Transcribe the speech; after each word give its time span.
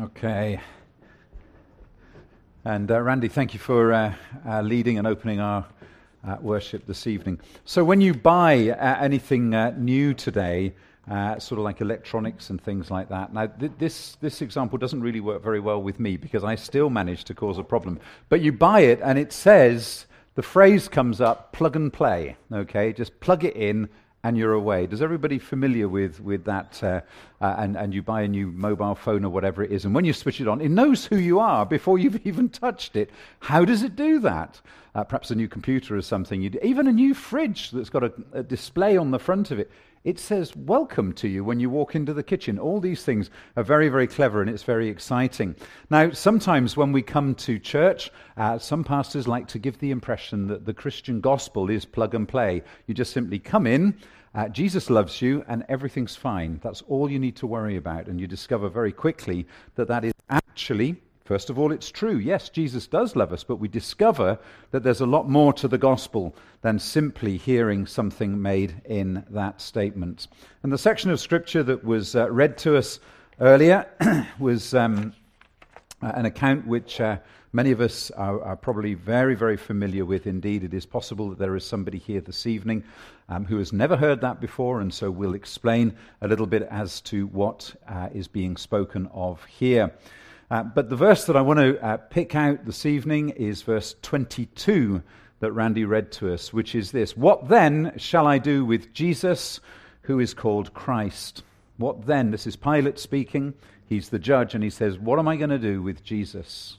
Okay. 0.00 0.58
And 2.64 2.90
uh, 2.90 3.02
Randy, 3.02 3.28
thank 3.28 3.52
you 3.52 3.60
for 3.60 3.92
uh, 3.92 4.14
uh, 4.48 4.62
leading 4.62 4.96
and 4.96 5.06
opening 5.06 5.40
our 5.40 5.66
uh, 6.26 6.36
worship 6.40 6.86
this 6.86 7.06
evening. 7.06 7.40
So, 7.66 7.84
when 7.84 8.00
you 8.00 8.14
buy 8.14 8.70
uh, 8.70 9.02
anything 9.02 9.54
uh, 9.54 9.74
new 9.76 10.14
today, 10.14 10.72
sort 11.06 11.52
of 11.52 11.58
like 11.58 11.82
electronics 11.82 12.48
and 12.48 12.62
things 12.62 12.90
like 12.90 13.10
that, 13.10 13.34
now 13.34 13.48
th- 13.48 13.72
this, 13.78 14.16
this 14.20 14.40
example 14.40 14.78
doesn't 14.78 15.02
really 15.02 15.20
work 15.20 15.42
very 15.42 15.60
well 15.60 15.82
with 15.82 16.00
me 16.00 16.16
because 16.16 16.42
I 16.42 16.54
still 16.54 16.88
manage 16.88 17.24
to 17.24 17.34
cause 17.34 17.58
a 17.58 17.64
problem. 17.64 18.00
But 18.30 18.40
you 18.40 18.52
buy 18.52 18.80
it 18.80 19.00
and 19.02 19.18
it 19.18 19.32
says, 19.32 20.06
the 20.36 20.42
phrase 20.42 20.88
comes 20.88 21.20
up 21.20 21.52
plug 21.52 21.76
and 21.76 21.92
play, 21.92 22.36
okay? 22.50 22.94
Just 22.94 23.20
plug 23.20 23.44
it 23.44 23.56
in 23.56 23.90
and 24.24 24.38
you're 24.38 24.52
away. 24.52 24.86
Does 24.86 25.02
everybody 25.02 25.38
familiar 25.38 25.88
with, 25.88 26.20
with 26.20 26.44
that? 26.44 26.82
Uh, 26.82 27.00
uh, 27.40 27.56
and, 27.58 27.76
and 27.76 27.92
you 27.92 28.02
buy 28.02 28.22
a 28.22 28.28
new 28.28 28.46
mobile 28.52 28.94
phone 28.94 29.24
or 29.24 29.30
whatever 29.30 29.64
it 29.64 29.72
is, 29.72 29.84
and 29.84 29.94
when 29.94 30.04
you 30.04 30.12
switch 30.12 30.40
it 30.40 30.46
on, 30.46 30.60
it 30.60 30.68
knows 30.68 31.06
who 31.06 31.16
you 31.16 31.40
are 31.40 31.66
before 31.66 31.98
you've 31.98 32.20
even 32.26 32.48
touched 32.48 32.94
it. 32.96 33.10
How 33.40 33.64
does 33.64 33.82
it 33.82 33.96
do 33.96 34.20
that? 34.20 34.60
Uh, 34.94 35.02
perhaps 35.04 35.30
a 35.30 35.34
new 35.34 35.48
computer 35.48 35.96
or 35.96 36.02
something. 36.02 36.42
even 36.62 36.86
a 36.86 36.92
new 36.92 37.14
fridge 37.14 37.70
that's 37.70 37.88
got 37.88 38.04
a, 38.04 38.12
a 38.32 38.42
display 38.42 38.96
on 38.96 39.10
the 39.10 39.18
front 39.18 39.50
of 39.50 39.58
it. 39.58 39.70
It 40.04 40.18
says 40.18 40.56
welcome 40.56 41.12
to 41.12 41.28
you 41.28 41.44
when 41.44 41.60
you 41.60 41.70
walk 41.70 41.94
into 41.94 42.12
the 42.12 42.24
kitchen. 42.24 42.58
All 42.58 42.80
these 42.80 43.04
things 43.04 43.30
are 43.56 43.62
very, 43.62 43.88
very 43.88 44.08
clever 44.08 44.40
and 44.40 44.50
it's 44.50 44.64
very 44.64 44.88
exciting. 44.88 45.54
Now, 45.90 46.10
sometimes 46.10 46.76
when 46.76 46.90
we 46.90 47.02
come 47.02 47.36
to 47.36 47.60
church, 47.60 48.10
uh, 48.36 48.58
some 48.58 48.82
pastors 48.82 49.28
like 49.28 49.46
to 49.48 49.60
give 49.60 49.78
the 49.78 49.92
impression 49.92 50.48
that 50.48 50.66
the 50.66 50.74
Christian 50.74 51.20
gospel 51.20 51.70
is 51.70 51.84
plug 51.84 52.16
and 52.16 52.26
play. 52.26 52.64
You 52.88 52.94
just 52.94 53.12
simply 53.12 53.38
come 53.38 53.64
in, 53.64 53.96
uh, 54.34 54.48
Jesus 54.48 54.90
loves 54.90 55.22
you, 55.22 55.44
and 55.46 55.64
everything's 55.68 56.16
fine. 56.16 56.58
That's 56.64 56.82
all 56.88 57.08
you 57.08 57.20
need 57.20 57.36
to 57.36 57.46
worry 57.46 57.76
about. 57.76 58.08
And 58.08 58.20
you 58.20 58.26
discover 58.26 58.68
very 58.68 58.92
quickly 58.92 59.46
that 59.76 59.86
that 59.86 60.04
is 60.04 60.14
actually 60.30 61.01
First 61.24 61.50
of 61.50 61.58
all, 61.58 61.70
it's 61.70 61.90
true. 61.90 62.16
Yes, 62.16 62.48
Jesus 62.48 62.86
does 62.86 63.14
love 63.14 63.32
us, 63.32 63.44
but 63.44 63.56
we 63.56 63.68
discover 63.68 64.38
that 64.72 64.82
there's 64.82 65.00
a 65.00 65.06
lot 65.06 65.28
more 65.28 65.52
to 65.54 65.68
the 65.68 65.78
gospel 65.78 66.34
than 66.62 66.78
simply 66.78 67.36
hearing 67.36 67.86
something 67.86 68.40
made 68.40 68.82
in 68.84 69.24
that 69.30 69.60
statement. 69.60 70.26
And 70.62 70.72
the 70.72 70.78
section 70.78 71.10
of 71.10 71.20
scripture 71.20 71.62
that 71.62 71.84
was 71.84 72.16
uh, 72.16 72.28
read 72.30 72.58
to 72.58 72.76
us 72.76 72.98
earlier 73.40 73.86
was 74.40 74.74
um, 74.74 75.12
an 76.00 76.26
account 76.26 76.66
which 76.66 77.00
uh, 77.00 77.18
many 77.52 77.70
of 77.70 77.80
us 77.80 78.10
are, 78.12 78.42
are, 78.42 78.56
probably 78.56 78.94
very, 78.94 79.36
very 79.36 79.56
familiar 79.56 80.04
with. 80.04 80.26
Indeed, 80.26 80.64
it 80.64 80.74
is 80.74 80.86
possible 80.86 81.30
that 81.30 81.38
there 81.38 81.54
is 81.54 81.64
somebody 81.64 81.98
here 81.98 82.20
this 82.20 82.46
evening 82.46 82.82
um, 83.28 83.44
who 83.44 83.58
has 83.58 83.72
never 83.72 83.96
heard 83.96 84.20
that 84.22 84.40
before, 84.40 84.80
and 84.80 84.92
so 84.92 85.10
we'll 85.10 85.34
explain 85.34 85.94
a 86.20 86.28
little 86.28 86.46
bit 86.46 86.62
as 86.70 87.00
to 87.02 87.26
what 87.28 87.72
uh, 87.88 88.08
is 88.12 88.26
being 88.26 88.56
spoken 88.56 89.08
of 89.12 89.44
here. 89.44 89.92
Uh, 90.52 90.62
but 90.62 90.90
the 90.90 90.96
verse 90.96 91.24
that 91.24 91.34
I 91.34 91.40
want 91.40 91.60
to 91.60 91.82
uh, 91.82 91.96
pick 91.96 92.34
out 92.34 92.66
this 92.66 92.84
evening 92.84 93.30
is 93.30 93.62
verse 93.62 93.94
22 94.02 95.02
that 95.40 95.50
Randy 95.52 95.86
read 95.86 96.12
to 96.12 96.30
us, 96.30 96.52
which 96.52 96.74
is 96.74 96.90
this 96.90 97.16
What 97.16 97.48
then 97.48 97.94
shall 97.96 98.26
I 98.26 98.36
do 98.36 98.62
with 98.62 98.92
Jesus, 98.92 99.60
who 100.02 100.20
is 100.20 100.34
called 100.34 100.74
Christ? 100.74 101.42
What 101.78 102.04
then? 102.04 102.30
This 102.30 102.46
is 102.46 102.54
Pilate 102.54 102.98
speaking. 102.98 103.54
He's 103.86 104.10
the 104.10 104.18
judge, 104.18 104.54
and 104.54 104.62
he 104.62 104.68
says, 104.68 104.98
What 104.98 105.18
am 105.18 105.26
I 105.26 105.36
going 105.36 105.48
to 105.48 105.58
do 105.58 105.80
with 105.80 106.04
Jesus, 106.04 106.76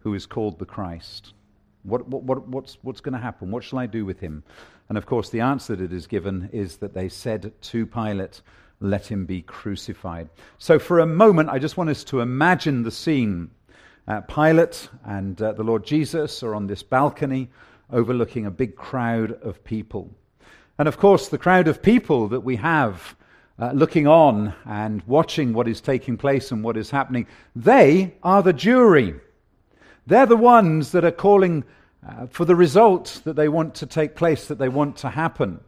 who 0.00 0.12
is 0.12 0.26
called 0.26 0.58
the 0.58 0.66
Christ? 0.66 1.32
What, 1.84 2.06
what, 2.08 2.24
what, 2.24 2.46
what's, 2.48 2.76
what's 2.82 3.00
going 3.00 3.14
to 3.14 3.18
happen? 3.18 3.50
What 3.50 3.64
shall 3.64 3.78
I 3.78 3.86
do 3.86 4.04
with 4.04 4.20
him? 4.20 4.44
And 4.90 4.98
of 4.98 5.06
course, 5.06 5.30
the 5.30 5.40
answer 5.40 5.74
that 5.76 5.94
is 5.94 6.06
given 6.06 6.50
is 6.52 6.76
that 6.76 6.92
they 6.92 7.08
said 7.08 7.54
to 7.58 7.86
Pilate, 7.86 8.42
let 8.80 9.06
him 9.06 9.24
be 9.24 9.42
crucified. 9.42 10.28
So, 10.58 10.78
for 10.78 11.00
a 11.00 11.06
moment, 11.06 11.48
I 11.48 11.58
just 11.58 11.76
want 11.76 11.90
us 11.90 12.04
to 12.04 12.20
imagine 12.20 12.82
the 12.82 12.90
scene. 12.90 13.50
Uh, 14.06 14.20
Pilate 14.22 14.88
and 15.04 15.40
uh, 15.42 15.52
the 15.52 15.62
Lord 15.62 15.84
Jesus 15.84 16.42
are 16.42 16.54
on 16.54 16.66
this 16.66 16.82
balcony 16.82 17.50
overlooking 17.92 18.46
a 18.46 18.50
big 18.50 18.76
crowd 18.76 19.32
of 19.42 19.62
people. 19.64 20.10
And 20.78 20.88
of 20.88 20.96
course, 20.96 21.28
the 21.28 21.38
crowd 21.38 21.68
of 21.68 21.82
people 21.82 22.28
that 22.28 22.40
we 22.40 22.56
have 22.56 23.16
uh, 23.58 23.72
looking 23.72 24.06
on 24.06 24.54
and 24.64 25.02
watching 25.06 25.52
what 25.52 25.66
is 25.66 25.80
taking 25.80 26.16
place 26.16 26.52
and 26.52 26.62
what 26.62 26.76
is 26.76 26.90
happening, 26.90 27.26
they 27.56 28.14
are 28.22 28.42
the 28.42 28.52
jury. 28.52 29.14
They're 30.06 30.26
the 30.26 30.36
ones 30.36 30.92
that 30.92 31.04
are 31.04 31.10
calling 31.10 31.64
uh, 32.08 32.26
for 32.28 32.44
the 32.44 32.54
result 32.54 33.20
that 33.24 33.34
they 33.34 33.48
want 33.48 33.74
to 33.76 33.86
take 33.86 34.14
place, 34.14 34.46
that 34.46 34.58
they 34.58 34.68
want 34.68 34.96
to 34.98 35.10
happen. 35.10 35.60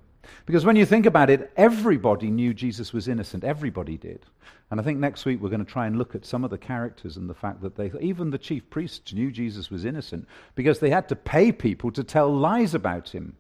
Because 0.47 0.65
when 0.65 0.77
you 0.77 0.87
think 0.87 1.07
about 1.07 1.31
it, 1.31 1.53
everybody 1.57 2.31
knew 2.31 2.55
Jesus 2.55 2.93
was 2.93 3.09
innocent. 3.09 3.45
Everybody 3.45 3.97
did. 3.97 4.27
And 4.71 4.79
I 4.79 4.83
think 4.83 4.99
next 4.99 5.25
week 5.25 5.41
we're 5.41 5.49
going 5.49 5.65
to 5.65 5.71
try 5.71 5.87
and 5.87 5.99
look 5.99 6.15
at 6.15 6.25
some 6.25 6.45
of 6.45 6.51
the 6.51 6.59
characters 6.59 7.17
and 7.17 7.29
the 7.29 7.35
fact 7.35 7.61
that 7.63 7.77
they, 7.77 7.91
even 8.01 8.31
the 8.31 8.39
chief 8.39 8.69
priests 8.71 9.13
knew 9.13 9.31
Jesus 9.33 9.71
was 9.71 9.85
innocent 9.85 10.29
because 10.55 10.79
they 10.79 10.91
had 10.91 11.09
to 11.09 11.17
pay 11.17 11.51
people 11.51 11.91
to 11.93 12.05
tell 12.05 12.33
lies 12.33 12.75
about 12.75 13.09
him. 13.09 13.37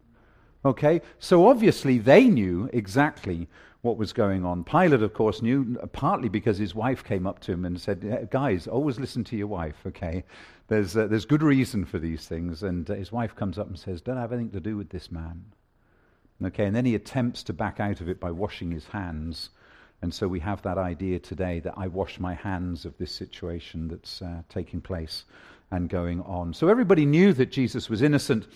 Okay? 0.64 1.00
So 1.18 1.48
obviously 1.48 1.98
they 1.98 2.24
knew 2.24 2.68
exactly 2.72 3.48
what 3.82 3.96
was 3.96 4.12
going 4.12 4.44
on. 4.44 4.64
Pilate, 4.64 5.02
of 5.02 5.14
course, 5.14 5.40
knew 5.40 5.76
partly 5.92 6.28
because 6.28 6.58
his 6.58 6.74
wife 6.74 7.02
came 7.02 7.26
up 7.26 7.40
to 7.40 7.52
him 7.52 7.64
and 7.64 7.80
said, 7.80 8.28
Guys, 8.30 8.66
always 8.66 8.98
listen 8.98 9.24
to 9.24 9.36
your 9.36 9.46
wife, 9.46 9.76
okay? 9.86 10.24
There's, 10.68 10.96
uh, 10.96 11.06
there's 11.06 11.24
good 11.24 11.42
reason 11.42 11.84
for 11.84 11.98
these 11.98 12.26
things. 12.26 12.62
And 12.62 12.88
uh, 12.90 12.94
his 12.94 13.10
wife 13.10 13.34
comes 13.34 13.58
up 13.58 13.68
and 13.68 13.78
says, 13.78 14.00
Don't 14.00 14.18
have 14.18 14.32
anything 14.32 14.50
to 14.52 14.60
do 14.60 14.76
with 14.76 14.90
this 14.90 15.10
man. 15.10 15.44
Okay, 16.42 16.64
and 16.64 16.74
then 16.74 16.86
he 16.86 16.94
attempts 16.94 17.42
to 17.44 17.52
back 17.52 17.80
out 17.80 18.00
of 18.00 18.08
it 18.08 18.18
by 18.18 18.30
washing 18.30 18.70
his 18.70 18.86
hands. 18.86 19.50
And 20.02 20.14
so 20.14 20.26
we 20.26 20.40
have 20.40 20.62
that 20.62 20.78
idea 20.78 21.18
today 21.18 21.60
that 21.60 21.74
I 21.76 21.88
wash 21.88 22.18
my 22.18 22.34
hands 22.34 22.86
of 22.86 22.96
this 22.96 23.12
situation 23.12 23.88
that's 23.88 24.22
uh, 24.22 24.42
taking 24.48 24.80
place 24.80 25.24
and 25.70 25.88
going 25.88 26.22
on. 26.22 26.54
So 26.54 26.68
everybody 26.68 27.04
knew 27.04 27.34
that 27.34 27.52
Jesus 27.52 27.90
was 27.90 28.00
innocent. 28.00 28.46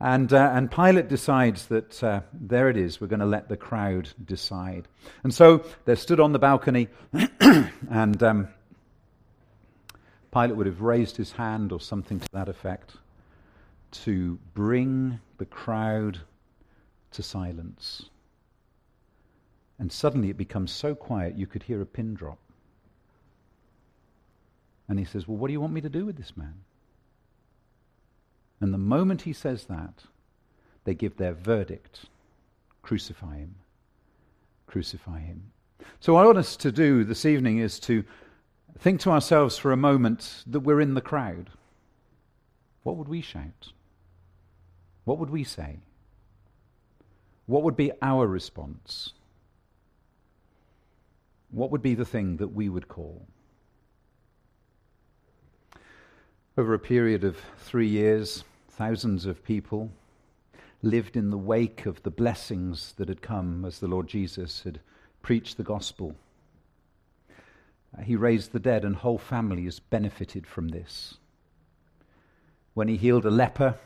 And, 0.00 0.32
uh, 0.32 0.50
and 0.54 0.70
Pilate 0.70 1.08
decides 1.08 1.66
that 1.66 2.02
uh, 2.02 2.20
there 2.32 2.68
it 2.68 2.76
is, 2.76 3.00
we're 3.00 3.06
going 3.06 3.20
to 3.20 3.26
let 3.26 3.48
the 3.48 3.56
crowd 3.56 4.08
decide. 4.22 4.88
And 5.22 5.32
so 5.32 5.64
they're 5.84 5.96
stood 5.96 6.20
on 6.20 6.32
the 6.32 6.38
balcony, 6.38 6.88
and 7.90 8.22
um, 8.22 8.48
Pilate 10.32 10.56
would 10.56 10.66
have 10.66 10.82
raised 10.82 11.16
his 11.16 11.32
hand 11.32 11.72
or 11.72 11.80
something 11.80 12.20
to 12.20 12.28
that 12.32 12.48
effect 12.48 12.92
to 14.04 14.38
bring 14.52 15.18
the 15.38 15.46
crowd 15.46 16.20
to 17.16 17.22
silence. 17.22 18.08
And 19.78 19.90
suddenly 19.92 20.30
it 20.30 20.38
becomes 20.38 20.70
so 20.70 20.94
quiet 20.94 21.36
you 21.36 21.46
could 21.46 21.64
hear 21.64 21.82
a 21.82 21.86
pin 21.86 22.14
drop. 22.14 22.38
And 24.88 24.98
he 24.98 25.04
says, 25.04 25.26
Well, 25.26 25.36
what 25.36 25.48
do 25.48 25.52
you 25.52 25.60
want 25.60 25.72
me 25.72 25.80
to 25.80 25.88
do 25.88 26.06
with 26.06 26.16
this 26.16 26.36
man? 26.36 26.54
And 28.60 28.72
the 28.72 28.78
moment 28.78 29.22
he 29.22 29.32
says 29.32 29.64
that, 29.64 30.04
they 30.84 30.94
give 30.94 31.16
their 31.16 31.34
verdict 31.34 32.06
crucify 32.82 33.38
him. 33.38 33.56
Crucify 34.68 35.18
him. 35.18 35.50
So, 35.98 36.14
what 36.14 36.22
I 36.22 36.26
want 36.26 36.38
us 36.38 36.56
to 36.58 36.70
do 36.70 37.02
this 37.02 37.26
evening 37.26 37.58
is 37.58 37.80
to 37.80 38.04
think 38.78 39.00
to 39.00 39.10
ourselves 39.10 39.58
for 39.58 39.72
a 39.72 39.76
moment 39.76 40.44
that 40.46 40.60
we're 40.60 40.80
in 40.80 40.94
the 40.94 41.00
crowd. 41.00 41.50
What 42.84 42.96
would 42.96 43.08
we 43.08 43.20
shout? 43.20 43.72
What 45.04 45.18
would 45.18 45.30
we 45.30 45.42
say? 45.42 45.80
What 47.46 47.62
would 47.62 47.76
be 47.76 47.92
our 48.02 48.26
response? 48.26 49.12
What 51.50 51.70
would 51.70 51.82
be 51.82 51.94
the 51.94 52.04
thing 52.04 52.36
that 52.38 52.48
we 52.48 52.68
would 52.68 52.88
call? 52.88 53.26
Over 56.58 56.74
a 56.74 56.78
period 56.78 57.22
of 57.22 57.36
three 57.58 57.86
years, 57.86 58.44
thousands 58.68 59.26
of 59.26 59.44
people 59.44 59.90
lived 60.82 61.16
in 61.16 61.30
the 61.30 61.38
wake 61.38 61.86
of 61.86 62.02
the 62.02 62.10
blessings 62.10 62.92
that 62.96 63.08
had 63.08 63.22
come 63.22 63.64
as 63.64 63.78
the 63.78 63.88
Lord 63.88 64.08
Jesus 64.08 64.62
had 64.62 64.80
preached 65.22 65.56
the 65.56 65.62
gospel. 65.62 66.14
Uh, 67.96 68.02
he 68.02 68.16
raised 68.16 68.52
the 68.52 68.60
dead, 68.60 68.84
and 68.84 68.96
whole 68.96 69.18
families 69.18 69.80
benefited 69.80 70.46
from 70.46 70.68
this. 70.68 71.18
When 72.74 72.88
he 72.88 72.96
healed 72.96 73.24
a 73.24 73.30
leper, 73.30 73.76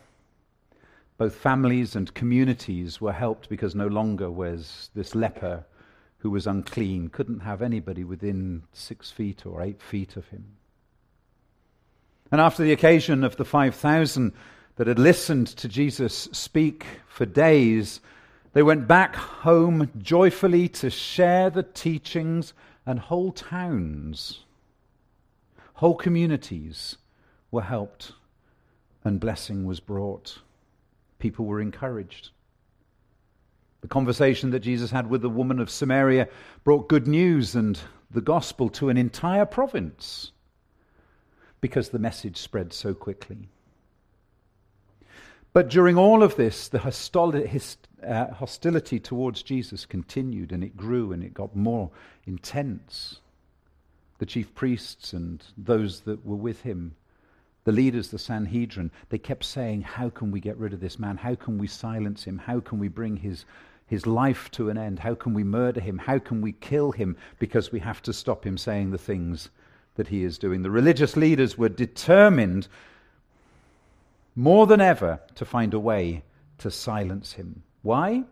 both 1.20 1.34
families 1.34 1.94
and 1.94 2.14
communities 2.14 2.98
were 2.98 3.12
helped 3.12 3.50
because 3.50 3.74
no 3.74 3.86
longer 3.86 4.30
was 4.30 4.88
this 4.94 5.14
leper 5.14 5.66
who 6.16 6.30
was 6.30 6.46
unclean, 6.46 7.10
couldn't 7.10 7.40
have 7.40 7.60
anybody 7.60 8.02
within 8.02 8.62
six 8.72 9.10
feet 9.10 9.44
or 9.44 9.60
eight 9.60 9.82
feet 9.82 10.16
of 10.16 10.26
him. 10.28 10.56
And 12.32 12.40
after 12.40 12.62
the 12.62 12.72
occasion 12.72 13.22
of 13.22 13.36
the 13.36 13.44
5,000 13.44 14.32
that 14.76 14.86
had 14.86 14.98
listened 14.98 15.48
to 15.48 15.68
Jesus 15.68 16.26
speak 16.32 16.86
for 17.06 17.26
days, 17.26 18.00
they 18.54 18.62
went 18.62 18.88
back 18.88 19.14
home 19.14 19.90
joyfully 19.98 20.68
to 20.68 20.88
share 20.88 21.50
the 21.50 21.64
teachings, 21.64 22.54
and 22.86 22.98
whole 22.98 23.32
towns, 23.32 24.44
whole 25.74 25.96
communities 25.96 26.96
were 27.50 27.60
helped, 27.60 28.12
and 29.04 29.20
blessing 29.20 29.66
was 29.66 29.80
brought 29.80 30.38
people 31.20 31.44
were 31.46 31.60
encouraged. 31.60 32.30
The 33.82 33.88
conversation 33.88 34.50
that 34.50 34.60
Jesus 34.60 34.90
had 34.90 35.08
with 35.08 35.22
the 35.22 35.30
woman 35.30 35.60
of 35.60 35.70
Samaria 35.70 36.28
brought 36.64 36.88
good 36.88 37.06
news 37.06 37.54
and 37.54 37.78
the 38.10 38.20
gospel 38.20 38.68
to 38.70 38.88
an 38.88 38.96
entire 38.96 39.46
province. 39.46 40.32
because 41.60 41.90
the 41.90 41.98
message 41.98 42.36
spread 42.36 42.72
so 42.72 42.94
quickly. 42.94 43.48
But 45.52 45.68
during 45.68 45.96
all 45.96 46.22
of 46.22 46.36
this, 46.36 46.68
the 46.68 46.78
uh, 46.78 48.32
hostility 48.32 49.00
towards 49.00 49.42
Jesus 49.42 49.84
continued 49.84 50.52
and 50.52 50.62
it 50.62 50.76
grew 50.76 51.12
and 51.12 51.22
it 51.24 51.34
got 51.34 51.56
more 51.56 51.90
intense. 52.24 53.20
The 54.18 54.26
chief 54.26 54.54
priests 54.54 55.12
and 55.12 55.42
those 55.56 56.00
that 56.00 56.24
were 56.24 56.36
with 56.36 56.62
him, 56.62 56.94
the 57.70 57.76
leaders, 57.76 58.08
the 58.08 58.18
Sanhedrin, 58.18 58.90
they 59.10 59.18
kept 59.18 59.44
saying, 59.44 59.82
How 59.82 60.10
can 60.10 60.32
we 60.32 60.40
get 60.40 60.56
rid 60.56 60.72
of 60.72 60.80
this 60.80 60.98
man? 60.98 61.16
How 61.16 61.36
can 61.36 61.56
we 61.56 61.68
silence 61.68 62.24
him? 62.24 62.36
How 62.36 62.58
can 62.58 62.80
we 62.80 62.88
bring 62.88 63.16
his, 63.16 63.44
his 63.86 64.08
life 64.08 64.50
to 64.52 64.70
an 64.70 64.76
end? 64.76 64.98
How 64.98 65.14
can 65.14 65.34
we 65.34 65.44
murder 65.44 65.80
him? 65.80 65.96
How 65.96 66.18
can 66.18 66.40
we 66.40 66.50
kill 66.50 66.90
him? 66.90 67.16
Because 67.38 67.70
we 67.70 67.78
have 67.78 68.02
to 68.02 68.12
stop 68.12 68.44
him 68.44 68.58
saying 68.58 68.90
the 68.90 68.98
things 68.98 69.50
that 69.94 70.08
he 70.08 70.24
is 70.24 70.36
doing. 70.36 70.62
The 70.62 70.70
religious 70.70 71.16
leaders 71.16 71.56
were 71.56 71.68
determined 71.68 72.66
more 74.34 74.66
than 74.66 74.80
ever 74.80 75.20
to 75.36 75.44
find 75.44 75.72
a 75.72 75.78
way 75.78 76.24
to 76.58 76.72
silence 76.72 77.34
him. 77.34 77.62
Why? 77.82 78.24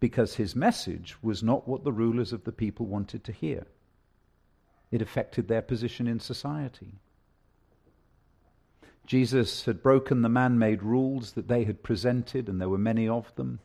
Because 0.00 0.34
his 0.34 0.56
message 0.56 1.14
was 1.22 1.40
not 1.40 1.68
what 1.68 1.84
the 1.84 1.92
rulers 1.92 2.32
of 2.32 2.42
the 2.42 2.50
people 2.50 2.86
wanted 2.86 3.22
to 3.22 3.32
hear. 3.32 3.64
It 4.90 5.02
affected 5.02 5.46
their 5.46 5.62
position 5.62 6.08
in 6.08 6.18
society. 6.18 6.94
Jesus 9.06 9.64
had 9.64 9.82
broken 9.82 10.22
the 10.22 10.28
man 10.28 10.58
made 10.58 10.82
rules 10.82 11.32
that 11.32 11.48
they 11.48 11.64
had 11.64 11.82
presented, 11.82 12.48
and 12.48 12.60
there 12.60 12.68
were 12.68 12.78
many 12.78 13.08
of 13.08 13.34
them. 13.34 13.58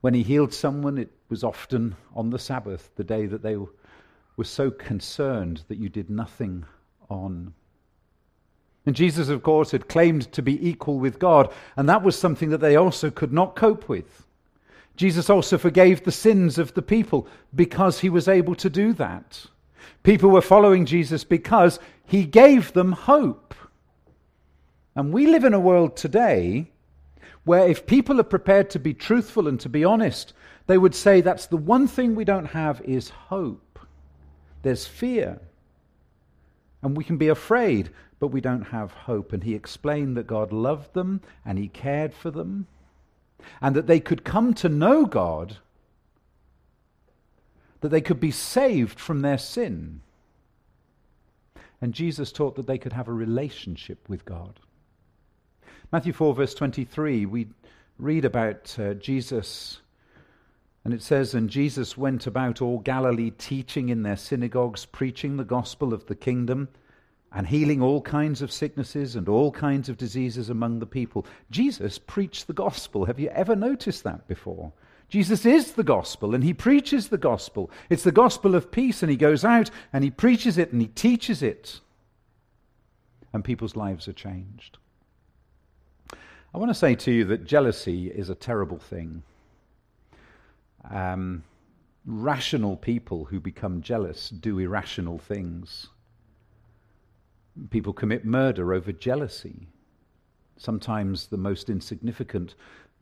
When 0.00 0.14
he 0.14 0.22
healed 0.22 0.52
someone, 0.52 0.98
it 0.98 1.10
was 1.28 1.42
often 1.42 1.96
on 2.14 2.30
the 2.30 2.38
Sabbath, 2.38 2.90
the 2.96 3.04
day 3.04 3.26
that 3.26 3.42
they 3.42 3.56
were 3.56 4.44
so 4.44 4.70
concerned 4.70 5.62
that 5.68 5.78
you 5.78 5.88
did 5.88 6.10
nothing 6.10 6.64
on. 7.08 7.54
And 8.84 8.94
Jesus, 8.94 9.28
of 9.28 9.42
course, 9.42 9.72
had 9.72 9.88
claimed 9.88 10.30
to 10.32 10.42
be 10.42 10.68
equal 10.68 10.98
with 10.98 11.18
God, 11.18 11.52
and 11.76 11.88
that 11.88 12.02
was 12.04 12.16
something 12.16 12.50
that 12.50 12.60
they 12.60 12.76
also 12.76 13.10
could 13.10 13.32
not 13.32 13.56
cope 13.56 13.88
with. 13.88 14.26
Jesus 14.96 15.28
also 15.28 15.58
forgave 15.58 16.04
the 16.04 16.12
sins 16.12 16.58
of 16.58 16.74
the 16.74 16.82
people 16.82 17.26
because 17.54 18.00
he 18.00 18.08
was 18.08 18.28
able 18.28 18.54
to 18.54 18.70
do 18.70 18.92
that. 18.94 19.46
People 20.02 20.30
were 20.30 20.40
following 20.40 20.86
Jesus 20.86 21.24
because 21.24 21.78
he 22.04 22.24
gave 22.24 22.72
them 22.72 22.92
hope. 22.92 23.45
And 24.96 25.12
we 25.12 25.26
live 25.26 25.44
in 25.44 25.54
a 25.54 25.60
world 25.60 25.96
today 25.96 26.70
where 27.44 27.68
if 27.68 27.86
people 27.86 28.18
are 28.18 28.24
prepared 28.24 28.70
to 28.70 28.80
be 28.80 28.94
truthful 28.94 29.46
and 29.46 29.60
to 29.60 29.68
be 29.68 29.84
honest, 29.84 30.32
they 30.66 30.78
would 30.78 30.94
say 30.94 31.20
that's 31.20 31.46
the 31.46 31.56
one 31.56 31.86
thing 31.86 32.14
we 32.14 32.24
don't 32.24 32.46
have 32.46 32.80
is 32.80 33.10
hope. 33.10 33.78
There's 34.62 34.86
fear. 34.86 35.38
And 36.82 36.96
we 36.96 37.04
can 37.04 37.18
be 37.18 37.28
afraid 37.28 37.90
but 38.18 38.28
we 38.28 38.40
don't 38.40 38.68
have 38.68 38.92
hope. 38.92 39.32
And 39.32 39.42
he 39.42 39.54
explained 39.54 40.16
that 40.16 40.26
God 40.26 40.52
loved 40.52 40.94
them 40.94 41.20
and 41.44 41.58
he 41.58 41.68
cared 41.68 42.14
for 42.14 42.30
them, 42.30 42.66
and 43.60 43.76
that 43.76 43.86
they 43.86 44.00
could 44.00 44.24
come 44.24 44.54
to 44.54 44.68
know 44.68 45.04
God, 45.04 45.58
that 47.80 47.90
they 47.90 48.00
could 48.00 48.20
be 48.20 48.30
saved 48.30 48.98
from 48.98 49.20
their 49.20 49.38
sin. 49.38 50.00
And 51.80 51.92
Jesus 51.92 52.32
taught 52.32 52.56
that 52.56 52.66
they 52.66 52.78
could 52.78 52.94
have 52.94 53.08
a 53.08 53.12
relationship 53.12 54.08
with 54.08 54.24
God. 54.24 54.58
Matthew 55.92 56.12
4, 56.12 56.34
verse 56.34 56.54
23, 56.54 57.26
we 57.26 57.46
read 57.98 58.24
about 58.24 58.76
uh, 58.76 58.94
Jesus. 58.94 59.78
And 60.84 60.92
it 60.92 61.00
says, 61.00 61.32
And 61.32 61.48
Jesus 61.48 61.96
went 61.96 62.26
about 62.26 62.60
all 62.60 62.80
Galilee, 62.80 63.30
teaching 63.30 63.88
in 63.88 64.02
their 64.02 64.16
synagogues, 64.16 64.84
preaching 64.84 65.36
the 65.36 65.44
gospel 65.44 65.94
of 65.94 66.06
the 66.06 66.16
kingdom 66.16 66.68
and 67.32 67.46
healing 67.46 67.80
all 67.80 68.00
kinds 68.02 68.42
of 68.42 68.50
sicknesses 68.50 69.14
and 69.14 69.28
all 69.28 69.52
kinds 69.52 69.88
of 69.88 69.96
diseases 69.96 70.50
among 70.50 70.80
the 70.80 70.86
people. 70.86 71.24
Jesus 71.52 71.98
preached 71.98 72.48
the 72.48 72.52
gospel. 72.52 73.04
Have 73.04 73.20
you 73.20 73.28
ever 73.28 73.54
noticed 73.54 74.02
that 74.02 74.26
before? 74.26 74.72
Jesus 75.08 75.46
is 75.46 75.72
the 75.72 75.84
gospel 75.84 76.34
and 76.34 76.42
he 76.42 76.52
preaches 76.52 77.08
the 77.08 77.18
gospel. 77.18 77.70
It's 77.90 78.02
the 78.02 78.10
gospel 78.10 78.56
of 78.56 78.72
peace 78.72 79.02
and 79.02 79.10
he 79.10 79.16
goes 79.16 79.44
out 79.44 79.70
and 79.92 80.02
he 80.02 80.10
preaches 80.10 80.58
it 80.58 80.72
and 80.72 80.80
he 80.80 80.88
teaches 80.88 81.44
it. 81.44 81.80
And 83.32 83.44
people's 83.44 83.76
lives 83.76 84.08
are 84.08 84.12
changed. 84.12 84.78
I 86.56 86.58
want 86.58 86.70
to 86.70 86.74
say 86.74 86.94
to 86.94 87.12
you 87.12 87.24
that 87.26 87.44
jealousy 87.44 88.08
is 88.08 88.30
a 88.30 88.34
terrible 88.34 88.78
thing. 88.78 89.22
Um, 90.90 91.44
rational 92.06 92.78
people 92.78 93.26
who 93.26 93.40
become 93.40 93.82
jealous 93.82 94.30
do 94.30 94.58
irrational 94.58 95.18
things. 95.18 95.88
People 97.68 97.92
commit 97.92 98.24
murder 98.24 98.72
over 98.72 98.90
jealousy. 98.90 99.68
Sometimes 100.56 101.26
the 101.26 101.36
most 101.36 101.68
insignificant 101.68 102.54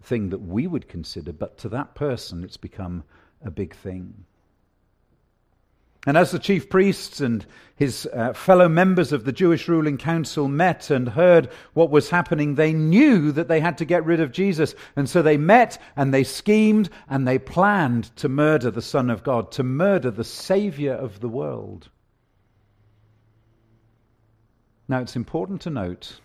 thing 0.03 0.31
that 0.31 0.43
we 0.43 0.67
would 0.67 0.89
consider, 0.89 1.33
but 1.33 1.57
to 1.59 1.69
that 1.69 1.95
person 1.95 2.43
it's 2.43 2.57
become 2.57 3.05
a 3.45 3.53
big 3.53 3.73
thing. 3.73 4.25
And 6.07 6.19
as 6.19 6.31
the 6.31 6.39
chief 6.39 6.69
priests 6.69 7.21
and 7.21 7.47
his 7.77 8.07
uh, 8.13 8.35
fellow 8.35 8.69
members 8.69 9.13
of 9.13 9.25
the 9.25 9.33
Jewish 9.33 9.69
ruling 9.69 9.97
council 9.97 10.49
met 10.49 10.91
and 10.91 11.09
heard 11.09 11.49
what 11.73 11.91
was 11.91 12.11
happening, 12.11 12.55
they 12.55 12.73
knew 12.73 13.33
that 13.33 13.49
they 13.49 13.61
had 13.61 13.79
to 13.79 13.85
get 13.85 14.05
rid 14.05 14.21
of 14.21 14.31
Jesus. 14.31 14.75
And 14.97 15.09
so 15.09 15.23
they 15.23 15.37
met 15.37 15.81
and 15.97 16.13
they 16.13 16.23
schemed 16.23 16.91
and 17.09 17.27
they 17.27 17.39
planned 17.39 18.15
to 18.17 18.29
murder 18.29 18.71
the 18.71 18.83
Son 18.83 19.09
of 19.09 19.25
God, 19.25 19.51
to 19.53 19.63
murder 19.63 20.11
the 20.11 20.25
Savior 20.25 20.93
of 20.93 21.21
the 21.21 21.29
world. 21.29 21.89
Now, 24.87 25.01
it's 25.01 25.17
important 25.17 25.63
to 25.63 25.71
note, 25.71 26.21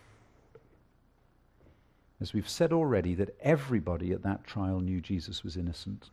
as 2.19 2.33
we've 2.33 2.49
said 2.49 2.73
already, 2.73 3.15
that 3.15 3.35
everybody 3.39 4.11
at 4.11 4.23
that 4.23 4.43
trial 4.43 4.81
knew 4.81 4.99
Jesus 4.99 5.43
was 5.43 5.55
innocent. 5.55 6.09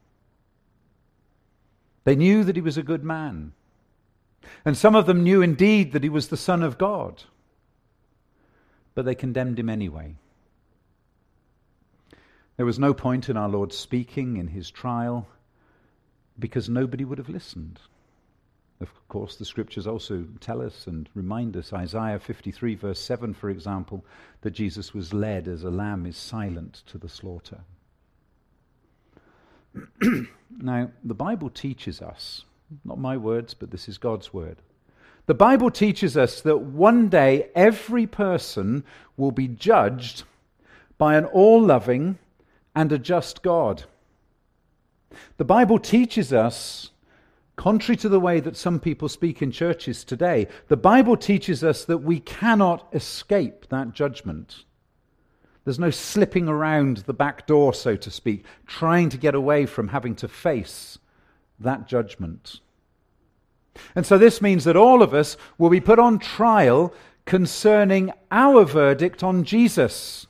They 2.06 2.14
knew 2.14 2.44
that 2.44 2.54
he 2.54 2.62
was 2.62 2.78
a 2.78 2.84
good 2.84 3.02
man. 3.02 3.52
And 4.64 4.76
some 4.76 4.94
of 4.94 5.06
them 5.06 5.24
knew 5.24 5.42
indeed 5.42 5.90
that 5.90 6.04
he 6.04 6.08
was 6.08 6.28
the 6.28 6.36
Son 6.36 6.62
of 6.62 6.78
God. 6.78 7.24
But 8.94 9.04
they 9.04 9.16
condemned 9.16 9.58
him 9.58 9.68
anyway. 9.68 10.14
There 12.56 12.64
was 12.64 12.78
no 12.78 12.94
point 12.94 13.28
in 13.28 13.36
our 13.36 13.48
Lord 13.48 13.72
speaking 13.72 14.36
in 14.36 14.46
his 14.46 14.70
trial 14.70 15.26
because 16.38 16.68
nobody 16.68 17.04
would 17.04 17.18
have 17.18 17.28
listened. 17.28 17.80
Of 18.80 18.88
course, 19.08 19.34
the 19.34 19.44
scriptures 19.44 19.88
also 19.88 20.26
tell 20.38 20.62
us 20.62 20.86
and 20.86 21.08
remind 21.12 21.56
us, 21.56 21.72
Isaiah 21.72 22.20
53, 22.20 22.76
verse 22.76 23.00
7, 23.00 23.34
for 23.34 23.50
example, 23.50 24.04
that 24.42 24.52
Jesus 24.52 24.94
was 24.94 25.12
led 25.12 25.48
as 25.48 25.64
a 25.64 25.70
lamb 25.70 26.06
is 26.06 26.16
silent 26.16 26.84
to 26.86 26.98
the 26.98 27.08
slaughter. 27.08 27.62
now, 30.58 30.90
the 31.04 31.14
Bible 31.14 31.50
teaches 31.50 32.00
us, 32.00 32.44
not 32.84 32.98
my 32.98 33.16
words, 33.16 33.54
but 33.54 33.70
this 33.70 33.88
is 33.88 33.98
God's 33.98 34.32
word. 34.32 34.58
The 35.26 35.34
Bible 35.34 35.70
teaches 35.70 36.16
us 36.16 36.40
that 36.42 36.58
one 36.58 37.08
day 37.08 37.48
every 37.54 38.06
person 38.06 38.84
will 39.16 39.32
be 39.32 39.48
judged 39.48 40.22
by 40.98 41.16
an 41.16 41.24
all 41.24 41.60
loving 41.60 42.18
and 42.74 42.92
a 42.92 42.98
just 42.98 43.42
God. 43.42 43.84
The 45.36 45.44
Bible 45.44 45.78
teaches 45.78 46.32
us 46.32 46.90
Contrary 47.56 47.96
to 47.96 48.08
the 48.10 48.20
way 48.20 48.38
that 48.40 48.56
some 48.56 48.78
people 48.78 49.08
speak 49.08 49.40
in 49.40 49.50
churches 49.50 50.04
today, 50.04 50.46
the 50.68 50.76
Bible 50.76 51.16
teaches 51.16 51.64
us 51.64 51.86
that 51.86 51.98
we 51.98 52.20
cannot 52.20 52.86
escape 52.92 53.66
that 53.70 53.92
judgment. 53.92 54.64
There's 55.66 55.80
no 55.80 55.90
slipping 55.90 56.46
around 56.48 56.98
the 56.98 57.12
back 57.12 57.48
door, 57.48 57.74
so 57.74 57.96
to 57.96 58.08
speak, 58.08 58.44
trying 58.68 59.08
to 59.08 59.18
get 59.18 59.34
away 59.34 59.66
from 59.66 59.88
having 59.88 60.14
to 60.14 60.28
face 60.28 60.96
that 61.58 61.88
judgment. 61.88 62.60
And 63.96 64.06
so 64.06 64.16
this 64.16 64.40
means 64.40 64.62
that 64.62 64.76
all 64.76 65.02
of 65.02 65.12
us 65.12 65.36
will 65.58 65.68
be 65.68 65.80
put 65.80 65.98
on 65.98 66.20
trial 66.20 66.94
concerning 67.24 68.12
our 68.30 68.64
verdict 68.64 69.24
on 69.24 69.42
Jesus. 69.42 70.28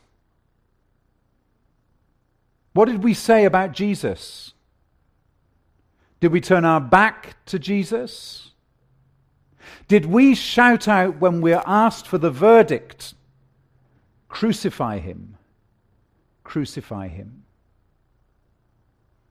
What 2.72 2.86
did 2.86 3.04
we 3.04 3.12
say 3.12 3.44
about 3.44 3.72
Jesus? 3.72 4.54
Did 6.20 6.32
we 6.32 6.40
turn 6.40 6.64
our 6.64 6.80
back 6.80 7.36
to 7.44 7.58
Jesus? 7.58 8.52
Did 9.86 10.06
we 10.06 10.34
shout 10.34 10.88
out 10.88 11.20
when 11.20 11.42
we're 11.42 11.62
asked 11.66 12.06
for 12.06 12.16
the 12.16 12.30
verdict, 12.30 13.12
crucify 14.36 14.98
him? 14.98 15.34
Crucify 16.44 17.08
him. 17.08 17.44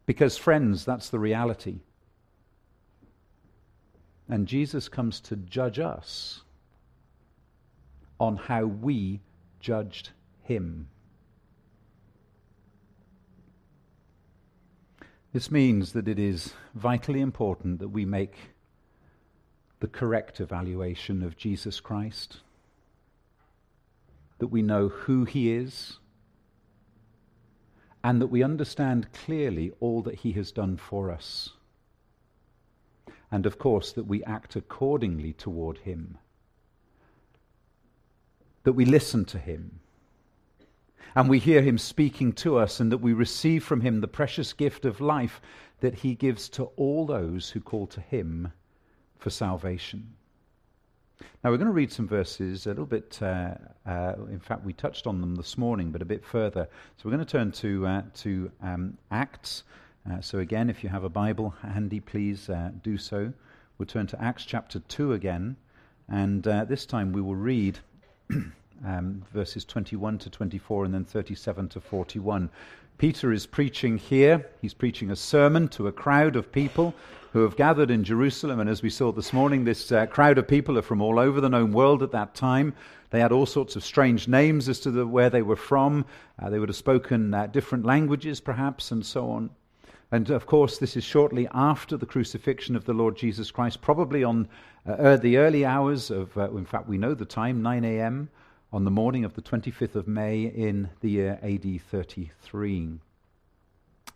Because, 0.08 0.36
friends, 0.36 0.84
that's 0.84 1.10
the 1.10 1.20
reality. 1.20 1.82
And 4.28 4.48
Jesus 4.48 4.90
comes 4.90 5.20
to 5.22 5.36
judge 5.36 5.78
us 5.78 6.42
on 8.20 8.36
how 8.36 8.66
we 8.66 9.22
judged 9.60 10.10
him. 10.42 10.88
This 15.34 15.52
means 15.52 15.94
that 15.94 16.08
it 16.08 16.18
is 16.18 16.56
vitally 16.74 17.22
important 17.22 17.78
that 17.78 17.90
we 17.90 18.06
make 18.06 18.36
the 19.82 19.88
correct 19.88 20.40
evaluation 20.40 21.22
of 21.22 21.38
Jesus 21.38 21.80
Christ, 21.80 22.40
that 24.40 24.48
we 24.48 24.62
know 24.62 24.90
who 24.90 25.26
he 25.26 25.52
is, 25.52 26.00
and 28.04 28.22
that 28.22 28.28
we 28.28 28.44
understand 28.44 29.12
clearly 29.14 29.72
all 29.80 30.02
that 30.04 30.16
he 30.16 30.34
has 30.34 30.52
done 30.52 30.78
for 30.78 31.10
us. 31.10 31.52
And 33.32 33.46
of 33.46 33.58
course, 33.58 33.92
that 33.94 34.06
we 34.06 34.24
act 34.24 34.56
accordingly 34.56 35.34
toward 35.34 35.80
him, 35.80 36.18
that 38.64 38.74
we 38.74 38.86
listen 38.86 39.26
to 39.26 39.40
him 39.40 39.80
and 41.16 41.30
we 41.30 41.40
hear 41.40 41.62
him 41.62 41.78
speaking 41.78 42.34
to 42.34 42.58
us, 42.58 42.82
and 42.82 42.92
that 42.92 42.98
we 42.98 43.14
receive 43.14 43.64
from 43.64 43.80
him 43.80 44.02
the 44.02 44.08
precious 44.08 44.52
gift 44.52 44.84
of 44.84 45.00
life 45.00 45.40
that 45.80 45.96
he 45.96 46.14
gives 46.14 46.50
to 46.50 46.66
all 46.76 47.06
those 47.06 47.50
who 47.50 47.62
call 47.62 47.88
to 47.88 48.02
him 48.02 48.52
for 49.18 49.30
salvation. 49.30 50.14
Now, 51.44 51.52
we're 51.52 51.58
going 51.58 51.68
to 51.68 51.74
read 51.74 51.92
some 51.92 52.08
verses 52.08 52.66
a 52.66 52.70
little 52.70 52.86
bit. 52.86 53.20
Uh, 53.22 53.56
uh, 53.86 54.14
in 54.30 54.40
fact, 54.40 54.66
we 54.66 54.74
touched 54.74 55.08
on 55.08 55.22
them 55.22 55.36
this 55.36 55.58
morning, 55.58 55.92
but 55.92 56.02
a 56.02 56.06
bit 56.06 56.26
further. 56.26 56.68
So, 56.98 57.04
we're 57.06 57.16
going 57.16 57.26
to 57.26 57.32
turn 57.32 57.52
to, 57.54 57.88
uh, 57.88 58.02
to 58.16 58.52
um, 58.62 58.98
Acts. 59.12 59.64
Uh, 60.10 60.22
so, 60.22 60.40
again, 60.40 60.70
if 60.70 60.84
you 60.84 60.90
have 60.90 61.04
a 61.04 61.10
Bible 61.10 61.54
handy, 61.62 62.00
please 62.00 62.50
uh, 62.50 62.72
do 62.84 62.98
so. 62.98 63.34
We'll 63.78 63.86
turn 63.86 64.08
to 64.08 64.22
Acts 64.22 64.46
chapter 64.46 64.80
2 64.80 65.14
again, 65.14 65.58
and 66.08 66.48
uh, 66.48 66.64
this 66.64 66.86
time 66.86 67.12
we 67.12 67.22
will 67.22 67.36
read 67.36 67.80
um, 68.86 69.24
verses 69.34 69.66
21 69.66 70.18
to 70.20 70.30
24 70.30 70.86
and 70.86 70.94
then 70.94 71.04
37 71.04 71.70
to 71.70 71.82
41. 71.82 72.50
Peter 72.98 73.34
is 73.34 73.46
preaching 73.46 73.98
here. 73.98 74.50
He's 74.62 74.74
preaching 74.74 75.12
a 75.12 75.18
sermon 75.18 75.68
to 75.70 75.88
a 75.88 75.92
crowd 75.92 76.38
of 76.38 76.52
people 76.52 76.94
who 77.34 77.42
have 77.42 77.58
gathered 77.58 77.92
in 77.92 78.06
Jerusalem. 78.06 78.62
And 78.62 78.70
as 78.70 78.82
we 78.82 78.90
saw 78.90 79.12
this 79.12 79.34
morning, 79.34 79.66
this 79.66 79.92
uh, 79.92 80.06
crowd 80.06 80.38
of 80.38 80.48
people 80.48 80.78
are 80.78 80.82
from 80.82 81.02
all 81.02 81.20
over 81.20 81.42
the 81.42 81.50
known 81.50 81.74
world 81.74 82.02
at 82.04 82.14
that 82.14 82.36
time. 82.36 82.74
They 83.10 83.20
had 83.20 83.34
all 83.34 83.46
sorts 83.46 83.76
of 83.76 83.84
strange 83.84 84.30
names 84.30 84.70
as 84.70 84.80
to 84.82 84.92
the, 84.92 85.06
where 85.06 85.30
they 85.30 85.42
were 85.42 85.58
from. 85.58 86.06
Uh, 86.42 86.50
they 86.50 86.58
would 86.58 86.70
have 86.70 86.78
spoken 86.78 87.34
uh, 87.34 87.48
different 87.48 87.86
languages, 87.86 88.40
perhaps, 88.40 88.92
and 88.92 89.06
so 89.06 89.30
on. 89.30 89.50
And 90.12 90.30
of 90.30 90.46
course, 90.46 90.78
this 90.78 90.96
is 90.96 91.04
shortly 91.04 91.50
after 91.54 91.98
the 91.98 92.06
crucifixion 92.06 92.78
of 92.78 92.86
the 92.86 92.94
Lord 92.94 93.18
Jesus 93.18 93.52
Christ, 93.52 93.82
probably 93.82 94.24
on 94.24 94.48
uh, 94.86 95.18
the 95.18 95.36
early 95.36 95.66
hours 95.66 96.12
of, 96.12 96.38
uh, 96.38 96.50
in 96.52 96.66
fact, 96.66 96.88
we 96.88 96.98
know 96.98 97.14
the 97.14 97.26
time, 97.26 97.62
9 97.62 97.84
a.m 97.84 98.30
on 98.76 98.84
the 98.84 98.92
morning 98.92 99.24
of 99.24 99.36
the 99.36 99.42
25th 99.42 99.96
of 99.96 100.06
May 100.06 100.42
in 100.42 100.90
the 101.00 101.10
year 101.10 101.40
AD 101.42 101.80
33. 101.90 103.00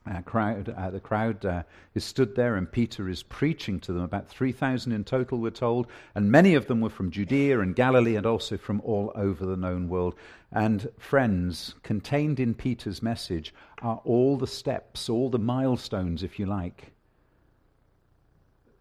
Uh, 0.06 0.22
crowd, 0.24 0.68
uh, 0.78 0.90
the 0.90 1.00
crowd 1.00 1.46
uh, 1.46 1.64
is 1.96 2.04
stood 2.04 2.36
there, 2.36 2.58
and 2.58 2.70
Peter 2.70 3.08
is 3.08 3.24
preaching 3.24 3.80
to 3.80 3.94
them. 3.94 4.04
About 4.04 4.28
3,000 4.28 4.92
in 4.92 5.06
total, 5.06 5.38
we're 5.38 5.52
told, 5.52 5.88
and 6.14 6.30
many 6.30 6.56
of 6.56 6.68
them 6.68 6.82
were 6.82 6.90
from 6.90 7.10
Judea 7.10 7.62
and 7.62 7.74
Galilee 7.74 8.18
and 8.18 8.26
also 8.26 8.58
from 8.58 8.82
all 8.82 9.14
over 9.16 9.46
the 9.46 9.56
known 9.56 9.88
world. 9.88 10.14
And 10.52 10.90
friends, 10.98 11.76
contained 11.82 12.38
in 12.38 12.54
Peter's 12.54 13.02
message 13.02 13.54
are 13.82 14.02
all 14.04 14.36
the 14.36 14.46
steps, 14.46 15.08
all 15.08 15.30
the 15.30 15.40
milestones, 15.40 16.22
if 16.22 16.38
you 16.38 16.46
like, 16.46 16.92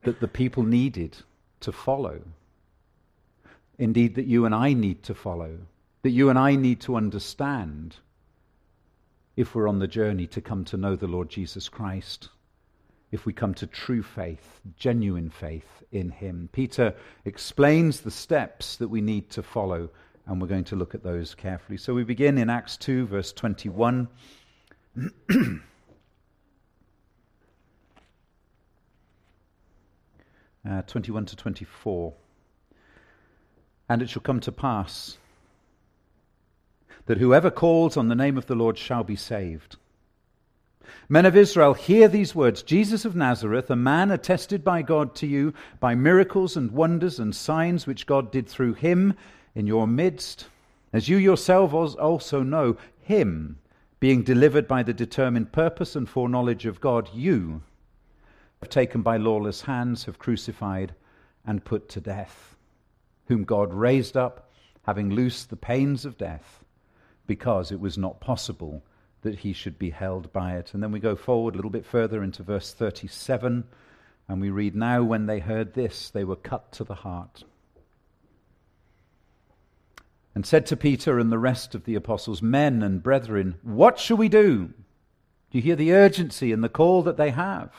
that 0.03 0.19
the 0.19 0.27
people 0.27 0.65
needed 0.65 1.19
to 1.61 1.71
follow 1.71 2.23
indeed, 3.79 4.15
that 4.17 4.27
you 4.27 4.45
and 4.45 4.55
I 4.55 4.73
need 4.73 5.03
to 5.05 5.15
follow, 5.15 5.59
that 6.03 6.11
you 6.11 6.31
and 6.31 6.39
I 6.39 6.57
need 6.57 6.81
to 6.83 6.97
understand 6.97 7.97
if 9.37 9.55
we're 9.55 9.69
on 9.69 9.79
the 9.79 9.87
journey 9.87 10.27
to 10.27 10.41
come 10.41 10.65
to 10.65 10.77
know 10.77 10.97
the 10.97 11.07
Lord 11.07 11.29
Jesus 11.29 11.69
Christ, 11.69 12.29
if 13.13 13.25
we 13.25 13.33
come 13.33 13.55
to 13.55 13.67
true 13.67 14.03
faith, 14.03 14.61
genuine 14.77 15.31
faith 15.31 15.85
in 15.93 16.11
Him. 16.11 16.49
Peter 16.53 16.95
explains 17.25 18.01
the 18.01 18.11
steps 18.11 18.77
that 18.77 18.89
we 18.89 19.01
need 19.01 19.31
to 19.31 19.43
follow, 19.43 19.89
and 20.27 20.43
we're 20.43 20.49
going 20.49 20.65
to 20.65 20.77
look 20.77 20.95
at 20.95 21.03
those 21.03 21.35
carefully. 21.35 21.79
So 21.79 21.95
we 21.95 22.05
begin 22.05 22.37
in 22.37 22.51
Acts 22.51 22.77
2, 22.77 23.07
verse 23.07 23.33
21. 23.33 24.09
uh, 30.69 30.83
21 30.83 31.27
to 31.27 31.37
24. 31.37 32.13
And 33.89 34.03
it 34.03 34.11
shall 34.11 34.23
come 34.23 34.41
to 34.41 34.53
pass 34.53 35.19
that 37.09 37.19
whoever 37.19 37.51
calls 37.51 37.97
on 37.97 38.09
the 38.09 38.15
name 38.15 38.37
of 38.37 38.47
the 38.47 38.55
Lord 38.55 38.77
shall 38.77 39.03
be 39.03 39.17
saved. 39.17 39.77
Men 41.09 41.25
of 41.25 41.35
Israel, 41.35 41.73
hear 41.73 42.07
these 42.07 42.35
words 42.35 42.63
Jesus 42.63 43.07
of 43.07 43.17
Nazareth, 43.17 43.71
a 43.71 43.77
man 43.77 44.11
attested 44.11 44.63
by 44.63 44.83
God 44.83 45.15
to 45.17 45.27
you 45.27 45.55
by 45.81 45.95
miracles 45.95 46.55
and 46.55 46.71
wonders 46.71 47.19
and 47.19 47.35
signs 47.35 47.87
which 47.87 48.07
God 48.07 48.31
did 48.31 48.47
through 48.47 48.75
him 48.75 49.15
in 49.55 49.67
your 49.67 49.87
midst, 49.87 50.49
as 50.93 51.09
you 51.09 51.17
yourselves 51.17 51.95
also 51.95 52.43
know, 52.43 52.77
him, 53.01 53.59
being 54.01 54.23
delivered 54.23 54.69
by 54.69 54.83
the 54.83 54.93
determined 54.93 55.51
purpose 55.51 55.97
and 55.97 56.07
foreknowledge 56.07 56.67
of 56.67 56.79
God, 56.79 57.09
you 57.15 57.63
have 58.61 58.69
taken 58.69 59.01
by 59.01 59.17
lawless 59.17 59.63
hands, 59.63 60.05
have 60.05 60.19
crucified 60.19 60.95
and 61.47 61.65
put 61.65 61.89
to 61.89 62.03
death 62.03 62.55
whom 63.29 63.45
God 63.45 63.73
raised 63.73 64.17
up, 64.17 64.51
having 64.83 65.11
loosed 65.11 65.51
the 65.51 65.57
pains 65.57 66.05
of 66.05 66.19
death, 66.19 66.65
because 67.27 67.71
it 67.71 67.79
was 67.79 67.97
not 67.97 68.21
possible 68.21 68.83
that 69.23 69.41
he 69.41 69.53
should 69.53 69.79
be 69.79 69.91
held 69.91 70.33
by 70.33 70.57
it. 70.57 70.73
And 70.73 70.83
then 70.83 70.93
we 70.93 71.01
go 71.01 71.15
forward 71.15 71.55
a 71.55 71.59
little 71.59 71.71
bit 71.71 71.85
further 71.85 72.23
into 72.23 72.43
verse 72.43 72.73
37, 72.73 73.65
and 74.29 74.41
we 74.41 74.51
read, 74.51 74.75
Now 74.75 75.03
when 75.03 75.27
they 75.27 75.41
heard 75.41 75.75
this, 75.75 76.11
they 76.11 76.25
were 76.25 76.37
cut 76.37 76.73
to 76.73 76.85
the 76.85 76.95
heart. 76.95 77.45
And 80.35 80.47
said 80.47 80.67
to 80.67 80.77
Peter 80.77 81.19
and 81.19 81.33
the 81.33 81.39
rest 81.39 81.75
of 81.75 81.85
the 81.85 81.97
apostles, 81.97 82.41
Men 82.41 82.83
and 82.83 83.03
brethren, 83.03 83.57
what 83.63 83.99
shall 83.99 84.17
we 84.17 84.29
do? 84.29 84.73
Do 85.51 85.59
you 85.59 85.63
hear 85.63 85.77
the 85.77 85.93
urgency 85.93 86.53
and 86.53 86.63
the 86.63 86.69
call 86.69 87.03
that 87.03 87.17
they 87.17 87.31
have? 87.31 87.73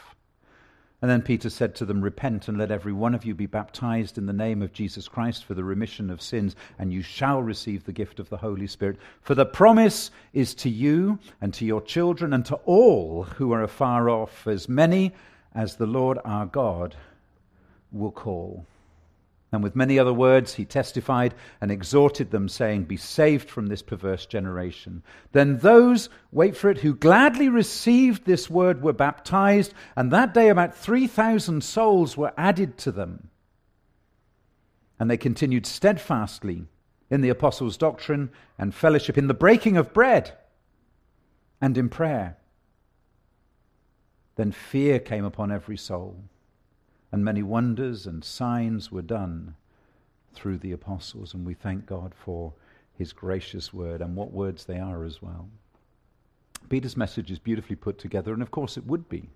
And 1.01 1.09
then 1.09 1.21
Peter 1.21 1.49
said 1.49 1.75
to 1.75 1.85
them, 1.85 2.01
Repent 2.01 2.49
and 2.49 2.57
let 2.57 2.71
every 2.71 2.91
one 2.91 3.15
of 3.15 3.23
you 3.23 3.33
be 3.33 3.45
baptized 3.45 4.17
in 4.17 4.25
the 4.25 4.33
name 4.33 4.61
of 4.61 4.73
Jesus 4.73 5.07
Christ 5.07 5.45
for 5.45 5.53
the 5.53 5.63
remission 5.63 6.09
of 6.09 6.21
sins, 6.21 6.57
and 6.77 6.91
you 6.91 7.01
shall 7.01 7.41
receive 7.41 7.85
the 7.85 7.93
gift 7.93 8.19
of 8.19 8.29
the 8.29 8.37
Holy 8.37 8.67
Spirit. 8.67 8.97
For 9.21 9.33
the 9.33 9.45
promise 9.45 10.11
is 10.33 10.53
to 10.55 10.69
you 10.69 11.19
and 11.39 11.53
to 11.53 11.65
your 11.65 11.81
children 11.81 12.33
and 12.33 12.45
to 12.47 12.55
all 12.65 13.23
who 13.23 13.53
are 13.53 13.63
afar 13.63 14.09
off, 14.09 14.45
as 14.45 14.67
many 14.67 15.13
as 15.55 15.77
the 15.77 15.87
Lord 15.87 16.19
our 16.25 16.45
God 16.45 16.95
will 17.91 18.11
call. 18.11 18.65
And 19.51 19.63
with 19.63 19.75
many 19.75 19.97
other 19.97 20.13
words, 20.13 20.53
he 20.53 20.65
testified 20.65 21.33
and 21.59 21.71
exhorted 21.71 22.29
them, 22.29 22.47
saying, 22.47 22.83
Be 22.83 22.97
saved 22.97 23.49
from 23.49 23.65
this 23.65 23.81
perverse 23.81 24.27
generation. 24.27 25.01
Then 25.31 25.57
those, 25.57 26.09
wait 26.31 26.55
for 26.55 26.69
it, 26.69 26.79
who 26.79 26.93
gladly 26.93 27.49
received 27.49 28.25
this 28.25 28.47
word 28.49 28.83
were 28.83 28.93
baptized, 28.93 29.73
and 29.95 30.11
that 30.11 30.35
day 30.35 30.49
about 30.49 30.75
3,000 30.75 31.63
souls 31.63 32.15
were 32.15 32.33
added 32.37 32.77
to 32.79 32.91
them. 32.91 33.29
And 34.99 35.09
they 35.09 35.17
continued 35.17 35.65
steadfastly 35.65 36.67
in 37.09 37.21
the 37.21 37.29
apostles' 37.29 37.77
doctrine 37.77 38.29
and 38.59 38.75
fellowship, 38.75 39.17
in 39.17 39.27
the 39.27 39.33
breaking 39.33 39.77
of 39.77 39.93
bread 39.93 40.37
and 41.59 41.75
in 41.75 41.89
prayer. 41.89 42.37
Then 44.35 44.51
fear 44.51 44.99
came 44.99 45.25
upon 45.25 45.51
every 45.51 45.77
soul 45.77 46.23
and 47.11 47.23
many 47.23 47.43
wonders 47.43 48.05
and 48.05 48.23
signs 48.23 48.91
were 48.91 49.01
done 49.01 49.55
through 50.33 50.57
the 50.57 50.71
apostles. 50.71 51.33
And 51.33 51.45
we 51.45 51.53
thank 51.53 51.85
God 51.85 52.13
for 52.15 52.53
his 52.93 53.13
gracious 53.13 53.73
word 53.73 54.01
and 54.01 54.15
what 54.15 54.31
words 54.31 54.65
they 54.65 54.79
are 54.79 55.03
as 55.03 55.21
well. 55.21 55.49
Peter's 56.69 56.97
message 56.97 57.31
is 57.31 57.39
beautifully 57.39 57.75
put 57.75 57.97
together, 57.97 58.33
and 58.33 58.41
of 58.41 58.51
course 58.51 58.77
it 58.77 58.85
would 58.85 59.09
be 59.09 59.29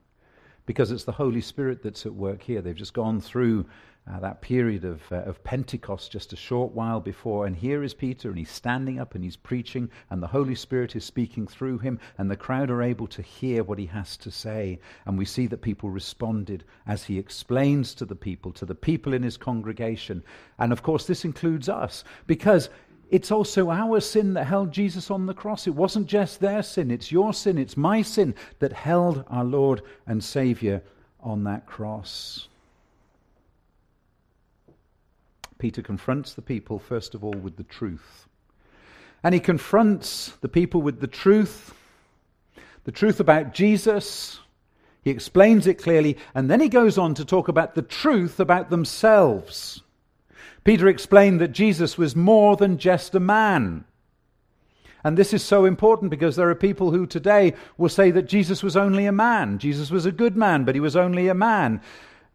because 0.66 0.92
it's 0.92 1.04
the 1.04 1.12
Holy 1.12 1.42
Spirit 1.42 1.84
that's 1.84 2.06
at 2.06 2.14
work 2.14 2.42
here. 2.42 2.62
They've 2.62 2.76
just 2.76 2.94
gone 2.94 3.22
through 3.22 3.66
uh, 4.12 4.20
that 4.20 4.42
period 4.42 4.84
of, 4.84 5.02
uh, 5.12 5.18
of 5.24 5.42
Pentecost 5.44 6.12
just 6.12 6.34
a 6.34 6.36
short 6.36 6.74
while 6.74 7.00
before, 7.00 7.46
and 7.46 7.56
here 7.56 7.84
is 7.84 7.94
Peter, 7.94 8.28
and 8.30 8.38
he's 8.38 8.52
standing 8.52 9.00
up 9.00 9.16
and 9.16 9.24
he's 9.24 9.38
preaching, 9.38 9.90
and 10.10 10.22
the 10.22 10.28
Holy 10.28 10.56
Spirit 10.56 10.96
is 10.96 11.06
speaking 11.06 11.48
through 11.48 11.78
him, 11.78 11.98
and 12.18 12.30
the 12.30 12.36
crowd 12.36 12.70
are 12.70 12.82
able 12.82 13.08
to 13.08 13.22
hear 13.22 13.64
what 13.64 13.80
he 13.80 13.86
has 13.86 14.18
to 14.18 14.30
say. 14.30 14.80
And 15.06 15.18
we 15.18 15.26
see 15.26 15.48
that 15.48 15.62
people 15.62 15.90
responded 15.90 16.66
as 16.86 17.06
he 17.06 17.18
explains 17.18 17.94
to 17.96 18.06
the 18.06 18.16
people, 18.16 18.52
to 18.54 18.66
the 18.66 18.76
people 18.76 19.14
in 19.14 19.24
his 19.24 19.38
congregation. 19.38 20.22
And 20.60 20.74
of 20.74 20.84
course, 20.84 21.08
this 21.08 21.24
includes 21.24 21.70
us, 21.70 22.04
because 22.28 22.70
it's 23.14 23.32
also 23.32 23.70
our 23.70 24.02
sin 24.02 24.34
that 24.34 24.46
held 24.46 24.72
Jesus 24.72 25.10
on 25.10 25.26
the 25.26 25.34
cross. 25.34 25.68
It 25.68 25.76
wasn't 25.76 26.08
just 26.08 26.40
their 26.40 26.64
sin, 26.64 26.92
it's 26.92 27.12
your 27.12 27.34
sin, 27.34 27.58
it's 27.58 27.78
my 27.78 28.02
sin 28.02 28.36
that 28.60 28.74
held 28.74 29.24
our 29.30 29.46
Lord 29.46 29.84
and 30.08 30.22
Savior 30.22 30.82
on 31.22 31.46
that 31.46 31.66
cross. 31.66 32.50
Peter 35.60 35.82
confronts 35.82 36.34
the 36.34 36.42
people, 36.42 36.80
first 36.80 37.16
of 37.16 37.24
all, 37.24 37.32
with 37.32 37.56
the 37.56 37.64
truth. 37.64 38.28
And 39.24 39.34
he 39.34 39.40
confronts 39.40 40.34
the 40.42 40.50
people 40.50 40.82
with 40.82 41.00
the 41.00 41.08
truth 41.08 41.74
the 42.84 42.92
truth 42.92 43.20
about 43.20 43.54
Jesus, 43.54 44.40
He 45.04 45.12
explains 45.12 45.68
it 45.68 45.82
clearly, 45.82 46.18
and 46.36 46.50
then 46.50 46.60
he 46.60 46.68
goes 46.68 46.98
on 46.98 47.14
to 47.14 47.26
talk 47.26 47.48
about 47.48 47.76
the 47.76 47.82
truth 47.82 48.40
about 48.40 48.70
themselves. 48.70 49.83
Peter 50.64 50.88
explained 50.88 51.42
that 51.42 51.52
Jesus 51.52 51.98
was 51.98 52.16
more 52.16 52.56
than 52.56 52.78
just 52.78 53.16
a 53.16 53.20
man. 53.20 53.86
And 55.04 55.18
this 55.18 55.34
is 55.34 55.44
so 55.44 55.66
important 55.66 56.12
because 56.12 56.36
there 56.36 56.50
are 56.50 56.56
people 56.56 56.92
who 56.92 57.06
today 57.06 57.54
will 57.78 57.90
say 57.90 58.12
that 58.12 58.28
Jesus 58.28 58.64
was 58.64 58.78
only 58.78 59.06
a 59.06 59.12
man. 59.12 59.60
Jesus 59.60 59.92
was 59.92 60.06
a 60.06 60.12
good 60.12 60.38
man, 60.38 60.64
but 60.64 60.76
he 60.76 60.82
was 60.82 60.96
only 60.96 61.28
a 61.28 61.34
man. 61.34 61.82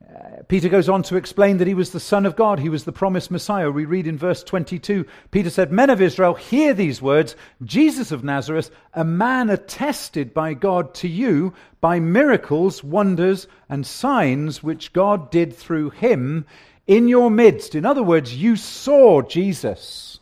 Uh, 0.08 0.42
Peter 0.48 0.68
goes 0.68 0.88
on 0.88 1.02
to 1.02 1.16
explain 1.16 1.58
that 1.58 1.66
he 1.66 1.74
was 1.74 1.90
the 1.90 2.00
Son 2.00 2.24
of 2.24 2.36
God. 2.36 2.58
He 2.58 2.68
was 2.68 2.84
the 2.84 2.92
promised 2.92 3.30
Messiah. 3.30 3.70
We 3.70 3.84
read 3.84 4.06
in 4.06 4.16
verse 4.16 4.42
22 4.42 5.06
Peter 5.30 5.50
said, 5.50 5.72
Men 5.72 5.90
of 5.90 6.00
Israel, 6.00 6.34
hear 6.34 6.72
these 6.72 7.02
words 7.02 7.36
Jesus 7.64 8.12
of 8.12 8.24
Nazareth, 8.24 8.70
a 8.94 9.04
man 9.04 9.50
attested 9.50 10.32
by 10.32 10.54
God 10.54 10.94
to 10.94 11.08
you 11.08 11.52
by 11.80 12.00
miracles, 12.00 12.84
wonders, 12.84 13.48
and 13.68 13.86
signs 13.86 14.62
which 14.62 14.92
God 14.92 15.30
did 15.30 15.54
through 15.54 15.90
him 15.90 16.46
in 16.88 17.07
your 17.07 17.30
midst. 17.30 17.76
In 17.76 17.87
other 17.87 18.02
words, 18.02 18.35
you 18.35 18.57
saw 18.57 19.23
Jesus. 19.23 20.18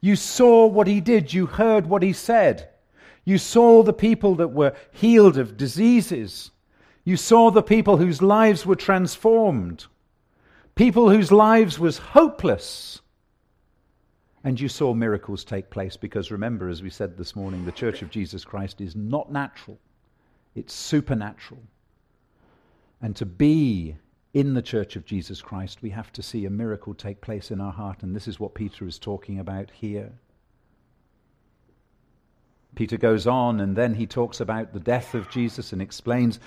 You 0.00 0.16
saw 0.16 0.66
what 0.66 0.88
he 0.88 1.00
did. 1.00 1.32
You 1.32 1.46
heard 1.46 1.86
what 1.86 2.02
he 2.02 2.12
said. 2.12 2.70
You 3.24 3.38
saw 3.38 3.82
the 3.82 3.92
people 3.92 4.34
that 4.36 4.48
were 4.48 4.74
healed 4.90 5.38
of 5.38 5.56
diseases. 5.56 6.50
You 7.04 7.16
saw 7.16 7.50
the 7.50 7.62
people 7.62 7.98
whose 7.98 8.20
lives 8.20 8.66
were 8.66 8.76
transformed. 8.76 9.86
People 10.74 11.10
whose 11.10 11.30
lives 11.30 11.78
was 11.78 11.98
hopeless. 11.98 13.00
And 14.42 14.60
you 14.60 14.68
saw 14.68 14.92
miracles 14.92 15.44
take 15.44 15.70
place 15.70 15.96
because 15.96 16.30
remember, 16.30 16.68
as 16.68 16.82
we 16.82 16.90
said 16.90 17.16
this 17.16 17.36
morning, 17.36 17.64
the 17.64 17.72
Church 17.72 18.02
of 18.02 18.10
Jesus 18.10 18.44
Christ 18.44 18.80
is 18.80 18.94
not 18.96 19.32
natural, 19.32 19.78
it's 20.54 20.74
supernatural. 20.74 21.62
And 23.00 23.16
to 23.16 23.26
be 23.26 23.96
in 24.34 24.54
the 24.54 24.62
church 24.62 24.96
of 24.96 25.06
Jesus 25.06 25.40
Christ, 25.40 25.80
we 25.80 25.90
have 25.90 26.12
to 26.12 26.22
see 26.22 26.44
a 26.44 26.50
miracle 26.50 26.92
take 26.92 27.20
place 27.20 27.52
in 27.52 27.60
our 27.60 27.72
heart, 27.72 28.02
and 28.02 28.14
this 28.14 28.26
is 28.26 28.40
what 28.40 28.54
Peter 28.54 28.86
is 28.86 28.98
talking 28.98 29.38
about 29.38 29.70
here. 29.70 30.12
Peter 32.74 32.98
goes 32.98 33.28
on, 33.28 33.60
and 33.60 33.76
then 33.76 33.94
he 33.94 34.06
talks 34.06 34.40
about 34.40 34.72
the 34.72 34.80
death 34.80 35.14
of 35.14 35.30
Jesus 35.30 35.72
and 35.72 35.80
explains 35.80 36.40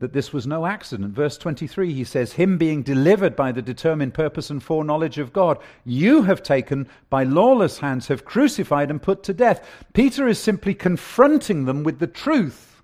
that 0.00 0.12
this 0.12 0.34
was 0.34 0.46
no 0.46 0.66
accident. 0.66 1.14
Verse 1.14 1.38
23, 1.38 1.94
he 1.94 2.04
says, 2.04 2.34
Him 2.34 2.58
being 2.58 2.82
delivered 2.82 3.34
by 3.36 3.52
the 3.52 3.62
determined 3.62 4.12
purpose 4.12 4.50
and 4.50 4.62
foreknowledge 4.62 5.16
of 5.16 5.32
God, 5.32 5.58
you 5.86 6.22
have 6.22 6.42
taken 6.42 6.88
by 7.08 7.24
lawless 7.24 7.78
hands, 7.78 8.08
have 8.08 8.26
crucified 8.26 8.90
and 8.90 9.00
put 9.00 9.22
to 9.22 9.32
death. 9.32 9.66
Peter 9.94 10.28
is 10.28 10.38
simply 10.38 10.74
confronting 10.74 11.64
them 11.64 11.84
with 11.84 12.00
the 12.00 12.06
truth 12.06 12.82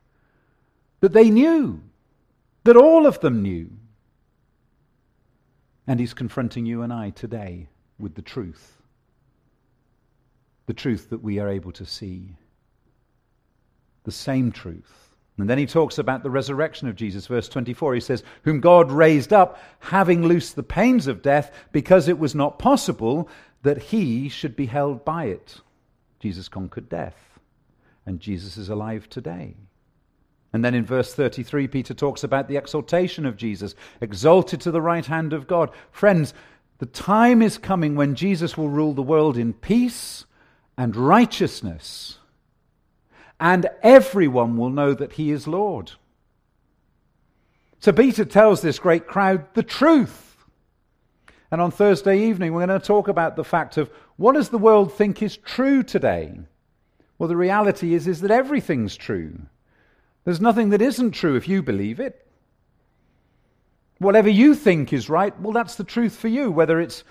that 1.00 1.12
they 1.12 1.28
knew, 1.28 1.82
that 2.64 2.76
all 2.76 3.06
of 3.06 3.20
them 3.20 3.42
knew. 3.42 3.68
And 5.86 6.00
he's 6.00 6.14
confronting 6.14 6.66
you 6.66 6.82
and 6.82 6.92
I 6.92 7.10
today 7.10 7.68
with 7.98 8.14
the 8.14 8.22
truth. 8.22 8.76
The 10.66 10.74
truth 10.74 11.10
that 11.10 11.22
we 11.22 11.38
are 11.38 11.48
able 11.48 11.72
to 11.72 11.86
see. 11.86 12.36
The 14.04 14.12
same 14.12 14.50
truth. 14.50 15.06
And 15.38 15.50
then 15.50 15.58
he 15.58 15.66
talks 15.66 15.98
about 15.98 16.22
the 16.22 16.30
resurrection 16.30 16.88
of 16.88 16.96
Jesus. 16.96 17.26
Verse 17.26 17.48
24, 17.48 17.94
he 17.94 18.00
says, 18.00 18.22
Whom 18.42 18.60
God 18.60 18.90
raised 18.90 19.32
up, 19.32 19.58
having 19.80 20.26
loosed 20.26 20.56
the 20.56 20.62
pains 20.62 21.06
of 21.06 21.22
death, 21.22 21.52
because 21.72 22.08
it 22.08 22.18
was 22.18 22.34
not 22.34 22.58
possible 22.58 23.28
that 23.62 23.78
he 23.78 24.28
should 24.28 24.56
be 24.56 24.66
held 24.66 25.04
by 25.04 25.24
it. 25.24 25.60
Jesus 26.20 26.48
conquered 26.48 26.88
death. 26.88 27.16
And 28.06 28.20
Jesus 28.20 28.56
is 28.56 28.70
alive 28.70 29.08
today. 29.10 29.56
And 30.56 30.64
then 30.64 30.74
in 30.74 30.86
verse 30.86 31.12
33, 31.12 31.68
Peter 31.68 31.92
talks 31.92 32.24
about 32.24 32.48
the 32.48 32.56
exaltation 32.56 33.26
of 33.26 33.36
Jesus, 33.36 33.74
exalted 34.00 34.58
to 34.62 34.70
the 34.70 34.80
right 34.80 35.04
hand 35.04 35.34
of 35.34 35.46
God. 35.46 35.70
Friends, 35.92 36.32
the 36.78 36.86
time 36.86 37.42
is 37.42 37.58
coming 37.58 37.94
when 37.94 38.14
Jesus 38.14 38.56
will 38.56 38.70
rule 38.70 38.94
the 38.94 39.02
world 39.02 39.36
in 39.36 39.52
peace 39.52 40.24
and 40.78 40.96
righteousness, 40.96 42.20
and 43.38 43.68
everyone 43.82 44.56
will 44.56 44.70
know 44.70 44.94
that 44.94 45.12
he 45.12 45.30
is 45.30 45.46
Lord. 45.46 45.92
So 47.78 47.92
Peter 47.92 48.24
tells 48.24 48.62
this 48.62 48.78
great 48.78 49.06
crowd 49.06 49.52
the 49.52 49.62
truth. 49.62 50.38
And 51.50 51.60
on 51.60 51.70
Thursday 51.70 52.30
evening, 52.30 52.54
we're 52.54 52.66
going 52.66 52.80
to 52.80 52.86
talk 52.86 53.08
about 53.08 53.36
the 53.36 53.44
fact 53.44 53.76
of 53.76 53.90
what 54.16 54.32
does 54.32 54.48
the 54.48 54.56
world 54.56 54.94
think 54.94 55.22
is 55.22 55.36
true 55.36 55.82
today? 55.82 56.40
Well, 57.18 57.28
the 57.28 57.36
reality 57.36 57.92
is, 57.92 58.08
is 58.08 58.22
that 58.22 58.30
everything's 58.30 58.96
true. 58.96 59.36
There's 60.26 60.40
nothing 60.40 60.70
that 60.70 60.82
isn't 60.82 61.12
true 61.12 61.36
if 61.36 61.46
you 61.46 61.62
believe 61.62 62.00
it. 62.00 62.26
Whatever 63.98 64.28
you 64.28 64.56
think 64.56 64.92
is 64.92 65.08
right, 65.08 65.38
well, 65.40 65.52
that's 65.52 65.76
the 65.76 65.84
truth 65.84 66.16
for 66.16 66.26
you. 66.26 66.50
Whether 66.50 66.80
it's 66.80 67.04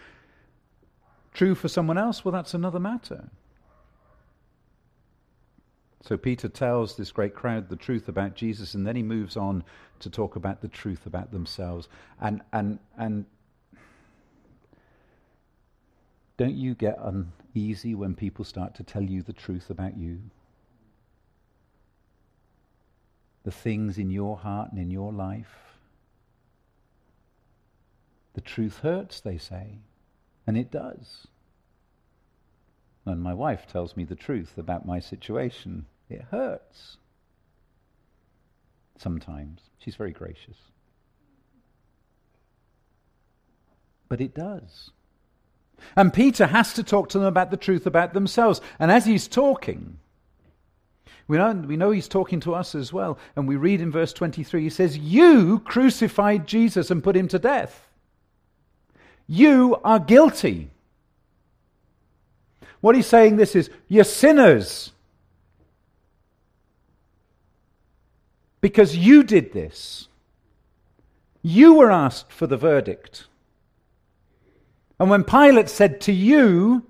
true 1.33 1.55
for 1.55 1.69
someone 1.69 1.97
else, 1.97 2.25
well, 2.25 2.33
that's 2.33 2.53
another 2.53 2.77
matter. 2.77 3.29
So 6.01 6.17
Peter 6.17 6.49
tells 6.49 6.97
this 6.97 7.13
great 7.13 7.33
crowd 7.33 7.69
the 7.69 7.77
truth 7.77 8.09
about 8.09 8.35
Jesus, 8.35 8.73
and 8.73 8.85
then 8.85 8.97
he 8.97 9.01
moves 9.01 9.37
on 9.37 9.63
to 10.01 10.09
talk 10.09 10.35
about 10.35 10.61
the 10.61 10.67
truth 10.67 11.05
about 11.05 11.31
themselves. 11.31 11.87
And, 12.19 12.41
and, 12.51 12.79
and 12.97 13.25
don't 16.35 16.53
you 16.53 16.75
get 16.75 16.99
uneasy 16.99 17.95
when 17.95 18.13
people 18.13 18.43
start 18.43 18.75
to 18.75 18.83
tell 18.83 19.03
you 19.03 19.23
the 19.23 19.31
truth 19.31 19.69
about 19.69 19.97
you? 19.97 20.19
The 23.45 23.51
things 23.51 23.99
in 23.99 24.09
your 24.09 24.35
heart 24.37 24.71
and 24.71 24.81
in 24.81 24.89
your 24.89 25.13
life. 25.13 25.77
The 28.33 28.41
truth 28.41 28.79
hurts, 28.79 29.21
they 29.21 29.37
say, 29.37 29.77
and 30.45 30.57
it 30.57 30.71
does. 30.71 31.27
When 33.03 33.21
my 33.21 33.35
wife 33.35 33.67
tells 33.67 33.95
me 33.95 34.03
the 34.03 34.15
truth 34.15 34.57
about 34.57 34.87
my 34.87 34.99
situation, 34.99 35.85
it 36.09 36.23
hurts. 36.31 36.97
Sometimes. 38.97 39.61
She's 39.77 39.95
very 39.95 40.11
gracious. 40.11 40.57
But 44.09 44.21
it 44.21 44.33
does. 44.33 44.89
And 45.95 46.11
Peter 46.11 46.47
has 46.47 46.73
to 46.73 46.83
talk 46.83 47.09
to 47.09 47.19
them 47.19 47.27
about 47.27 47.51
the 47.51 47.57
truth 47.57 47.85
about 47.85 48.13
themselves. 48.13 48.59
And 48.79 48.91
as 48.91 49.05
he's 49.05 49.27
talking, 49.27 49.99
we 51.27 51.37
know, 51.37 51.53
we 51.53 51.77
know 51.77 51.91
he's 51.91 52.07
talking 52.07 52.39
to 52.41 52.53
us 52.53 52.75
as 52.75 52.93
well. 52.93 53.17
And 53.35 53.47
we 53.47 53.55
read 53.55 53.81
in 53.81 53.91
verse 53.91 54.13
23, 54.13 54.61
he 54.61 54.69
says, 54.69 54.97
You 54.97 55.59
crucified 55.59 56.45
Jesus 56.45 56.91
and 56.91 57.03
put 57.03 57.15
him 57.15 57.27
to 57.29 57.39
death. 57.39 57.87
You 59.27 59.77
are 59.83 59.99
guilty. 59.99 60.69
What 62.81 62.95
he's 62.95 63.07
saying 63.07 63.37
this 63.37 63.55
is, 63.55 63.71
You're 63.87 64.03
sinners. 64.03 64.91
Because 68.61 68.95
you 68.95 69.23
did 69.23 69.53
this. 69.53 70.07
You 71.41 71.75
were 71.75 71.91
asked 71.91 72.31
for 72.31 72.47
the 72.47 72.57
verdict. 72.57 73.25
And 74.99 75.09
when 75.09 75.23
Pilate 75.23 75.69
said 75.69 76.01
to 76.01 76.11
you, 76.11 76.83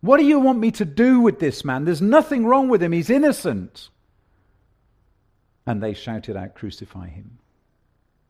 what 0.00 0.18
do 0.18 0.24
you 0.24 0.38
want 0.38 0.58
me 0.58 0.70
to 0.72 0.84
do 0.84 1.20
with 1.20 1.38
this 1.38 1.64
man? 1.64 1.84
There's 1.84 2.02
nothing 2.02 2.46
wrong 2.46 2.68
with 2.68 2.82
him. 2.82 2.92
He's 2.92 3.10
innocent. 3.10 3.88
And 5.66 5.82
they 5.82 5.94
shouted 5.94 6.36
out, 6.36 6.54
Crucify 6.54 7.08
him. 7.08 7.38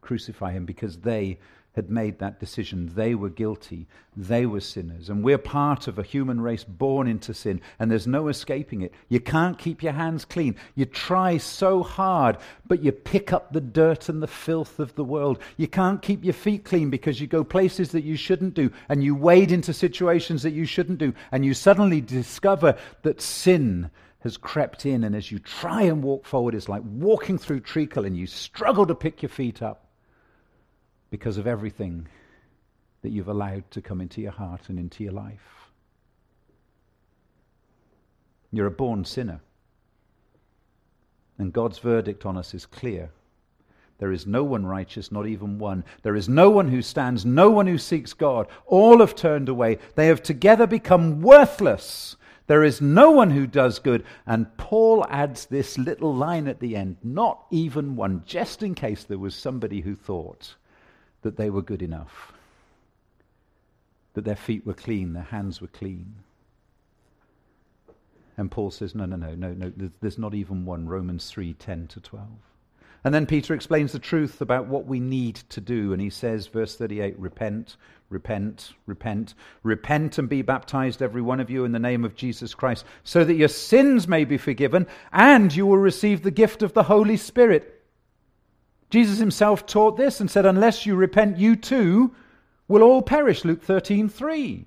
Crucify 0.00 0.52
him 0.52 0.64
because 0.64 0.98
they 0.98 1.38
had 1.76 1.90
made 1.90 2.18
that 2.18 2.40
decision. 2.40 2.90
They 2.94 3.14
were 3.14 3.28
guilty. 3.28 3.86
They 4.16 4.46
were 4.46 4.60
sinners. 4.60 5.10
And 5.10 5.22
we're 5.22 5.36
part 5.36 5.86
of 5.86 5.98
a 5.98 6.02
human 6.02 6.40
race 6.40 6.64
born 6.64 7.06
into 7.06 7.34
sin, 7.34 7.60
and 7.78 7.90
there's 7.90 8.06
no 8.06 8.28
escaping 8.28 8.80
it. 8.80 8.94
You 9.10 9.20
can't 9.20 9.58
keep 9.58 9.82
your 9.82 9.92
hands 9.92 10.24
clean. 10.24 10.56
You 10.74 10.86
try 10.86 11.36
so 11.36 11.82
hard, 11.82 12.38
but 12.66 12.82
you 12.82 12.92
pick 12.92 13.30
up 13.30 13.52
the 13.52 13.60
dirt 13.60 14.08
and 14.08 14.22
the 14.22 14.26
filth 14.26 14.80
of 14.80 14.94
the 14.94 15.04
world. 15.04 15.38
You 15.58 15.68
can't 15.68 16.00
keep 16.00 16.24
your 16.24 16.32
feet 16.32 16.64
clean 16.64 16.88
because 16.88 17.20
you 17.20 17.26
go 17.26 17.44
places 17.44 17.90
that 17.90 18.04
you 18.04 18.16
shouldn't 18.16 18.54
do, 18.54 18.72
and 18.88 19.04
you 19.04 19.14
wade 19.14 19.52
into 19.52 19.74
situations 19.74 20.42
that 20.44 20.54
you 20.54 20.64
shouldn't 20.64 20.98
do, 20.98 21.12
and 21.30 21.44
you 21.44 21.52
suddenly 21.52 22.00
discover 22.00 22.74
that 23.02 23.20
sin 23.20 23.90
has 24.20 24.38
crept 24.38 24.86
in, 24.86 25.04
and 25.04 25.14
as 25.14 25.30
you 25.30 25.38
try 25.38 25.82
and 25.82 26.02
walk 26.02 26.24
forward, 26.24 26.54
it's 26.54 26.70
like 26.70 26.82
walking 26.84 27.36
through 27.36 27.60
treacle, 27.60 28.06
and 28.06 28.16
you 28.16 28.26
struggle 28.26 28.86
to 28.86 28.94
pick 28.94 29.20
your 29.20 29.28
feet 29.28 29.60
up 29.60 29.85
because 31.10 31.38
of 31.38 31.46
everything 31.46 32.06
that 33.02 33.10
you've 33.10 33.28
allowed 33.28 33.70
to 33.70 33.80
come 33.80 34.00
into 34.00 34.20
your 34.20 34.32
heart 34.32 34.68
and 34.68 34.78
into 34.78 35.04
your 35.04 35.12
life. 35.12 35.70
You're 38.52 38.66
a 38.66 38.70
born 38.70 39.04
sinner. 39.04 39.40
And 41.38 41.52
God's 41.52 41.78
verdict 41.78 42.24
on 42.24 42.36
us 42.36 42.54
is 42.54 42.66
clear. 42.66 43.10
There 43.98 44.12
is 44.12 44.26
no 44.26 44.44
one 44.44 44.66
righteous, 44.66 45.10
not 45.10 45.26
even 45.26 45.58
one. 45.58 45.84
There 46.02 46.16
is 46.16 46.28
no 46.28 46.50
one 46.50 46.68
who 46.68 46.82
stands, 46.82 47.24
no 47.24 47.50
one 47.50 47.66
who 47.66 47.78
seeks 47.78 48.12
God. 48.12 48.46
All 48.66 48.98
have 49.00 49.14
turned 49.14 49.48
away. 49.48 49.78
They 49.94 50.06
have 50.08 50.22
together 50.22 50.66
become 50.66 51.22
worthless. 51.22 52.16
There 52.46 52.62
is 52.62 52.80
no 52.80 53.10
one 53.10 53.30
who 53.30 53.46
does 53.46 53.78
good. 53.78 54.04
And 54.26 54.54
Paul 54.56 55.06
adds 55.08 55.46
this 55.46 55.78
little 55.78 56.14
line 56.14 56.46
at 56.46 56.60
the 56.60 56.76
end 56.76 56.96
not 57.02 57.46
even 57.50 57.96
one, 57.96 58.22
just 58.26 58.62
in 58.62 58.74
case 58.74 59.04
there 59.04 59.18
was 59.18 59.34
somebody 59.34 59.80
who 59.80 59.94
thought 59.94 60.56
that 61.26 61.36
they 61.36 61.50
were 61.50 61.60
good 61.60 61.82
enough, 61.82 62.32
that 64.14 64.24
their 64.24 64.36
feet 64.36 64.64
were 64.64 64.74
clean, 64.74 65.12
their 65.12 65.24
hands 65.24 65.60
were 65.60 65.66
clean. 65.66 66.14
And 68.36 68.48
Paul 68.48 68.70
says, 68.70 68.94
no, 68.94 69.06
no, 69.06 69.16
no, 69.16 69.34
no, 69.34 69.52
no, 69.52 69.72
there's 70.00 70.18
not 70.18 70.34
even 70.34 70.64
one. 70.64 70.86
Romans 70.86 71.28
3 71.28 71.54
10 71.54 71.88
to 71.88 72.00
12. 72.00 72.28
And 73.02 73.12
then 73.12 73.26
Peter 73.26 73.54
explains 73.54 73.90
the 73.90 73.98
truth 73.98 74.40
about 74.40 74.68
what 74.68 74.86
we 74.86 75.00
need 75.00 75.34
to 75.48 75.60
do. 75.60 75.92
And 75.92 76.00
he 76.00 76.10
says, 76.10 76.46
verse 76.46 76.76
38, 76.76 77.18
repent, 77.18 77.76
repent, 78.08 78.72
repent, 78.86 79.34
repent 79.64 80.18
and 80.18 80.28
be 80.28 80.42
baptized, 80.42 81.02
every 81.02 81.22
one 81.22 81.40
of 81.40 81.50
you, 81.50 81.64
in 81.64 81.72
the 81.72 81.80
name 81.80 82.04
of 82.04 82.14
Jesus 82.14 82.54
Christ, 82.54 82.84
so 83.02 83.24
that 83.24 83.34
your 83.34 83.48
sins 83.48 84.06
may 84.06 84.24
be 84.24 84.38
forgiven 84.38 84.86
and 85.12 85.54
you 85.54 85.66
will 85.66 85.78
receive 85.78 86.22
the 86.22 86.30
gift 86.30 86.62
of 86.62 86.72
the 86.72 86.84
Holy 86.84 87.16
Spirit. 87.16 87.75
Jesus 88.90 89.18
himself 89.18 89.66
taught 89.66 89.96
this 89.96 90.20
and 90.20 90.30
said, 90.30 90.46
Unless 90.46 90.86
you 90.86 90.94
repent, 90.94 91.38
you 91.38 91.56
too 91.56 92.14
will 92.68 92.82
all 92.82 93.02
perish. 93.02 93.44
Luke 93.44 93.62
13 93.62 94.08
3. 94.08 94.64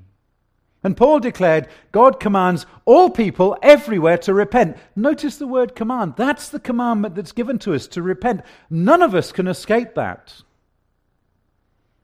And 0.81 0.95
Paul 0.95 1.19
declared, 1.19 1.67
God 1.91 2.19
commands 2.19 2.65
all 2.85 3.09
people 3.09 3.57
everywhere 3.61 4.17
to 4.19 4.33
repent. 4.33 4.77
Notice 4.95 5.37
the 5.37 5.47
word 5.47 5.75
command. 5.75 6.13
That's 6.15 6.49
the 6.49 6.59
commandment 6.59 7.15
that's 7.15 7.33
given 7.33 7.59
to 7.59 7.73
us 7.73 7.85
to 7.87 8.01
repent. 8.01 8.41
None 8.69 9.01
of 9.01 9.13
us 9.13 9.33
can 9.33 9.47
escape 9.47 9.95
that. 9.95 10.41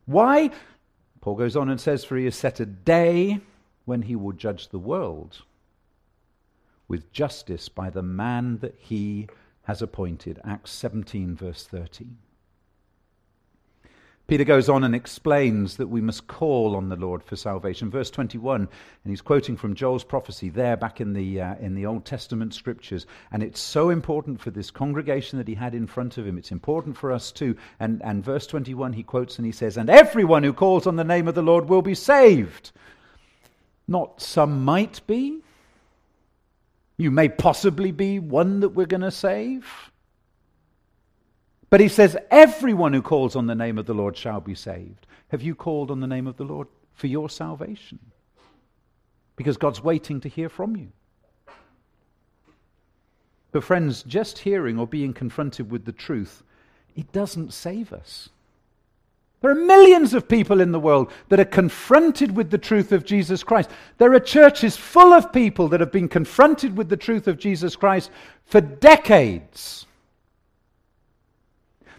Why? 0.06 0.52
Paul 1.22 1.36
goes 1.36 1.56
on 1.56 1.70
and 1.70 1.80
says, 1.80 2.04
For 2.04 2.18
he 2.18 2.26
has 2.26 2.36
set 2.36 2.60
a 2.60 2.66
day 2.66 3.40
when 3.86 4.02
he 4.02 4.16
will 4.16 4.34
judge 4.34 4.70
the 4.70 4.80
world 4.80 5.42
with 6.88 7.12
justice 7.12 7.70
by 7.70 7.90
the 7.90 8.04
man 8.04 8.58
that 8.60 8.76
he 8.78 9.28
has 9.66 9.82
appointed. 9.82 10.40
Acts 10.44 10.72
17, 10.72 11.36
verse 11.36 11.64
13. 11.64 12.18
Peter 14.28 14.44
goes 14.44 14.70
on 14.70 14.84
and 14.84 14.96
explains 14.96 15.78
that 15.78 15.88
we 15.88 16.02
must 16.02 16.26
call 16.26 16.76
on 16.76 16.90
the 16.90 16.96
Lord 16.96 17.24
for 17.24 17.36
salvation. 17.36 17.92
Verse 17.92 18.10
21, 18.10 18.62
and 18.62 18.70
he's 19.12 19.22
quoting 19.22 19.56
from 19.56 19.76
Joel's 19.76 20.04
prophecy 20.04 20.50
there 20.50 20.76
back 20.76 21.00
in 21.00 21.14
the, 21.14 21.40
uh, 21.40 21.56
in 21.58 21.76
the 21.76 21.86
Old 21.86 22.06
Testament 22.06 22.56
scriptures. 22.56 23.06
And 23.32 23.44
it's 23.44 23.60
so 23.60 23.92
important 23.92 24.42
for 24.42 24.50
this 24.50 24.72
congregation 24.72 25.38
that 25.38 25.48
he 25.48 25.54
had 25.54 25.76
in 25.76 25.86
front 25.86 26.18
of 26.18 26.26
him. 26.26 26.40
It's 26.40 26.52
important 26.52 26.98
for 26.98 27.12
us 27.12 27.32
too. 27.32 27.56
And, 27.80 28.02
and 28.04 28.26
verse 28.26 28.48
21, 28.48 28.94
he 28.94 29.04
quotes 29.04 29.38
and 29.38 29.46
he 29.46 29.52
says, 29.52 29.78
And 29.78 29.92
everyone 29.92 30.42
who 30.42 30.54
calls 30.54 30.88
on 30.88 30.96
the 30.96 31.04
name 31.04 31.28
of 31.28 31.36
the 31.36 31.44
Lord 31.44 31.70
will 31.70 31.84
be 31.84 31.96
saved. 31.96 32.72
Not 33.88 34.22
some 34.22 34.66
might 34.66 35.06
be. 35.06 35.44
You 36.98 37.12
may 37.12 37.30
possibly 37.30 37.92
be 37.92 38.20
one 38.20 38.62
that 38.62 38.70
we're 38.70 38.86
going 38.86 39.02
to 39.02 39.12
save. 39.12 39.92
But 41.70 41.82
he 41.82 41.88
says, 41.88 42.16
Everyone 42.32 42.94
who 42.94 43.02
calls 43.02 43.36
on 43.36 43.48
the 43.48 43.56
name 43.56 43.78
of 43.78 43.86
the 43.86 43.94
Lord 43.94 44.16
shall 44.16 44.40
be 44.40 44.56
saved. 44.56 45.08
Have 45.30 45.42
you 45.42 45.56
called 45.56 45.92
on 45.92 46.00
the 46.00 46.08
name 46.08 46.28
of 46.28 46.38
the 46.38 46.44
Lord 46.44 46.68
for 46.94 47.08
your 47.08 47.30
salvation? 47.30 48.00
Because 49.36 49.58
God's 49.58 49.84
waiting 49.84 50.22
to 50.22 50.30
hear 50.30 50.48
from 50.48 50.78
you. 50.78 50.88
But, 53.52 53.64
friends, 53.64 54.04
just 54.04 54.38
hearing 54.40 54.80
or 54.80 54.88
being 54.88 55.14
confronted 55.14 55.72
with 55.72 55.86
the 55.86 55.92
truth, 55.92 56.44
it 56.96 57.12
doesn't 57.12 57.54
save 57.54 57.92
us. 57.92 58.30
There 59.42 59.52
are 59.52 59.56
millions 59.56 60.14
of 60.14 60.28
people 60.28 60.62
in 60.62 60.72
the 60.72 60.80
world 60.80 61.12
that 61.30 61.40
are 61.40 61.46
confronted 61.46 62.36
with 62.36 62.50
the 62.50 62.58
truth 62.58 62.92
of 62.92 63.06
Jesus 63.06 63.44
Christ. 63.44 63.70
There 63.98 64.14
are 64.14 64.20
churches 64.20 64.76
full 64.76 65.14
of 65.14 65.32
people 65.32 65.68
that 65.70 65.82
have 65.82 65.92
been 65.92 66.08
confronted 66.08 66.78
with 66.78 66.90
the 66.90 66.98
truth 66.98 67.28
of 67.28 67.38
Jesus 67.38 67.76
Christ 67.76 68.10
for 68.46 68.62
decades. 68.62 69.86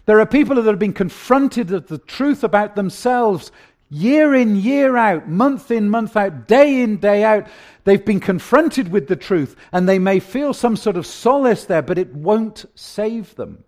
There 0.05 0.19
are 0.19 0.25
people 0.25 0.55
that 0.55 0.65
have 0.65 0.79
been 0.79 0.93
confronted 0.93 1.69
with 1.69 1.87
the 1.87 1.99
truth 1.99 2.43
about 2.43 2.75
themselves 2.75 3.51
year 3.89 4.33
in, 4.33 4.55
year 4.55 4.97
out, 4.97 5.29
month 5.29 5.71
in, 5.71 5.89
month 5.89 6.17
out, 6.17 6.47
day 6.47 6.81
in, 6.81 6.97
day 6.97 7.23
out. 7.23 7.47
They've 7.83 8.03
been 8.03 8.19
confronted 8.19 8.89
with 8.89 9.07
the 9.07 9.15
truth 9.15 9.55
and 9.71 9.87
they 9.87 9.99
may 9.99 10.19
feel 10.19 10.53
some 10.53 10.75
sort 10.75 10.97
of 10.97 11.05
solace 11.05 11.65
there, 11.65 11.81
but 11.81 11.97
it 11.97 12.13
won't 12.13 12.65
save 12.75 13.35
them. 13.35 13.63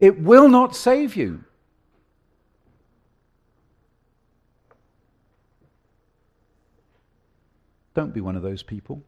It 0.00 0.20
will 0.20 0.48
not 0.48 0.74
save 0.74 1.14
you. 1.14 1.44
Don't 7.94 8.14
be 8.14 8.20
one 8.20 8.36
of 8.36 8.42
those 8.42 8.62
people. 8.62 9.02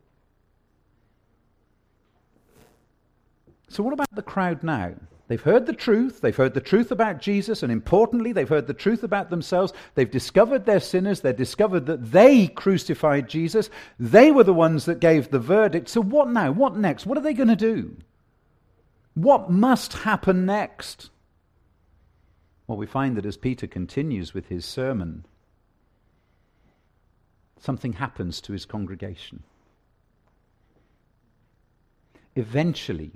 So, 3.68 3.82
what 3.82 3.92
about 3.92 4.14
the 4.14 4.22
crowd 4.22 4.62
now? 4.62 4.94
They've 5.26 5.40
heard 5.40 5.64
the 5.66 5.72
truth. 5.72 6.20
They've 6.20 6.36
heard 6.36 6.52
the 6.52 6.60
truth 6.60 6.90
about 6.90 7.20
Jesus, 7.20 7.62
and 7.62 7.72
importantly, 7.72 8.32
they've 8.32 8.48
heard 8.48 8.66
the 8.66 8.74
truth 8.74 9.02
about 9.02 9.30
themselves. 9.30 9.72
They've 9.94 10.10
discovered 10.10 10.66
they're 10.66 10.80
sinners. 10.80 11.20
They've 11.22 11.34
discovered 11.34 11.86
that 11.86 12.12
they 12.12 12.48
crucified 12.48 13.28
Jesus. 13.28 13.70
They 13.98 14.30
were 14.30 14.44
the 14.44 14.52
ones 14.52 14.84
that 14.84 15.00
gave 15.00 15.30
the 15.30 15.38
verdict. 15.38 15.88
So, 15.88 16.02
what 16.02 16.28
now? 16.28 16.52
What 16.52 16.76
next? 16.76 17.06
What 17.06 17.16
are 17.16 17.22
they 17.22 17.32
going 17.32 17.48
to 17.48 17.56
do? 17.56 17.96
What 19.14 19.50
must 19.50 19.94
happen 19.94 20.44
next? 20.44 21.10
Well, 22.66 22.78
we 22.78 22.86
find 22.86 23.16
that 23.16 23.26
as 23.26 23.36
Peter 23.36 23.66
continues 23.66 24.34
with 24.34 24.48
his 24.48 24.64
sermon, 24.64 25.24
something 27.64 27.94
happens 27.94 28.42
to 28.42 28.52
his 28.52 28.66
congregation. 28.66 29.42
Eventually, 32.36 33.12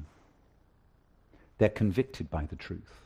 they're 1.59 1.69
convicted 1.69 2.31
by 2.31 2.47
the 2.47 2.57
truth. 2.57 3.03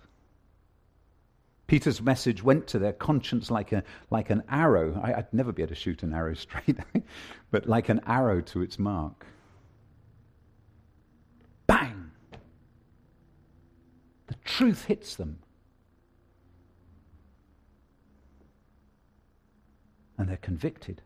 Peter's 1.67 2.01
message 2.01 2.45
went 2.45 2.69
to 2.69 2.79
their 2.79 2.93
conscience 2.93 3.51
like, 3.51 3.73
a, 3.73 3.83
like 4.11 4.31
an 4.31 4.45
arrow. 4.49 5.01
I, 5.03 5.17
would 5.17 5.33
never 5.33 5.53
be 5.53 5.63
able 5.63 5.71
to 5.71 5.75
shoot 5.75 6.05
an 6.05 6.13
arrow 6.13 6.35
straight, 6.47 6.79
but 7.51 7.69
like 7.69 7.89
an 7.89 8.01
arrow 8.07 8.41
to 8.43 8.63
its 8.63 8.79
mark. 8.79 9.27
Bang! 11.67 12.13
The 14.29 14.35
truth 14.45 14.85
hits 14.85 15.17
them. 15.17 15.41
And 20.19 20.29
they're 20.29 20.37
convicted. 20.37 21.03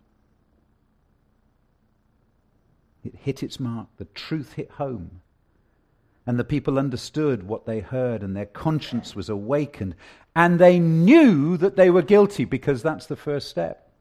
It 3.06 3.14
hit 3.16 3.42
its 3.42 3.60
mark. 3.60 3.88
The 3.98 4.06
truth 4.06 4.54
hit 4.54 4.70
home. 4.72 5.22
And 6.26 6.38
the 6.38 6.44
people 6.44 6.78
understood 6.78 7.44
what 7.44 7.66
they 7.66 7.80
heard, 7.80 8.22
and 8.22 8.36
their 8.36 8.46
conscience 8.46 9.14
was 9.14 9.28
awakened. 9.28 9.94
And 10.34 10.58
they 10.58 10.80
knew 10.80 11.56
that 11.56 11.76
they 11.76 11.88
were 11.88 12.02
guilty 12.02 12.44
because 12.44 12.82
that's 12.82 13.06
the 13.06 13.16
first 13.16 13.48
step. 13.48 13.92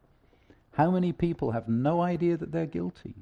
How 0.73 0.89
many 0.89 1.13
people 1.13 1.51
have 1.51 1.69
no 1.69 2.01
idea 2.01 2.35
that 2.35 2.51
they're 2.51 2.65
guilty? 2.65 3.15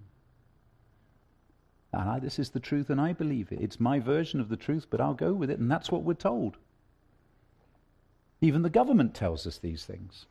Ah, 1.93 2.17
this 2.19 2.39
is 2.39 2.51
the 2.51 2.59
truth, 2.59 2.89
and 2.89 2.99
I 2.99 3.13
believe 3.13 3.51
it. 3.51 3.61
It's 3.61 3.79
my 3.79 3.99
version 3.99 4.39
of 4.39 4.49
the 4.49 4.57
truth, 4.57 4.87
but 4.89 5.01
I'll 5.01 5.13
go 5.13 5.33
with 5.33 5.51
it, 5.51 5.59
and 5.59 5.69
that's 5.69 5.91
what 5.91 6.03
we're 6.03 6.13
told. 6.13 6.57
Even 8.41 8.63
the 8.63 8.69
government 8.69 9.13
tells 9.13 9.45
us 9.45 9.57
these 9.57 9.85
things. 9.85 10.25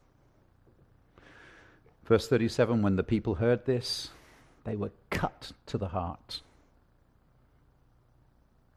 Verse 2.05 2.27
37 2.27 2.83
When 2.83 2.97
the 2.97 3.05
people 3.05 3.37
heard 3.37 3.67
this, 3.67 4.11
they 4.65 4.77
were 4.77 4.93
cut 5.11 5.53
to 5.67 5.79
the 5.79 5.89
heart 5.89 6.41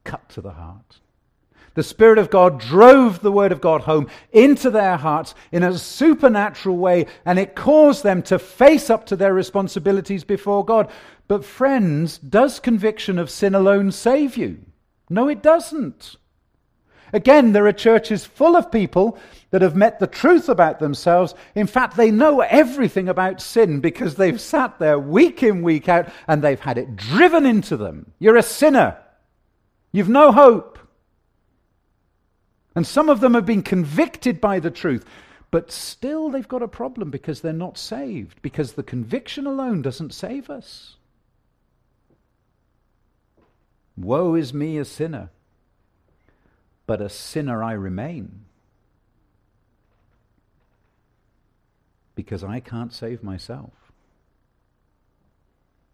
cut 0.05 0.29
to 0.29 0.39
the 0.39 0.51
heart. 0.51 1.01
The 1.73 1.83
Spirit 1.83 2.17
of 2.17 2.29
God 2.29 2.57
drove 2.57 3.19
the 3.19 3.33
Word 3.33 3.51
of 3.51 3.59
God 3.59 3.81
home 3.81 4.07
into 4.31 4.69
their 4.69 4.95
hearts 4.95 5.35
in 5.51 5.61
a 5.61 5.77
supernatural 5.77 6.77
way, 6.77 7.07
and 7.25 7.37
it 7.37 7.53
caused 7.53 8.03
them 8.03 8.21
to 8.23 8.39
face 8.39 8.89
up 8.89 9.05
to 9.07 9.17
their 9.17 9.33
responsibilities 9.33 10.23
before 10.23 10.63
God. 10.63 10.89
But, 11.27 11.43
friends, 11.43 12.17
does 12.17 12.61
conviction 12.61 13.19
of 13.19 13.29
sin 13.29 13.53
alone 13.53 13.91
save 13.91 14.37
you? 14.37 14.59
No, 15.09 15.27
it 15.27 15.43
doesn't. 15.43 16.15
Again, 17.13 17.53
there 17.53 17.67
are 17.67 17.73
churches 17.73 18.25
full 18.25 18.55
of 18.55 18.71
people 18.71 19.17
that 19.51 19.61
have 19.61 19.75
met 19.75 19.99
the 19.99 20.07
truth 20.07 20.49
about 20.49 20.79
themselves. 20.79 21.33
In 21.53 21.67
fact, 21.67 21.95
they 21.95 22.11
know 22.11 22.41
everything 22.41 23.07
about 23.07 23.41
sin 23.41 23.79
because 23.79 24.15
they've 24.15 24.41
sat 24.41 24.79
there 24.79 24.99
week 24.99 25.43
in, 25.43 25.61
week 25.61 25.87
out, 25.87 26.09
and 26.27 26.41
they've 26.41 26.59
had 26.59 26.77
it 26.77 26.95
driven 26.95 27.45
into 27.45 27.77
them. 27.77 28.11
You're 28.19 28.37
a 28.37 28.43
sinner. 28.43 28.97
You've 29.91 30.09
no 30.09 30.31
hope. 30.31 30.77
And 32.75 32.85
some 32.85 33.07
of 33.07 33.21
them 33.21 33.33
have 33.33 33.45
been 33.45 33.63
convicted 33.63 34.41
by 34.41 34.59
the 34.59 34.71
truth, 34.71 35.05
but 35.49 35.71
still 35.71 36.29
they've 36.29 36.47
got 36.47 36.61
a 36.61 36.67
problem 36.67 37.09
because 37.09 37.39
they're 37.39 37.53
not 37.53 37.77
saved, 37.77 38.41
because 38.41 38.73
the 38.73 38.83
conviction 38.83 39.47
alone 39.47 39.81
doesn't 39.81 40.13
save 40.13 40.49
us. 40.49 40.97
Woe 43.95 44.35
is 44.35 44.53
me, 44.53 44.77
a 44.77 44.83
sinner, 44.83 45.29
but 46.87 47.01
a 47.01 47.09
sinner 47.09 47.63
I 47.63 47.73
remain. 47.73 48.45
Because 52.15 52.43
I 52.43 52.59
can't 52.59 52.93
save 52.93 53.23
myself. 53.23 53.73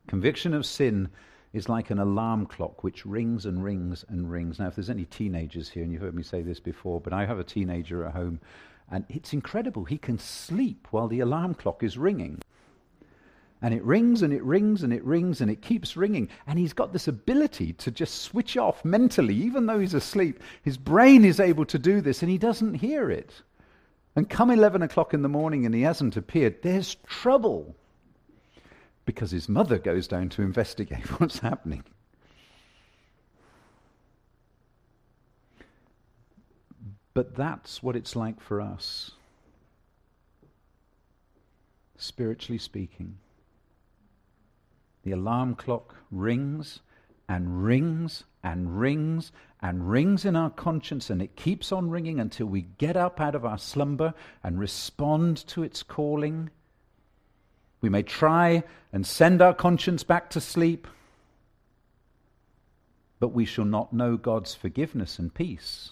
Conviction 0.08 0.54
of 0.54 0.66
sin 0.66 1.10
is 1.54 1.70
like 1.70 1.90
an 1.90 2.00
alarm 2.00 2.46
clock 2.46 2.84
which 2.84 3.06
rings 3.06 3.46
and 3.46 3.64
rings 3.64 4.06
and 4.08 4.30
rings. 4.30 4.60
Now, 4.60 4.68
if 4.68 4.76
there's 4.76 4.90
any 4.90 5.06
teenagers 5.06 5.70
here, 5.70 5.84
and 5.84 5.92
you've 5.92 6.02
heard 6.02 6.16
me 6.16 6.24
say 6.24 6.42
this 6.42 6.60
before, 6.60 7.02
but 7.02 7.14
I 7.14 7.26
have 7.26 7.40
a 7.40 7.44
teenager 7.44 8.06
at 8.06 8.14
home, 8.14 8.40
and 8.90 9.06
it's 9.10 9.34
incredible. 9.34 9.86
He 9.86 9.98
can 9.98 10.18
sleep 10.18 10.88
while 10.92 11.08
the 11.08 11.20
alarm 11.20 11.56
clock 11.56 11.84
is 11.84 11.98
ringing. 11.98 12.40
And 13.62 13.74
it 13.74 13.84
rings 13.84 14.24
and 14.24 14.34
it 14.34 14.44
rings 14.44 14.82
and 14.82 14.92
it 14.92 15.04
rings 15.04 15.42
and 15.42 15.52
it 15.52 15.62
keeps 15.62 15.96
ringing. 15.96 16.30
And 16.48 16.58
he's 16.58 16.74
got 16.74 16.94
this 16.94 17.08
ability 17.08 17.74
to 17.74 17.92
just 17.92 18.24
switch 18.24 18.58
off 18.58 18.84
mentally, 18.84 19.36
even 19.36 19.68
though 19.68 19.80
he's 19.80 19.94
asleep. 19.94 20.40
His 20.64 20.78
brain 20.78 21.24
is 21.24 21.40
able 21.40 21.66
to 21.66 21.78
do 21.78 22.02
this 22.02 22.24
and 22.24 22.32
he 22.32 22.40
doesn't 22.40 22.76
hear 22.76 23.12
it. 23.12 23.32
And 24.16 24.30
come 24.30 24.50
11 24.50 24.82
o'clock 24.82 25.14
in 25.14 25.22
the 25.22 25.30
morning 25.30 25.66
and 25.66 25.76
he 25.76 25.82
hasn't 25.82 26.18
appeared, 26.18 26.62
there's 26.64 26.96
trouble 27.06 27.76
because 29.06 29.32
his 29.32 29.48
mother 29.48 29.78
goes 29.78 30.08
down 30.08 30.30
to 30.30 30.42
investigate 30.42 31.06
what's 31.20 31.40
happening. 31.40 31.84
But 37.14 37.36
that's 37.36 37.84
what 37.84 37.96
it's 37.96 38.16
like 38.16 38.40
for 38.40 38.62
us, 38.62 39.12
spiritually 41.98 42.58
speaking. 42.58 43.18
The 45.04 45.12
alarm 45.12 45.56
clock 45.56 45.96
rings 46.12 46.82
and 47.28 47.64
rings 47.64 48.24
and 48.44 48.80
rings 48.80 49.32
and 49.62 49.90
rings 49.90 50.26
in 50.26 50.36
our 50.36 50.50
conscience, 50.50 51.10
and 51.10 51.22
it 51.22 51.36
keeps 51.36 51.72
on 51.72 51.90
ringing 51.90 52.20
until 52.20 52.48
we 52.48 52.64
get 52.78 52.98
up 52.98 53.22
out 53.22 53.36
of 53.36 53.46
our 53.46 53.58
slumber 53.58 54.14
and 54.44 54.60
respond 54.60 55.38
to 55.48 55.64
its 55.64 55.84
calling. 55.84 56.50
We 57.80 57.90
may 57.90 58.04
try 58.04 58.64
and 58.92 59.06
send 59.06 59.42
our 59.42 59.54
conscience 59.54 60.04
back 60.04 60.30
to 60.32 60.42
sleep, 60.42 60.88
but 63.20 63.30
we 63.30 63.46
shall 63.46 63.66
not 63.66 63.94
know 63.94 64.18
God's 64.18 64.56
forgiveness 64.56 65.20
and 65.20 65.34
peace 65.34 65.92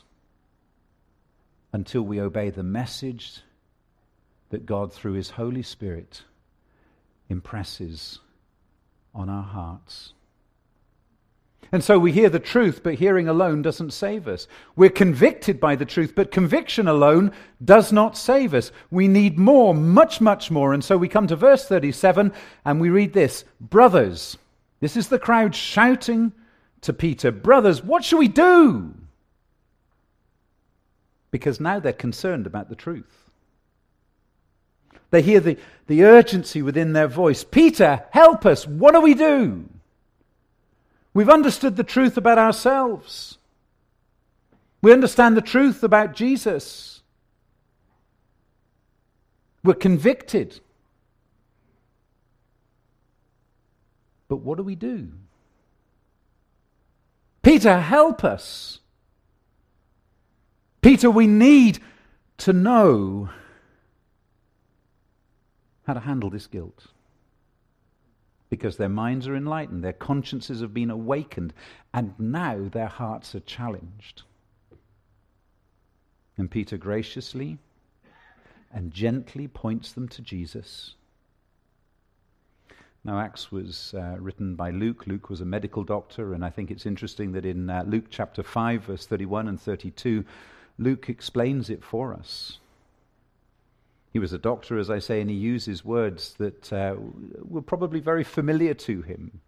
until 1.71 2.01
we 2.01 2.19
obey 2.19 2.49
the 2.49 2.63
message 2.63 3.41
that 4.49 4.65
God, 4.65 4.91
through 4.91 5.13
His 5.13 5.29
Holy 5.31 5.61
Spirit, 5.61 6.23
impresses 7.29 8.19
on 9.13 9.29
our 9.29 9.43
hearts. 9.43 10.13
And 11.71 11.83
so 11.83 11.99
we 11.99 12.11
hear 12.11 12.29
the 12.29 12.39
truth, 12.39 12.81
but 12.83 12.95
hearing 12.95 13.27
alone 13.27 13.61
doesn't 13.61 13.91
save 13.91 14.27
us. 14.27 14.47
We're 14.75 14.89
convicted 14.89 15.59
by 15.59 15.75
the 15.75 15.85
truth, 15.85 16.13
but 16.15 16.31
conviction 16.31 16.87
alone 16.87 17.31
does 17.63 17.91
not 17.91 18.17
save 18.17 18.55
us. 18.55 18.71
We 18.89 19.07
need 19.07 19.37
more, 19.37 19.75
much, 19.75 20.19
much 20.19 20.49
more. 20.49 20.73
And 20.73 20.83
so 20.83 20.97
we 20.97 21.07
come 21.07 21.27
to 21.27 21.35
verse 21.35 21.67
37 21.67 22.33
and 22.65 22.81
we 22.81 22.89
read 22.89 23.13
this 23.13 23.45
Brothers, 23.61 24.37
this 24.79 24.97
is 24.97 25.09
the 25.09 25.19
crowd 25.19 25.53
shouting 25.53 26.33
to 26.81 26.93
Peter, 26.93 27.31
Brothers, 27.31 27.83
what 27.83 28.03
shall 28.03 28.19
we 28.19 28.29
do? 28.29 28.95
Because 31.29 31.59
now 31.59 31.79
they're 31.79 31.93
concerned 31.93 32.47
about 32.47 32.69
the 32.69 32.75
truth. 32.75 33.28
They 35.11 35.21
hear 35.21 35.39
the, 35.39 35.57
the 35.87 36.03
urgency 36.03 36.61
within 36.61 36.93
their 36.93 37.07
voice 37.07 37.43
Peter, 37.43 38.03
help 38.11 38.45
us, 38.45 38.67
what 38.67 38.93
do 38.93 39.01
we 39.01 39.13
do? 39.13 39.67
We've 41.13 41.29
understood 41.29 41.75
the 41.75 41.83
truth 41.83 42.17
about 42.17 42.37
ourselves. 42.37 43.37
We 44.81 44.93
understand 44.93 45.35
the 45.35 45.41
truth 45.41 45.83
about 45.83 46.13
Jesus. 46.13 47.01
We're 49.63 49.73
convicted. 49.73 50.61
But 54.27 54.37
what 54.37 54.57
do 54.57 54.63
we 54.63 54.75
do? 54.75 55.09
Peter, 57.41 57.79
help 57.79 58.23
us. 58.23 58.79
Peter, 60.81 61.09
we 61.09 61.27
need 61.27 61.79
to 62.37 62.53
know 62.53 63.29
how 65.89 65.93
to 65.95 66.01
handle 66.01 66.29
this 66.29 66.45
guilt 66.45 66.85
because 68.51 68.77
their 68.77 68.89
minds 68.89 69.27
are 69.27 69.35
enlightened, 69.35 69.83
their 69.83 69.91
consciences 69.91 70.61
have 70.61 70.71
been 70.71 70.91
awakened, 70.91 71.51
and 71.95 72.13
now 72.19 72.69
their 72.71 72.87
hearts 72.87 73.33
are 73.33 73.39
challenged. 73.39 74.21
And 76.37 76.51
Peter 76.51 76.77
graciously 76.77 77.57
and 78.71 78.93
gently 78.93 79.47
points 79.47 79.91
them 79.93 80.07
to 80.09 80.21
Jesus. 80.21 80.93
Now, 83.03 83.19
Acts 83.19 83.51
was 83.51 83.95
uh, 83.97 84.17
written 84.19 84.53
by 84.53 84.69
Luke. 84.69 85.07
Luke 85.07 85.31
was 85.31 85.41
a 85.41 85.45
medical 85.45 85.83
doctor, 85.83 86.35
and 86.35 86.45
I 86.45 86.51
think 86.51 86.69
it's 86.69 86.85
interesting 86.85 87.31
that 87.31 87.47
in 87.47 87.67
uh, 87.67 87.83
Luke 87.87 88.05
chapter 88.11 88.43
5, 88.43 88.83
verse 88.83 89.07
31 89.07 89.47
and 89.47 89.59
32, 89.59 90.23
Luke 90.77 91.09
explains 91.09 91.71
it 91.71 91.83
for 91.83 92.13
us. 92.13 92.59
He 94.11 94.19
was 94.19 94.33
a 94.33 94.39
doctor, 94.39 94.79
as 94.79 94.89
I 94.89 94.99
say, 94.99 95.21
and 95.21 95.29
he 95.29 95.35
uses 95.35 95.85
words 95.85 96.33
that 96.39 96.73
uh, 96.73 96.95
were 97.41 97.61
probably 97.61 97.99
very 97.99 98.23
familiar 98.23 98.73
to 98.73 99.01
him. 99.03 99.41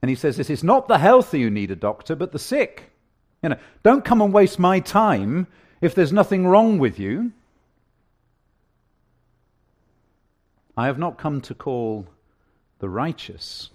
And 0.00 0.08
he 0.08 0.14
says, 0.14 0.36
This 0.36 0.48
is 0.48 0.64
not 0.64 0.88
the 0.88 0.98
healthy 0.98 1.42
who 1.42 1.50
need 1.50 1.70
a 1.70 1.76
doctor, 1.76 2.16
but 2.16 2.32
the 2.32 2.38
sick. 2.38 2.90
You 3.42 3.50
know, 3.50 3.56
don't 3.82 4.04
come 4.04 4.22
and 4.22 4.32
waste 4.32 4.58
my 4.58 4.80
time 4.80 5.46
if 5.80 5.94
there's 5.94 6.12
nothing 6.12 6.46
wrong 6.46 6.78
with 6.78 6.98
you. 6.98 7.32
I 10.76 10.86
have 10.86 10.98
not 10.98 11.18
come 11.18 11.42
to 11.42 11.54
call 11.54 12.06
the 12.78 12.88
righteous, 12.88 13.68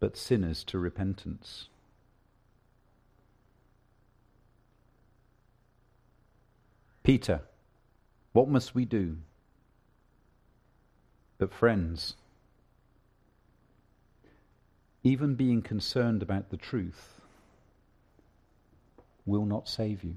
but 0.00 0.16
sinners 0.16 0.64
to 0.64 0.78
repentance. 0.78 1.68
Peter 7.04 7.42
what 8.32 8.48
must 8.48 8.74
we 8.74 8.84
do? 8.84 9.16
But, 11.38 11.52
friends, 11.52 12.14
even 15.02 15.34
being 15.34 15.62
concerned 15.62 16.22
about 16.22 16.50
the 16.50 16.56
truth 16.56 17.20
will 19.26 19.44
not 19.44 19.68
save 19.68 20.04
you. 20.04 20.14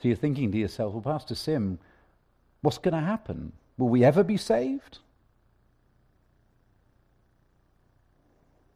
So 0.00 0.08
you're 0.08 0.16
thinking 0.16 0.52
to 0.52 0.58
yourself, 0.58 0.92
well, 0.92 1.02
Pastor 1.02 1.34
Sim, 1.34 1.78
what's 2.60 2.78
going 2.78 2.94
to 2.94 3.00
happen? 3.00 3.52
Will 3.78 3.88
we 3.88 4.04
ever 4.04 4.22
be 4.22 4.36
saved? 4.36 4.98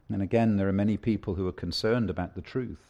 And 0.08 0.22
again, 0.22 0.56
there 0.56 0.68
are 0.68 0.72
many 0.72 0.96
people 0.96 1.34
who 1.34 1.46
are 1.46 1.52
concerned 1.52 2.10
about 2.10 2.34
the 2.34 2.40
truth 2.40 2.89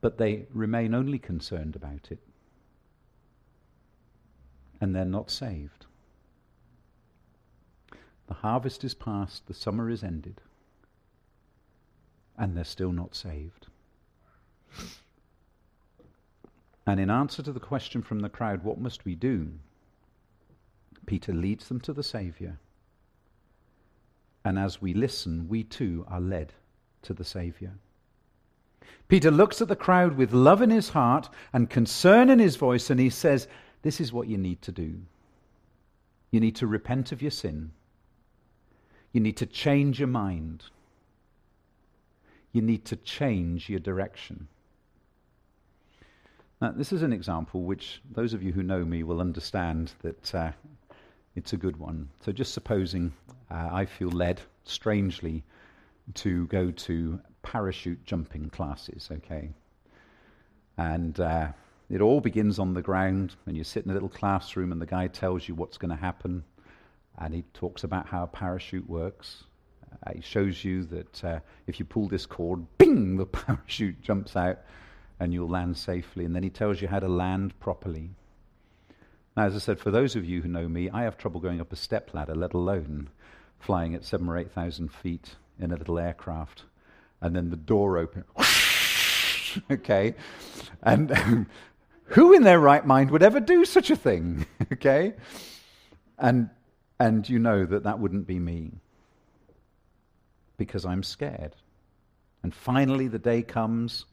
but 0.00 0.18
they 0.18 0.46
remain 0.52 0.94
only 0.94 1.18
concerned 1.18 1.74
about 1.74 2.10
it. 2.10 2.18
And 4.80 4.94
they're 4.94 5.04
not 5.04 5.30
saved. 5.30 5.86
The 8.28 8.34
harvest 8.34 8.84
is 8.84 8.94
past, 8.94 9.46
the 9.46 9.54
summer 9.54 9.90
is 9.90 10.04
ended, 10.04 10.40
and 12.36 12.56
they're 12.56 12.64
still 12.64 12.92
not 12.92 13.16
saved. 13.16 13.66
And 16.86 17.00
in 17.00 17.10
answer 17.10 17.42
to 17.42 17.52
the 17.52 17.60
question 17.60 18.02
from 18.02 18.20
the 18.20 18.28
crowd, 18.28 18.62
what 18.64 18.78
must 18.78 19.04
we 19.04 19.14
do? 19.14 19.52
Peter 21.06 21.32
leads 21.32 21.68
them 21.68 21.80
to 21.80 21.92
the 21.92 22.02
Saviour. 22.02 22.58
And 24.44 24.58
as 24.58 24.80
we 24.80 24.94
listen, 24.94 25.48
we 25.48 25.64
too 25.64 26.04
are 26.08 26.20
led 26.20 26.52
to 27.02 27.14
the 27.14 27.24
Saviour. 27.24 27.72
Peter 29.08 29.30
looks 29.30 29.62
at 29.62 29.68
the 29.68 29.76
crowd 29.76 30.16
with 30.16 30.32
love 30.32 30.60
in 30.60 30.70
his 30.70 30.90
heart 30.90 31.28
and 31.52 31.70
concern 31.70 32.28
in 32.28 32.38
his 32.38 32.56
voice, 32.56 32.90
and 32.90 33.00
he 33.00 33.10
says, 33.10 33.48
This 33.82 34.00
is 34.00 34.12
what 34.12 34.28
you 34.28 34.36
need 34.36 34.60
to 34.62 34.72
do. 34.72 35.00
You 36.30 36.40
need 36.40 36.56
to 36.56 36.66
repent 36.66 37.10
of 37.12 37.22
your 37.22 37.30
sin. 37.30 37.72
You 39.12 39.20
need 39.20 39.38
to 39.38 39.46
change 39.46 39.98
your 39.98 40.08
mind. 40.08 40.64
You 42.52 42.60
need 42.60 42.84
to 42.86 42.96
change 42.96 43.68
your 43.68 43.80
direction. 43.80 44.48
Now, 46.60 46.72
this 46.72 46.92
is 46.92 47.02
an 47.02 47.12
example 47.12 47.62
which 47.62 48.02
those 48.10 48.34
of 48.34 48.42
you 48.42 48.52
who 48.52 48.62
know 48.62 48.84
me 48.84 49.04
will 49.04 49.20
understand 49.20 49.92
that 50.02 50.34
uh, 50.34 50.52
it's 51.36 51.52
a 51.52 51.56
good 51.56 51.76
one. 51.76 52.08
So, 52.24 52.32
just 52.32 52.52
supposing 52.52 53.12
uh, 53.50 53.68
I 53.72 53.86
feel 53.86 54.10
led 54.10 54.40
strangely 54.64 55.44
to 56.14 56.46
go 56.48 56.70
to 56.70 57.20
parachute 57.50 58.04
jumping 58.04 58.50
classes, 58.50 59.08
okay? 59.10 59.50
And 60.76 61.18
uh, 61.18 61.48
it 61.88 62.02
all 62.02 62.20
begins 62.20 62.58
on 62.58 62.74
the 62.74 62.82
ground, 62.82 63.36
and 63.46 63.56
you 63.56 63.64
sit 63.64 63.86
in 63.86 63.90
a 63.90 63.94
little 63.94 64.10
classroom, 64.10 64.70
and 64.70 64.80
the 64.80 64.86
guy 64.86 65.06
tells 65.06 65.48
you 65.48 65.54
what's 65.54 65.78
going 65.78 65.90
to 65.90 65.96
happen, 65.96 66.44
and 67.18 67.32
he 67.32 67.44
talks 67.54 67.84
about 67.84 68.06
how 68.06 68.24
a 68.24 68.26
parachute 68.26 68.88
works. 68.88 69.44
Uh, 70.06 70.12
he 70.14 70.20
shows 70.20 70.62
you 70.62 70.84
that 70.84 71.24
uh, 71.24 71.40
if 71.66 71.78
you 71.78 71.86
pull 71.86 72.06
this 72.06 72.26
cord, 72.26 72.66
bing, 72.76 73.16
the 73.16 73.24
parachute 73.46 74.02
jumps 74.02 74.36
out, 74.36 74.58
and 75.18 75.32
you'll 75.32 75.48
land 75.48 75.76
safely. 75.76 76.26
And 76.26 76.36
then 76.36 76.42
he 76.42 76.50
tells 76.50 76.82
you 76.82 76.88
how 76.88 77.00
to 77.00 77.08
land 77.08 77.58
properly. 77.60 78.10
Now, 79.36 79.46
as 79.46 79.56
I 79.56 79.58
said, 79.58 79.80
for 79.80 79.90
those 79.90 80.16
of 80.16 80.24
you 80.26 80.42
who 80.42 80.48
know 80.48 80.68
me, 80.68 80.90
I 80.90 81.04
have 81.04 81.16
trouble 81.16 81.40
going 81.40 81.62
up 81.62 81.72
a 81.72 81.76
step 81.76 82.12
ladder, 82.12 82.34
let 82.34 82.52
alone 82.52 83.08
flying 83.58 83.94
at 83.94 84.04
seven 84.04 84.28
or 84.28 84.36
eight 84.36 84.52
thousand 84.52 84.92
feet 84.92 85.36
in 85.58 85.72
a 85.72 85.76
little 85.76 85.98
aircraft, 85.98 86.64
and 87.20 87.34
then 87.34 87.50
the 87.50 87.56
door 87.56 87.98
open. 87.98 88.24
okay, 89.70 90.14
and 90.82 91.10
who 92.04 92.32
in 92.34 92.42
their 92.42 92.60
right 92.60 92.86
mind 92.86 93.10
would 93.10 93.22
ever 93.22 93.40
do 93.40 93.64
such 93.64 93.90
a 93.90 93.96
thing? 93.96 94.46
okay, 94.72 95.14
and 96.18 96.50
and 97.00 97.28
you 97.28 97.38
know 97.38 97.64
that 97.64 97.84
that 97.84 97.98
wouldn't 97.98 98.26
be 98.26 98.38
me 98.38 98.72
because 100.56 100.84
I'm 100.84 101.02
scared. 101.02 101.54
And 102.42 102.54
finally, 102.54 103.08
the 103.08 103.18
day 103.18 103.42
comes 103.42 104.04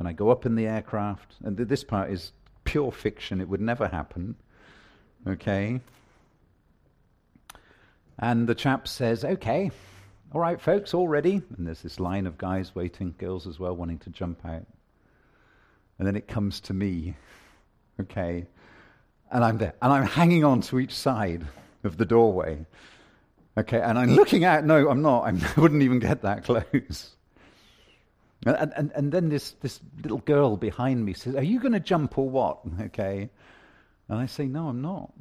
when 0.00 0.06
I 0.06 0.12
go 0.12 0.30
up 0.30 0.46
in 0.46 0.54
the 0.54 0.66
aircraft, 0.66 1.34
and 1.44 1.58
this 1.58 1.84
part 1.84 2.10
is 2.10 2.32
pure 2.64 2.90
fiction, 2.90 3.40
it 3.40 3.48
would 3.50 3.60
never 3.60 3.86
happen. 3.86 4.34
Okay? 5.26 5.80
And 8.18 8.46
the 8.46 8.54
chap 8.54 8.88
says, 8.88 9.24
Okay, 9.24 9.70
all 10.32 10.40
right, 10.40 10.60
folks, 10.60 10.94
all 10.94 11.08
ready. 11.08 11.42
And 11.56 11.66
there's 11.66 11.82
this 11.82 11.98
line 11.98 12.26
of 12.26 12.38
guys 12.38 12.74
waiting, 12.74 13.14
girls 13.18 13.46
as 13.46 13.58
well, 13.58 13.74
wanting 13.74 13.98
to 14.00 14.10
jump 14.10 14.44
out. 14.44 14.66
And 15.98 16.06
then 16.06 16.16
it 16.16 16.28
comes 16.28 16.60
to 16.60 16.74
me. 16.74 17.16
Okay? 18.00 18.46
And 19.30 19.44
I'm 19.44 19.58
there. 19.58 19.74
And 19.82 19.92
I'm 19.92 20.06
hanging 20.06 20.44
on 20.44 20.60
to 20.62 20.78
each 20.78 20.94
side 20.94 21.46
of 21.84 21.96
the 21.96 22.04
doorway. 22.04 22.64
Okay, 23.58 23.80
and 23.80 23.98
I'm 23.98 24.14
looking 24.14 24.44
out. 24.44 24.64
No, 24.64 24.88
I'm 24.88 25.02
not. 25.02 25.24
I'm, 25.24 25.40
I 25.56 25.60
wouldn't 25.60 25.82
even 25.82 25.98
get 25.98 26.22
that 26.22 26.44
close. 26.44 27.10
And, 28.46 28.72
and, 28.74 28.92
and 28.94 29.12
then 29.12 29.28
this, 29.28 29.52
this 29.60 29.80
little 30.02 30.18
girl 30.18 30.56
behind 30.56 31.04
me 31.04 31.12
says, 31.12 31.34
Are 31.34 31.42
you 31.42 31.60
going 31.60 31.72
to 31.72 31.80
jump 31.80 32.16
or 32.16 32.30
what? 32.30 32.60
Okay. 32.80 33.28
And 34.08 34.18
I 34.18 34.26
say, 34.26 34.46
No, 34.46 34.68
I'm 34.68 34.80
not. 34.80 35.12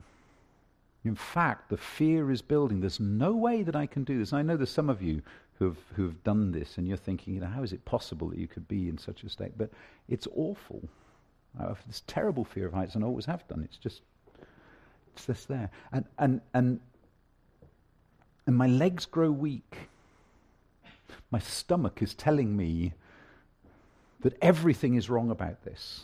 In 1.04 1.16
fact, 1.16 1.70
the 1.70 1.78
fear 1.78 2.30
is 2.32 2.42
building. 2.42 2.82
There's 2.82 3.00
no 3.00 3.34
way 3.34 3.64
that 3.64 3.76
I 3.76 3.86
can 3.86 4.04
do 4.04 4.20
this. 4.20 4.34
I 4.34 4.42
know 4.42 4.58
there's 4.58 4.70
some 4.70 4.90
of 4.90 5.02
you 5.02 5.22
who've, 5.58 5.78
who've 5.96 6.24
done 6.24 6.52
this, 6.52 6.78
and 6.78 6.88
you're 6.88 6.98
thinking, 6.98 7.34
you 7.34 7.40
know, 7.40 7.48
how 7.48 7.64
is 7.64 7.74
it 7.74 7.86
possible 7.86 8.30
that 8.30 8.38
you 8.38 8.48
could 8.48 8.68
be 8.68 8.90
in 8.90 8.98
such 8.98 9.24
a 9.24 9.30
state? 9.30 9.58
But 9.58 9.70
it's 10.10 10.28
awful. 10.36 10.82
I 11.60 11.64
have 11.64 11.80
this 11.88 12.04
terrible 12.06 12.44
fear 12.44 12.68
of 12.68 12.74
heights, 12.74 12.96
and 12.96 13.04
always 13.04 13.26
have 13.26 13.48
done. 13.48 13.64
It's 13.64 13.78
just, 13.78 14.02
it's 15.14 15.26
just 15.26 15.48
there. 15.48 15.70
And, 15.92 16.06
and, 16.18 16.42
and 16.54 16.80
and 18.50 18.58
my 18.58 18.66
legs 18.66 19.06
grow 19.06 19.30
weak. 19.30 19.90
My 21.30 21.38
stomach 21.38 22.02
is 22.02 22.16
telling 22.16 22.58
me 22.58 22.94
that 24.22 24.36
everything 24.42 24.96
is 24.96 25.08
wrong 25.08 25.30
about 25.30 25.64
this. 25.66 26.04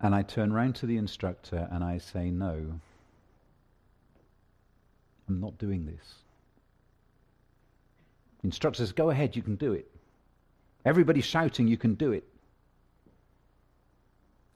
And 0.00 0.14
I 0.14 0.22
turn 0.22 0.52
round 0.52 0.76
to 0.76 0.86
the 0.86 0.96
instructor 0.98 1.68
and 1.70 1.82
I 1.82 1.98
say, 1.98 2.30
No, 2.30 2.80
I'm 5.28 5.40
not 5.40 5.58
doing 5.58 5.86
this. 5.86 6.14
Instructor 8.44 8.78
says, 8.78 8.92
Go 8.92 9.10
ahead, 9.10 9.36
you 9.36 9.42
can 9.42 9.56
do 9.56 9.72
it. 9.72 9.90
Everybody's 10.84 11.24
shouting, 11.24 11.66
You 11.66 11.76
can 11.76 11.94
do 11.94 12.12
it. 12.12 12.24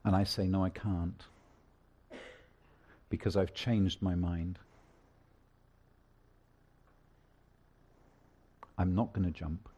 And 0.05 0.15
I 0.15 0.23
say, 0.23 0.47
No, 0.47 0.63
I 0.63 0.69
can't 0.69 1.21
because 3.11 3.35
I've 3.35 3.53
changed 3.53 4.01
my 4.01 4.15
mind. 4.15 4.57
I'm 8.79 8.95
not 8.95 9.13
going 9.13 9.25
to 9.25 9.37
jump. 9.37 9.69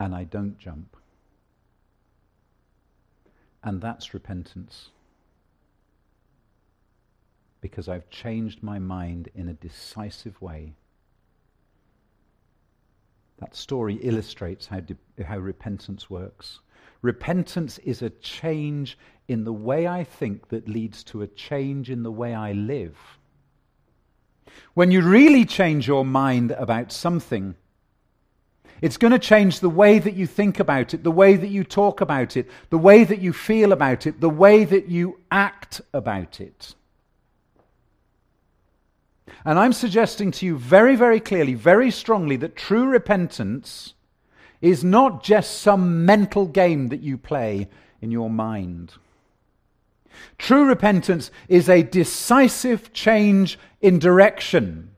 And 0.00 0.14
I 0.14 0.24
don't 0.24 0.56
jump. 0.58 0.96
And 3.64 3.80
that's 3.80 4.14
repentance. 4.14 4.90
Because 7.60 7.88
I've 7.88 8.10
changed 8.10 8.62
my 8.62 8.78
mind 8.78 9.28
in 9.34 9.48
a 9.48 9.54
decisive 9.54 10.40
way. 10.42 10.74
That 13.38 13.54
story 13.54 13.94
illustrates 13.96 14.66
how, 14.66 14.80
de- 14.80 14.96
how 15.24 15.38
repentance 15.38 16.08
works. 16.10 16.60
Repentance 17.02 17.78
is 17.78 18.02
a 18.02 18.10
change 18.10 18.98
in 19.28 19.44
the 19.44 19.52
way 19.52 19.86
I 19.86 20.04
think 20.04 20.48
that 20.48 20.68
leads 20.68 21.02
to 21.04 21.22
a 21.22 21.26
change 21.26 21.90
in 21.90 22.02
the 22.02 22.12
way 22.12 22.34
I 22.34 22.52
live. 22.52 22.96
When 24.74 24.90
you 24.90 25.02
really 25.02 25.44
change 25.44 25.88
your 25.88 26.04
mind 26.04 26.52
about 26.52 26.92
something, 26.92 27.54
it's 28.82 28.96
going 28.96 29.12
to 29.12 29.18
change 29.18 29.60
the 29.60 29.70
way 29.70 30.00
that 30.00 30.14
you 30.14 30.26
think 30.26 30.58
about 30.58 30.92
it, 30.92 31.04
the 31.04 31.10
way 31.10 31.36
that 31.36 31.48
you 31.48 31.62
talk 31.62 32.00
about 32.00 32.36
it, 32.36 32.50
the 32.68 32.78
way 32.78 33.04
that 33.04 33.20
you 33.20 33.32
feel 33.32 33.72
about 33.72 34.06
it, 34.06 34.20
the 34.20 34.28
way 34.28 34.64
that 34.64 34.88
you 34.88 35.20
act 35.30 35.80
about 35.94 36.40
it. 36.40 36.74
And 39.44 39.58
I'm 39.58 39.72
suggesting 39.72 40.32
to 40.32 40.46
you 40.46 40.58
very, 40.58 40.96
very 40.96 41.20
clearly, 41.20 41.54
very 41.54 41.90
strongly, 41.90 42.36
that 42.36 42.56
true 42.56 42.84
repentance 42.86 43.94
is 44.60 44.82
not 44.82 45.22
just 45.22 45.60
some 45.60 46.04
mental 46.04 46.46
game 46.46 46.88
that 46.88 47.00
you 47.00 47.16
play 47.16 47.68
in 48.00 48.10
your 48.10 48.30
mind. 48.30 48.94
True 50.38 50.64
repentance 50.64 51.30
is 51.48 51.68
a 51.68 51.82
decisive 51.82 52.92
change 52.92 53.58
in 53.80 53.98
direction. 53.98 54.91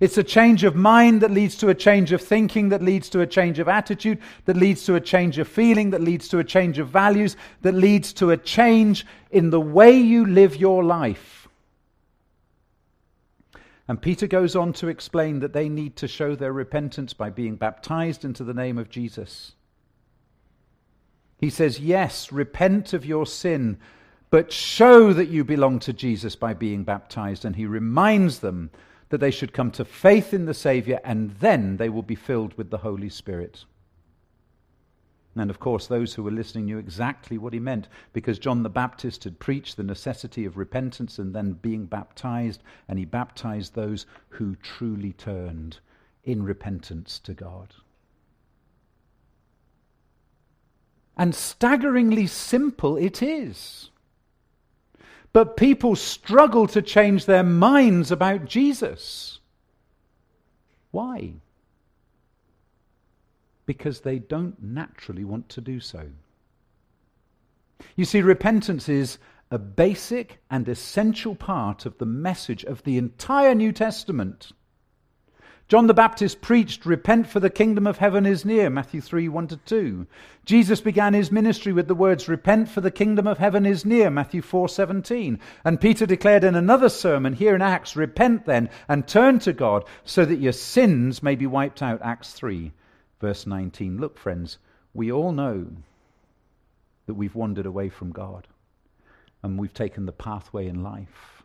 It's 0.00 0.16
a 0.16 0.24
change 0.24 0.64
of 0.64 0.74
mind 0.74 1.20
that 1.20 1.30
leads 1.30 1.56
to 1.56 1.68
a 1.68 1.74
change 1.74 2.10
of 2.12 2.22
thinking, 2.22 2.70
that 2.70 2.82
leads 2.82 3.10
to 3.10 3.20
a 3.20 3.26
change 3.26 3.58
of 3.58 3.68
attitude, 3.68 4.18
that 4.46 4.56
leads 4.56 4.84
to 4.86 4.94
a 4.94 5.00
change 5.00 5.36
of 5.36 5.46
feeling, 5.46 5.90
that 5.90 6.00
leads 6.00 6.26
to 6.28 6.38
a 6.38 6.44
change 6.44 6.78
of 6.78 6.88
values, 6.88 7.36
that 7.60 7.74
leads 7.74 8.14
to 8.14 8.30
a 8.30 8.36
change 8.38 9.06
in 9.30 9.50
the 9.50 9.60
way 9.60 9.92
you 9.92 10.24
live 10.24 10.56
your 10.56 10.82
life. 10.82 11.48
And 13.86 14.00
Peter 14.00 14.26
goes 14.26 14.56
on 14.56 14.72
to 14.74 14.88
explain 14.88 15.40
that 15.40 15.52
they 15.52 15.68
need 15.68 15.96
to 15.96 16.08
show 16.08 16.34
their 16.34 16.52
repentance 16.52 17.12
by 17.12 17.28
being 17.28 17.56
baptized 17.56 18.24
into 18.24 18.42
the 18.42 18.54
name 18.54 18.78
of 18.78 18.88
Jesus. 18.88 19.52
He 21.38 21.50
says, 21.50 21.80
Yes, 21.80 22.32
repent 22.32 22.92
of 22.92 23.04
your 23.04 23.26
sin, 23.26 23.78
but 24.30 24.52
show 24.52 25.12
that 25.12 25.28
you 25.28 25.44
belong 25.44 25.78
to 25.80 25.92
Jesus 25.92 26.36
by 26.36 26.54
being 26.54 26.84
baptized. 26.84 27.44
And 27.44 27.56
he 27.56 27.66
reminds 27.66 28.38
them 28.38 28.70
that 29.10 29.18
they 29.18 29.30
should 29.30 29.52
come 29.52 29.70
to 29.72 29.84
faith 29.84 30.32
in 30.32 30.46
the 30.46 30.54
Savior, 30.54 31.00
and 31.04 31.32
then 31.40 31.76
they 31.76 31.88
will 31.88 32.02
be 32.02 32.14
filled 32.14 32.54
with 32.54 32.70
the 32.70 32.78
Holy 32.78 33.08
Spirit. 33.08 33.64
And 35.36 35.50
of 35.50 35.60
course, 35.60 35.86
those 35.86 36.14
who 36.14 36.24
were 36.24 36.30
listening 36.30 36.64
knew 36.66 36.78
exactly 36.78 37.38
what 37.38 37.52
he 37.52 37.60
meant 37.60 37.88
because 38.12 38.38
John 38.38 38.62
the 38.62 38.68
Baptist 38.68 39.24
had 39.24 39.38
preached 39.38 39.76
the 39.76 39.84
necessity 39.84 40.44
of 40.44 40.56
repentance 40.56 41.18
and 41.18 41.34
then 41.34 41.52
being 41.52 41.86
baptized, 41.86 42.62
and 42.88 42.98
he 42.98 43.04
baptized 43.04 43.74
those 43.74 44.06
who 44.30 44.56
truly 44.56 45.12
turned 45.12 45.78
in 46.24 46.42
repentance 46.42 47.18
to 47.20 47.34
God. 47.34 47.74
And 51.16 51.34
staggeringly 51.34 52.26
simple 52.26 52.96
it 52.96 53.22
is. 53.22 53.90
But 55.32 55.56
people 55.56 55.96
struggle 55.96 56.66
to 56.68 56.82
change 56.82 57.26
their 57.26 57.44
minds 57.44 58.10
about 58.10 58.44
Jesus. 58.44 59.38
Why? 60.90 61.34
because 63.70 64.00
they 64.00 64.18
don't 64.18 64.60
naturally 64.60 65.24
want 65.24 65.48
to 65.48 65.60
do 65.60 65.78
so. 65.78 66.04
You 67.94 68.04
see, 68.04 68.20
repentance 68.20 68.88
is 68.88 69.18
a 69.52 69.60
basic 69.60 70.40
and 70.50 70.68
essential 70.68 71.36
part 71.36 71.86
of 71.86 71.96
the 71.98 72.04
message 72.04 72.64
of 72.64 72.82
the 72.82 72.98
entire 72.98 73.54
New 73.54 73.70
Testament. 73.70 74.50
John 75.70 75.86
the 75.86 75.94
Baptist 75.94 76.40
preached, 76.40 76.84
Repent, 76.84 77.28
for 77.28 77.38
the 77.38 77.48
kingdom 77.48 77.86
of 77.86 77.98
heaven 77.98 78.26
is 78.26 78.44
near, 78.44 78.68
Matthew 78.68 79.00
3 79.00 79.28
1 79.28 79.46
to 79.46 79.56
2. 79.56 80.04
Jesus 80.44 80.80
began 80.80 81.14
his 81.14 81.30
ministry 81.30 81.72
with 81.72 81.86
the 81.86 81.94
words, 81.94 82.28
Repent, 82.28 82.68
for 82.68 82.80
the 82.80 82.90
kingdom 82.90 83.28
of 83.28 83.38
heaven 83.38 83.64
is 83.64 83.84
near, 83.84 84.10
Matthew 84.10 84.42
4 84.42 84.68
17. 84.68 85.38
And 85.64 85.80
Peter 85.80 86.06
declared 86.06 86.42
in 86.42 86.56
another 86.56 86.88
sermon 86.88 87.34
here 87.34 87.54
in 87.54 87.62
Acts, 87.62 87.94
Repent 87.94 88.46
then 88.46 88.68
and 88.88 89.06
turn 89.06 89.38
to 89.38 89.52
God 89.52 89.84
so 90.04 90.24
that 90.24 90.40
your 90.40 90.50
sins 90.50 91.22
may 91.22 91.36
be 91.36 91.46
wiped 91.46 91.82
out, 91.82 92.00
Acts 92.02 92.32
3 92.32 92.72
Verse 93.20 93.46
19 93.46 93.98
Look, 93.98 94.18
friends, 94.18 94.58
we 94.92 95.12
all 95.12 95.30
know 95.30 95.68
that 97.06 97.14
we've 97.14 97.36
wandered 97.36 97.66
away 97.66 97.90
from 97.90 98.10
God 98.10 98.48
and 99.44 99.56
we've 99.56 99.72
taken 99.72 100.06
the 100.06 100.10
pathway 100.10 100.66
in 100.66 100.82
life 100.82 101.44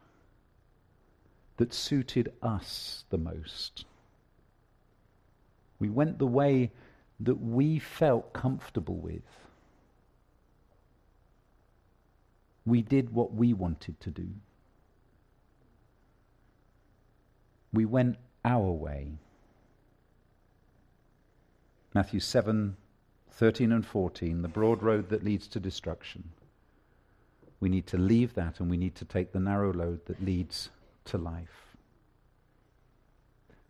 that 1.57 1.75
suited 1.75 2.33
us 2.41 3.05
the 3.11 3.19
most. 3.19 3.85
We 5.79 5.89
went 5.89 6.19
the 6.19 6.27
way 6.27 6.71
that 7.19 7.41
we 7.41 7.79
felt 7.79 8.33
comfortable 8.33 8.95
with. 8.95 9.23
We 12.65 12.81
did 12.81 13.13
what 13.13 13.33
we 13.33 13.53
wanted 13.53 13.99
to 14.01 14.09
do. 14.09 14.27
We 17.71 17.85
went 17.85 18.17
our 18.43 18.71
way. 18.71 19.13
Matthew 21.93 22.19
7 22.19 22.75
13 23.31 23.73
and 23.73 23.85
14, 23.85 24.43
the 24.43 24.47
broad 24.47 24.81
road 24.81 25.09
that 25.09 25.25
leads 25.25 25.49
to 25.49 25.59
destruction. 25.59 26.29
We 27.59 27.67
need 27.67 27.85
to 27.87 27.97
leave 27.97 28.33
that 28.35 28.61
and 28.61 28.69
we 28.69 28.77
need 28.77 28.95
to 28.95 29.03
take 29.03 29.33
the 29.33 29.41
narrow 29.41 29.73
road 29.73 30.05
that 30.05 30.23
leads 30.23 30.69
to 31.05 31.17
life. 31.17 31.75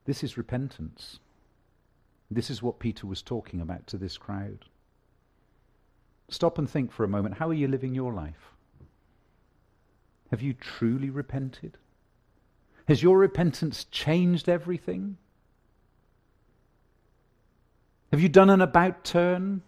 This 0.05 0.23
is 0.23 0.37
repentance. 0.37 1.19
This 2.30 2.49
is 2.49 2.61
what 2.61 2.80
Peter 2.80 3.05
was 3.05 3.21
talking 3.21 3.61
about 3.61 3.88
to 3.88 3.97
this 3.97 4.17
crowd. 4.17 4.65
Stop 6.30 6.57
and 6.57 6.69
think 6.69 6.91
for 6.91 7.03
a 7.03 7.07
moment 7.07 7.36
how 7.36 7.49
are 7.49 7.53
you 7.53 7.67
living 7.67 7.93
your 7.93 8.13
life? 8.13 8.51
Have 10.32 10.41
you 10.41 10.53
truly 10.53 11.09
repented? 11.09 11.78
Has 12.88 13.01
your 13.01 13.17
repentance 13.17 13.86
changed 13.86 14.49
everything? 14.49 15.17
Have 18.11 18.21
you 18.21 18.30
done 18.30 18.49
an 18.49 18.61
about 18.61 19.03
turn? 19.03 19.61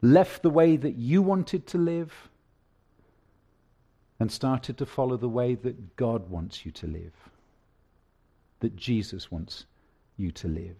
Left 0.00 0.42
the 0.42 0.50
way 0.50 0.76
that 0.76 0.96
you 0.96 1.22
wanted 1.22 1.66
to 1.68 1.78
live? 1.78 2.28
And 4.18 4.30
started 4.30 4.78
to 4.78 4.86
follow 4.86 5.16
the 5.16 5.28
way 5.28 5.54
that 5.56 5.96
God 5.96 6.30
wants 6.30 6.64
you 6.64 6.72
to 6.72 6.86
live? 6.86 7.14
That 8.60 8.76
Jesus 8.76 9.30
wants 9.30 9.66
you 10.16 10.30
to 10.32 10.48
live? 10.48 10.76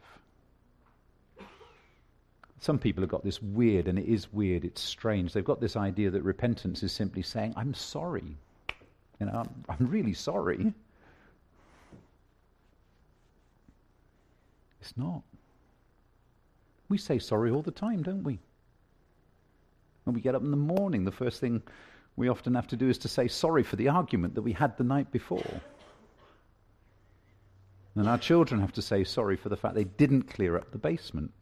Some 2.63 2.79
people 2.79 3.03
have 3.03 3.11
got 3.11 3.25
this 3.25 3.43
weird, 3.43 3.89
and 3.89 3.99
it 3.99 4.07
is 4.07 4.33
weird, 4.33 4.65
it's 4.65 4.81
strange. 4.81 5.33
They've 5.33 5.45
got 5.45 5.61
this 5.61 5.75
idea 5.75 6.11
that 6.13 6.23
repentance 6.23 6.85
is 6.85 6.93
simply 6.93 7.23
saying, 7.23 7.55
I'm 7.57 7.75
sorry. 7.75 8.37
You 9.19 9.27
know, 9.27 9.33
I'm, 9.33 9.65
I'm 9.69 9.89
really 9.89 10.13
sorry. 10.15 10.73
It's 14.81 14.97
not. 14.97 15.23
We 16.89 16.99
say 16.99 17.19
sorry 17.19 17.51
all 17.51 17.63
the 17.63 17.73
time, 17.73 18.05
don't 18.05 18.23
we? 18.23 18.39
When 20.05 20.15
we 20.15 20.21
get 20.21 20.37
up 20.37 20.43
in 20.43 20.53
the 20.53 20.57
morning, 20.57 21.05
the 21.05 21.11
first 21.11 21.41
thing 21.41 21.63
we 22.15 22.29
often 22.29 22.55
have 22.55 22.69
to 22.69 22.77
do 22.77 22.89
is 22.89 22.99
to 22.99 23.09
say 23.09 23.27
sorry 23.27 23.65
for 23.65 23.75
the 23.75 23.89
argument 23.89 24.37
that 24.37 24.43
we 24.43 24.53
had 24.53 24.77
the 24.77 24.85
night 24.85 25.11
before. 25.11 25.61
And 27.97 28.09
our 28.09 28.19
children 28.19 28.61
have 28.61 28.73
to 28.75 28.83
say 28.83 29.03
sorry 29.03 29.37
for 29.37 29.49
the 29.49 29.57
fact 29.57 29.75
they 29.75 29.83
didn't 29.83 30.33
clear 30.33 30.57
up 30.57 30.71
the 30.71 30.79
basement. 30.79 31.33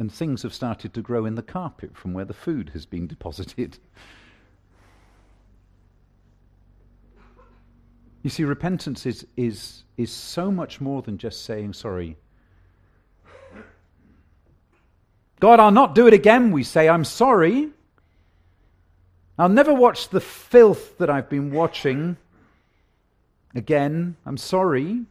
And 0.00 0.12
things 0.12 0.42
have 0.42 0.52
started 0.52 0.92
to 0.94 1.02
grow 1.02 1.24
in 1.24 1.36
the 1.36 1.42
carpet 1.42 1.96
from 1.96 2.12
where 2.12 2.24
the 2.24 2.34
food 2.34 2.70
has 2.70 2.86
been 2.86 3.06
deposited. 3.06 3.78
You 8.22 8.28
see, 8.28 8.44
repentance 8.44 9.06
is, 9.06 9.26
is, 9.38 9.84
is 9.96 10.12
so 10.12 10.50
much 10.50 10.78
more 10.78 11.00
than 11.00 11.16
just 11.16 11.42
saying 11.46 11.72
sorry 11.72 12.18
God, 15.40 15.58
I'll 15.58 15.70
not 15.70 15.94
do 15.94 16.06
it 16.06 16.12
again, 16.12 16.50
we 16.50 16.62
say. 16.62 16.86
I'm 16.86 17.04
sorry. 17.04 17.70
I'll 19.38 19.48
never 19.48 19.72
watch 19.72 20.10
the 20.10 20.20
filth 20.20 20.98
that 20.98 21.08
I've 21.08 21.30
been 21.30 21.50
watching 21.50 22.18
again. 23.54 24.16
I'm 24.26 24.36
sorry. 24.36 25.06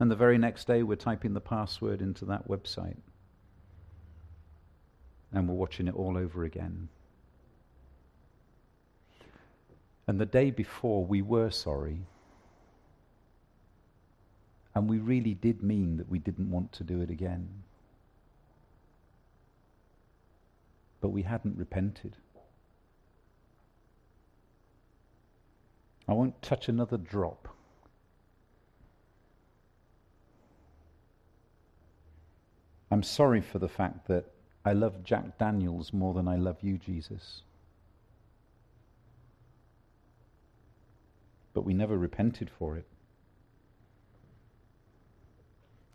And 0.00 0.10
the 0.10 0.16
very 0.16 0.38
next 0.38 0.66
day, 0.66 0.82
we're 0.82 0.96
typing 0.96 1.34
the 1.34 1.40
password 1.40 2.00
into 2.00 2.24
that 2.24 2.48
website. 2.48 2.96
And 5.32 5.48
we're 5.48 5.54
watching 5.54 5.88
it 5.88 5.94
all 5.94 6.16
over 6.16 6.44
again. 6.44 6.88
And 10.06 10.20
the 10.20 10.26
day 10.26 10.50
before, 10.50 11.04
we 11.04 11.22
were 11.22 11.50
sorry. 11.50 12.00
And 14.74 14.88
we 14.88 14.98
really 14.98 15.34
did 15.34 15.62
mean 15.62 15.96
that 15.98 16.08
we 16.08 16.18
didn't 16.18 16.50
want 16.50 16.72
to 16.72 16.84
do 16.84 17.00
it 17.00 17.10
again. 17.10 17.48
but 21.00 21.08
we 21.08 21.22
hadn't 21.22 21.56
repented. 21.56 22.16
I 26.06 26.12
won't 26.12 26.40
touch 26.42 26.68
another 26.68 26.96
drop. 26.96 27.48
I'm 32.90 33.02
sorry 33.02 33.40
for 33.40 33.58
the 33.58 33.68
fact 33.68 34.08
that 34.08 34.26
I 34.64 34.72
love 34.72 35.04
Jack 35.04 35.38
Daniels 35.38 35.92
more 35.92 36.12
than 36.12 36.28
I 36.28 36.36
love 36.36 36.58
you, 36.62 36.76
Jesus. 36.76 37.42
But 41.54 41.64
we 41.64 41.74
never 41.74 41.96
repented 41.96 42.50
for 42.58 42.76
it. 42.76 42.86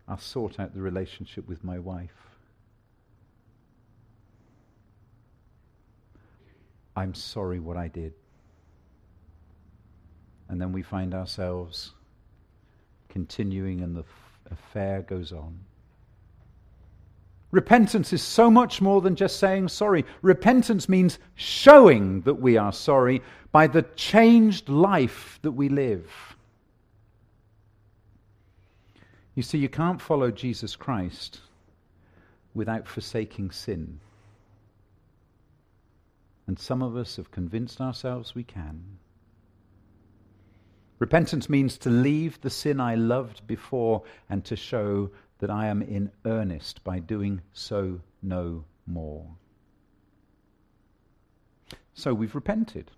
I 0.08 0.16
sought 0.16 0.60
out 0.60 0.74
the 0.74 0.82
relationship 0.82 1.48
with 1.48 1.64
my 1.64 1.78
wife. 1.78 2.10
I'm 6.94 7.14
sorry 7.14 7.60
what 7.60 7.76
I 7.76 7.88
did. 7.88 8.14
And 10.48 10.60
then 10.60 10.72
we 10.72 10.82
find 10.82 11.12
ourselves 11.12 11.92
continuing, 13.08 13.80
and 13.80 13.96
the 13.96 14.00
f- 14.00 14.40
affair 14.50 15.02
goes 15.02 15.32
on. 15.32 15.58
Repentance 17.50 18.12
is 18.12 18.22
so 18.22 18.50
much 18.50 18.80
more 18.80 19.00
than 19.00 19.14
just 19.14 19.38
saying 19.38 19.68
sorry. 19.68 20.04
Repentance 20.22 20.88
means 20.88 21.18
showing 21.36 22.20
that 22.22 22.34
we 22.34 22.56
are 22.56 22.72
sorry 22.72 23.22
by 23.52 23.66
the 23.66 23.82
changed 23.94 24.68
life 24.68 25.38
that 25.42 25.52
we 25.52 25.68
live. 25.68 26.36
You 29.34 29.42
see, 29.42 29.58
you 29.58 29.68
can't 29.68 30.00
follow 30.00 30.30
Jesus 30.30 30.76
Christ 30.76 31.40
without 32.54 32.88
forsaking 32.88 33.50
sin. 33.50 34.00
And 36.46 36.58
some 36.58 36.82
of 36.82 36.96
us 36.96 37.16
have 37.16 37.30
convinced 37.30 37.80
ourselves 37.80 38.34
we 38.34 38.44
can. 38.44 38.82
Repentance 40.98 41.50
means 41.50 41.76
to 41.78 41.90
leave 41.90 42.40
the 42.40 42.50
sin 42.50 42.80
I 42.80 42.94
loved 42.94 43.46
before 43.46 44.02
and 44.30 44.44
to 44.46 44.56
show 44.56 45.10
that 45.38 45.50
I 45.50 45.66
am 45.66 45.82
in 45.82 46.10
earnest 46.24 46.82
by 46.84 46.98
doing 46.98 47.42
so 47.52 48.00
no 48.22 48.64
more. 48.86 49.26
So 51.94 52.14
we've 52.14 52.34
repented. 52.34 52.90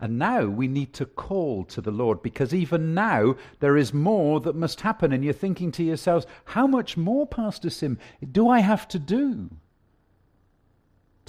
And 0.00 0.18
now 0.18 0.46
we 0.46 0.66
need 0.66 0.94
to 0.94 1.04
call 1.04 1.64
to 1.64 1.80
the 1.80 1.90
Lord 1.90 2.22
because 2.22 2.54
even 2.54 2.94
now 2.94 3.36
there 3.58 3.76
is 3.76 3.92
more 3.92 4.40
that 4.40 4.56
must 4.56 4.80
happen. 4.80 5.12
And 5.12 5.22
you're 5.22 5.32
thinking 5.34 5.72
to 5.72 5.84
yourselves, 5.84 6.26
how 6.46 6.66
much 6.66 6.96
more, 6.96 7.26
Pastor 7.26 7.68
Sim, 7.68 7.98
do 8.32 8.48
I 8.48 8.60
have 8.60 8.88
to 8.88 8.98
do? 8.98 9.50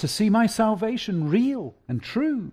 to 0.02 0.08
see 0.08 0.32
my 0.32 0.48
salvation 0.48 1.30
real 1.30 1.76
and 1.88 2.02
true. 2.02 2.52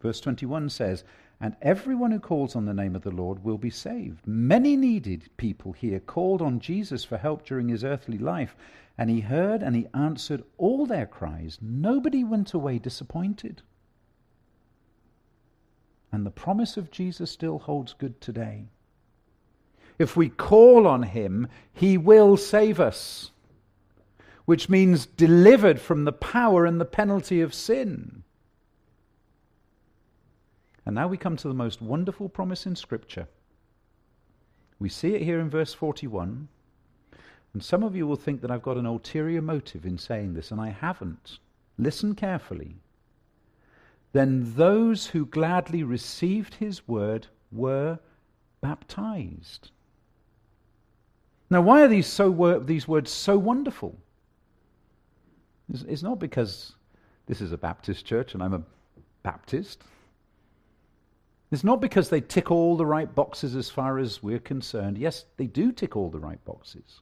Verse 0.00 0.20
21 0.20 0.70
says, 0.70 1.02
And 1.44 1.56
everyone 1.60 2.10
who 2.10 2.20
calls 2.20 2.56
on 2.56 2.64
the 2.64 2.72
name 2.72 2.96
of 2.96 3.02
the 3.02 3.10
Lord 3.10 3.44
will 3.44 3.58
be 3.58 3.68
saved. 3.68 4.26
Many 4.26 4.78
needed 4.78 5.28
people 5.36 5.74
here 5.74 6.00
called 6.00 6.40
on 6.40 6.58
Jesus 6.58 7.04
for 7.04 7.18
help 7.18 7.44
during 7.44 7.68
his 7.68 7.84
earthly 7.84 8.16
life, 8.16 8.56
and 8.96 9.10
he 9.10 9.20
heard 9.20 9.62
and 9.62 9.76
he 9.76 9.86
answered 9.92 10.42
all 10.56 10.86
their 10.86 11.04
cries. 11.04 11.58
Nobody 11.60 12.24
went 12.24 12.54
away 12.54 12.78
disappointed. 12.78 13.60
And 16.10 16.24
the 16.24 16.30
promise 16.30 16.78
of 16.78 16.90
Jesus 16.90 17.30
still 17.30 17.58
holds 17.58 17.92
good 17.92 18.22
today. 18.22 18.70
If 19.98 20.16
we 20.16 20.30
call 20.30 20.86
on 20.86 21.02
him, 21.02 21.48
he 21.74 21.98
will 21.98 22.38
save 22.38 22.80
us 22.80 23.32
which 24.46 24.70
means 24.70 25.04
delivered 25.04 25.78
from 25.78 26.04
the 26.04 26.12
power 26.12 26.64
and 26.64 26.80
the 26.80 26.86
penalty 26.86 27.42
of 27.42 27.52
sin. 27.52 28.22
And 30.86 30.94
now 30.94 31.08
we 31.08 31.16
come 31.16 31.36
to 31.36 31.48
the 31.48 31.54
most 31.54 31.80
wonderful 31.80 32.28
promise 32.28 32.66
in 32.66 32.76
Scripture. 32.76 33.26
We 34.78 34.88
see 34.88 35.14
it 35.14 35.22
here 35.22 35.40
in 35.40 35.48
verse 35.48 35.72
41. 35.72 36.48
And 37.54 37.62
some 37.62 37.82
of 37.82 37.94
you 37.94 38.06
will 38.06 38.16
think 38.16 38.40
that 38.40 38.50
I've 38.50 38.62
got 38.62 38.76
an 38.76 38.86
ulterior 38.86 39.40
motive 39.40 39.86
in 39.86 39.96
saying 39.96 40.34
this, 40.34 40.50
and 40.50 40.60
I 40.60 40.70
haven't. 40.70 41.38
Listen 41.78 42.14
carefully. 42.14 42.76
Then 44.12 44.54
those 44.56 45.06
who 45.06 45.26
gladly 45.26 45.82
received 45.82 46.54
his 46.54 46.86
word 46.86 47.28
were 47.50 47.98
baptized. 48.60 49.70
Now, 51.50 51.60
why 51.60 51.82
are 51.82 51.88
these, 51.88 52.06
so, 52.06 52.60
these 52.60 52.88
words 52.88 53.10
so 53.10 53.38
wonderful? 53.38 53.96
It's, 55.72 55.82
it's 55.82 56.02
not 56.02 56.18
because 56.18 56.74
this 57.26 57.40
is 57.40 57.52
a 57.52 57.58
Baptist 57.58 58.04
church 58.04 58.34
and 58.34 58.42
I'm 58.42 58.54
a 58.54 58.62
Baptist. 59.22 59.82
It's 61.54 61.62
not 61.62 61.80
because 61.80 62.08
they 62.08 62.20
tick 62.20 62.50
all 62.50 62.76
the 62.76 62.84
right 62.84 63.14
boxes 63.14 63.54
as 63.54 63.70
far 63.70 64.00
as 64.00 64.20
we're 64.20 64.40
concerned. 64.40 64.98
Yes, 64.98 65.24
they 65.36 65.46
do 65.46 65.70
tick 65.70 65.94
all 65.94 66.10
the 66.10 66.18
right 66.18 66.44
boxes. 66.44 67.00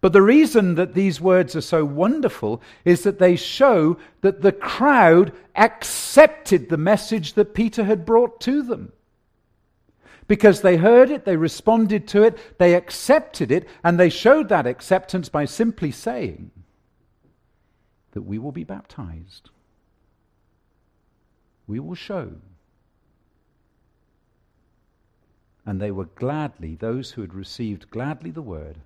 But 0.00 0.14
the 0.14 0.22
reason 0.22 0.76
that 0.76 0.94
these 0.94 1.20
words 1.20 1.54
are 1.54 1.60
so 1.60 1.84
wonderful 1.84 2.62
is 2.86 3.02
that 3.02 3.18
they 3.18 3.36
show 3.36 3.98
that 4.22 4.40
the 4.40 4.50
crowd 4.50 5.34
accepted 5.56 6.70
the 6.70 6.78
message 6.78 7.34
that 7.34 7.52
Peter 7.52 7.84
had 7.84 8.06
brought 8.06 8.40
to 8.40 8.62
them. 8.62 8.94
Because 10.26 10.62
they 10.62 10.78
heard 10.78 11.10
it, 11.10 11.26
they 11.26 11.36
responded 11.36 12.08
to 12.08 12.22
it, 12.22 12.38
they 12.58 12.74
accepted 12.74 13.52
it, 13.52 13.68
and 13.84 14.00
they 14.00 14.08
showed 14.08 14.48
that 14.48 14.66
acceptance 14.66 15.28
by 15.28 15.44
simply 15.44 15.90
saying 15.90 16.50
that 18.12 18.22
we 18.22 18.38
will 18.38 18.52
be 18.52 18.64
baptized. 18.64 19.50
We 21.66 21.78
will 21.78 21.94
show. 21.94 22.36
And 25.66 25.80
they 25.80 25.90
were 25.90 26.04
gladly, 26.04 26.74
those 26.74 27.12
who 27.12 27.22
had 27.22 27.34
received 27.34 27.90
gladly 27.90 28.30
the 28.30 28.42
word, 28.42 28.78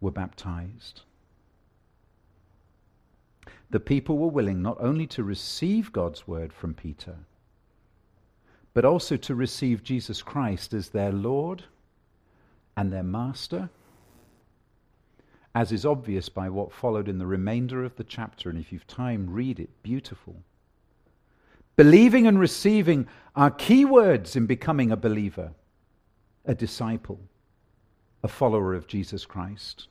were 0.00 0.10
baptized. 0.10 1.02
The 3.70 3.80
people 3.80 4.18
were 4.18 4.28
willing 4.28 4.62
not 4.62 4.76
only 4.80 5.06
to 5.08 5.22
receive 5.22 5.92
God's 5.92 6.26
word 6.26 6.52
from 6.52 6.74
Peter, 6.74 7.16
but 8.74 8.84
also 8.84 9.16
to 9.16 9.34
receive 9.34 9.82
Jesus 9.82 10.22
Christ 10.22 10.74
as 10.74 10.90
their 10.90 11.12
Lord 11.12 11.64
and 12.76 12.92
their 12.92 13.02
Master, 13.02 13.70
as 15.54 15.72
is 15.72 15.84
obvious 15.84 16.28
by 16.28 16.48
what 16.48 16.72
followed 16.72 17.08
in 17.08 17.18
the 17.18 17.26
remainder 17.26 17.84
of 17.84 17.96
the 17.96 18.04
chapter. 18.04 18.50
And 18.50 18.58
if 18.58 18.72
you've 18.72 18.86
time, 18.86 19.28
read 19.30 19.58
it. 19.58 19.70
Beautiful. 19.82 20.36
Believing 21.76 22.26
and 22.26 22.38
receiving 22.38 23.06
are 23.34 23.50
key 23.50 23.84
words 23.84 24.36
in 24.36 24.46
becoming 24.46 24.90
a 24.90 24.96
believer, 24.96 25.52
a 26.44 26.54
disciple, 26.54 27.20
a 28.22 28.28
follower 28.28 28.74
of 28.74 28.86
Jesus 28.86 29.24
Christ. 29.26 29.88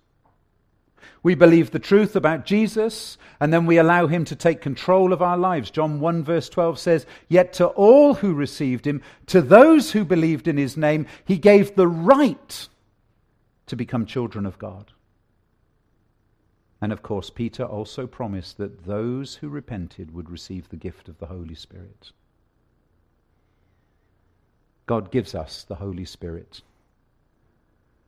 We 1.24 1.36
believe 1.36 1.72
the 1.72 1.80
truth 1.80 2.16
about 2.16 2.46
Jesus, 2.46 3.18
and 3.40 3.54
then 3.54 3.66
we 3.66 3.78
allow 3.78 4.08
him 4.08 4.26
to 4.26 4.36
take 4.36 4.62
control 4.62 5.14
of 5.14 5.22
our 5.22 5.38
lives. 5.38 5.72
John 5.72 6.00
1, 6.00 6.24
verse 6.24 6.50
12 6.50 6.80
says, 6.80 7.06
Yet 7.28 7.54
to 7.54 7.68
all 7.68 8.16
who 8.16 8.34
received 8.34 8.86
him, 8.86 9.02
to 9.28 9.42
those 9.42 9.92
who 9.92 10.06
believed 10.06 10.48
in 10.48 10.58
his 10.58 10.78
name, 10.78 11.08
he 11.26 11.38
gave 11.38 11.76
the 11.76 11.88
right 11.88 12.68
to 13.68 13.76
become 13.76 14.06
children 14.06 14.46
of 14.46 14.58
God. 14.58 14.92
And 16.82 16.94
of 16.94 17.02
course, 17.02 17.30
Peter 17.30 17.64
also 17.64 18.08
promised 18.08 18.58
that 18.58 18.86
those 18.86 19.36
who 19.36 19.50
repented 19.50 20.14
would 20.14 20.30
receive 20.30 20.70
the 20.70 20.78
gift 20.78 21.10
of 21.10 21.18
the 21.18 21.28
Holy 21.28 21.56
Spirit. 21.56 22.12
God 24.90 25.12
gives 25.12 25.36
us 25.36 25.62
the 25.62 25.76
Holy 25.76 26.04
Spirit 26.04 26.64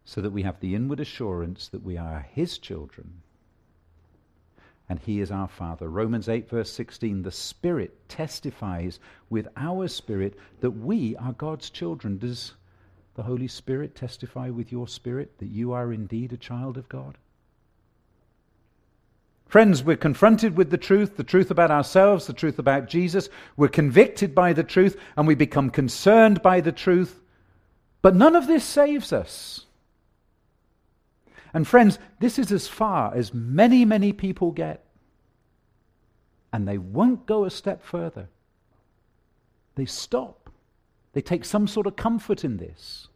so 0.04 0.20
that 0.20 0.32
we 0.32 0.42
have 0.42 0.60
the 0.60 0.74
inward 0.74 1.00
assurance 1.00 1.68
that 1.68 1.84
we 1.84 1.96
are 1.96 2.26
his 2.34 2.58
children 2.58 3.22
and 4.90 4.98
he 4.98 5.22
is 5.22 5.30
our 5.30 5.48
father. 5.48 5.88
Romans 5.88 6.28
8, 6.28 6.50
verse 6.50 6.72
16 6.72 7.22
the 7.22 7.30
Spirit 7.30 8.10
testifies 8.10 9.00
with 9.30 9.48
our 9.56 9.88
spirit 9.88 10.36
that 10.62 10.72
we 10.72 11.16
are 11.18 11.34
God's 11.34 11.70
children. 11.70 12.18
Does 12.18 12.56
the 13.14 13.22
Holy 13.22 13.48
Spirit 13.48 13.94
testify 13.94 14.50
with 14.50 14.72
your 14.72 14.88
spirit 14.88 15.38
that 15.38 15.50
you 15.50 15.74
are 15.74 15.94
indeed 15.94 16.34
a 16.34 16.38
child 16.38 16.78
of 16.80 16.90
God? 16.90 17.16
Friends, 19.52 19.84
we're 19.84 19.98
confronted 19.98 20.56
with 20.56 20.70
the 20.70 20.78
truth, 20.78 21.18
the 21.18 21.26
truth 21.26 21.52
about 21.52 21.72
ourselves, 21.72 22.26
the 22.26 22.32
truth 22.32 22.58
about 22.58 22.88
Jesus. 22.88 23.28
We're 23.58 23.68
convicted 23.68 24.34
by 24.34 24.54
the 24.54 24.64
truth, 24.64 24.96
and 25.18 25.28
we 25.28 25.36
become 25.36 25.70
concerned 25.70 26.42
by 26.42 26.62
the 26.62 26.72
truth. 26.72 27.20
But 28.02 28.16
none 28.16 28.38
of 28.38 28.48
this 28.48 28.64
saves 28.64 29.12
us. 29.12 29.66
And 31.54 31.68
friends, 31.68 32.00
this 32.20 32.40
is 32.40 32.54
as 32.54 32.70
far 32.70 33.14
as 33.14 33.34
many, 33.34 33.84
many 33.84 34.14
people 34.14 34.52
get. 34.52 34.86
And 36.54 36.66
they 36.66 36.78
won't 36.78 37.26
go 37.26 37.44
a 37.44 37.52
step 37.52 37.84
further. 37.84 38.30
They 39.76 39.86
stop. 39.86 40.50
They 41.12 41.22
take 41.22 41.44
some 41.44 41.68
sort 41.68 41.88
of 41.88 41.98
comfort 41.98 42.46
in 42.46 42.56
this. 42.56 43.10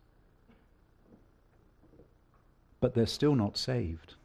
But 2.81 2.93
they're 2.93 3.05
still 3.05 3.35
not 3.35 3.55
saved. 3.55 4.15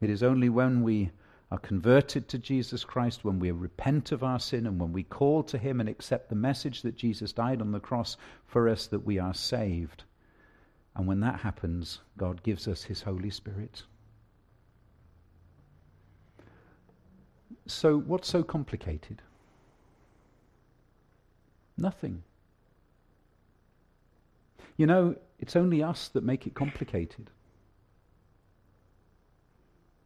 It 0.00 0.08
is 0.08 0.22
only 0.22 0.48
when 0.48 0.84
we 0.84 1.10
are 1.50 1.58
converted 1.58 2.28
to 2.28 2.38
Jesus 2.38 2.84
Christ, 2.84 3.24
when 3.24 3.38
we 3.38 3.50
repent 3.50 4.12
of 4.12 4.22
our 4.22 4.38
sin, 4.38 4.66
and 4.66 4.78
when 4.78 4.92
we 4.92 5.02
call 5.02 5.42
to 5.44 5.56
Him 5.56 5.80
and 5.80 5.88
accept 5.88 6.28
the 6.28 6.34
message 6.34 6.82
that 6.82 6.96
Jesus 6.96 7.32
died 7.32 7.62
on 7.62 7.72
the 7.72 7.80
cross 7.80 8.16
for 8.46 8.68
us, 8.68 8.86
that 8.88 9.06
we 9.06 9.18
are 9.18 9.32
saved. 9.32 10.04
And 10.94 11.06
when 11.06 11.20
that 11.20 11.40
happens, 11.40 12.00
God 12.18 12.42
gives 12.42 12.68
us 12.68 12.82
His 12.82 13.02
Holy 13.02 13.30
Spirit. 13.30 13.84
So, 17.66 17.98
what's 17.98 18.28
so 18.28 18.42
complicated? 18.42 19.22
Nothing. 21.78 22.22
You 24.76 24.86
know, 24.86 25.16
it's 25.38 25.56
only 25.56 25.82
us 25.82 26.08
that 26.08 26.24
make 26.24 26.46
it 26.46 26.54
complicated. 26.54 27.30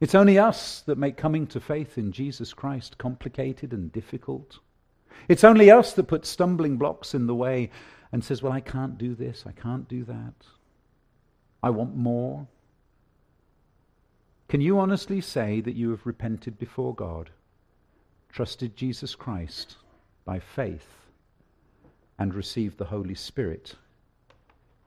It's 0.03 0.17
only 0.17 0.37
us 0.37 0.81
that 0.87 0.99
make 0.99 1.17
coming 1.17 1.47
to 1.47 1.61
faith 1.61 1.97
in 1.97 2.11
Jesus 2.11 2.53
Christ 2.53 2.99
complicated 2.99 3.73
and 3.73 3.93
difficult. 3.93 4.59
It's 5.29 5.45
only 5.45 5.71
us 5.71 5.93
that 5.93 6.09
put 6.09 6.27
stumbling 6.27 6.77
blocks 6.77 7.15
in 7.15 7.29
the 7.29 7.37
way 7.37 7.71
and 8.11 8.25
says, 8.25 8.43
Well, 8.43 8.53
I 8.53 8.59
can't 8.59 8.99
do 8.99 9.15
this, 9.15 9.45
I 9.47 9.53
can't 9.53 9.89
do 9.89 10.03
that. 10.07 10.35
I 11.63 11.71
want 11.71 11.95
more. 11.95 12.49
Can 14.49 14.61
you 14.61 14.81
honestly 14.81 15.21
say 15.21 15.61
that 15.61 15.77
you 15.77 15.91
have 15.91 16.05
repented 16.05 16.59
before 16.59 16.97
God, 16.97 17.31
trusted 18.29 18.75
Jesus 18.75 19.15
Christ 19.15 19.77
by 20.25 20.41
faith, 20.41 21.07
and 22.19 22.35
received 22.35 22.77
the 22.77 22.87
Holy 22.87 23.15
Spirit 23.15 23.77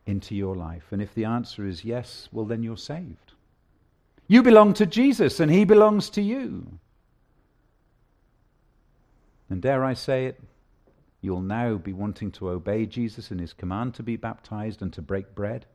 into 0.06 0.36
your 0.36 0.58
life? 0.58 0.88
And 0.92 1.02
if 1.02 1.14
the 1.14 1.24
answer 1.24 1.66
is 1.66 1.86
yes, 1.86 2.28
well, 2.34 2.44
then 2.44 2.64
you're 2.64 2.76
saved. 2.76 3.32
You 4.28 4.42
belong 4.42 4.74
to 4.76 4.86
Jesus, 4.86 5.40
and 5.40 5.52
He 5.52 5.66
belongs 5.66 6.10
to 6.12 6.22
you. 6.22 6.80
And 9.50 9.62
dare 9.62 9.84
I 9.84 9.94
say 9.94 10.26
it, 10.26 10.42
you'll 11.22 11.42
now 11.42 11.76
be 11.76 11.94
wanting 11.94 12.32
to 12.32 12.50
obey 12.50 12.86
Jesus 12.86 13.32
in 13.32 13.40
His 13.40 13.54
command 13.54 13.94
to 13.96 14.04
be 14.04 14.16
baptized 14.16 14.82
and 14.82 14.92
to 14.94 15.02
break 15.02 15.36
bread 15.36 15.66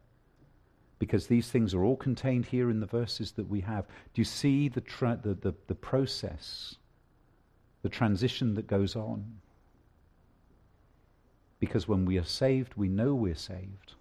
because 1.00 1.26
these 1.26 1.48
things 1.48 1.74
are 1.74 1.82
all 1.82 1.96
contained 1.96 2.44
here 2.44 2.70
in 2.70 2.78
the 2.78 2.86
verses 2.86 3.32
that 3.32 3.48
we 3.48 3.62
have. 3.62 3.86
Do 4.12 4.20
you 4.20 4.24
see 4.24 4.68
the, 4.68 4.82
tra- 4.82 5.18
the, 5.20 5.34
the, 5.34 5.54
the 5.66 5.74
process, 5.74 6.76
the 7.82 7.88
transition 7.88 8.54
that 8.54 8.66
goes 8.66 8.94
on? 8.94 9.24
Because 11.58 11.88
when 11.88 12.04
we 12.04 12.18
are 12.18 12.24
saved, 12.24 12.74
we 12.76 12.88
know 12.88 13.14
we're 13.14 13.34
saved. 13.34 13.94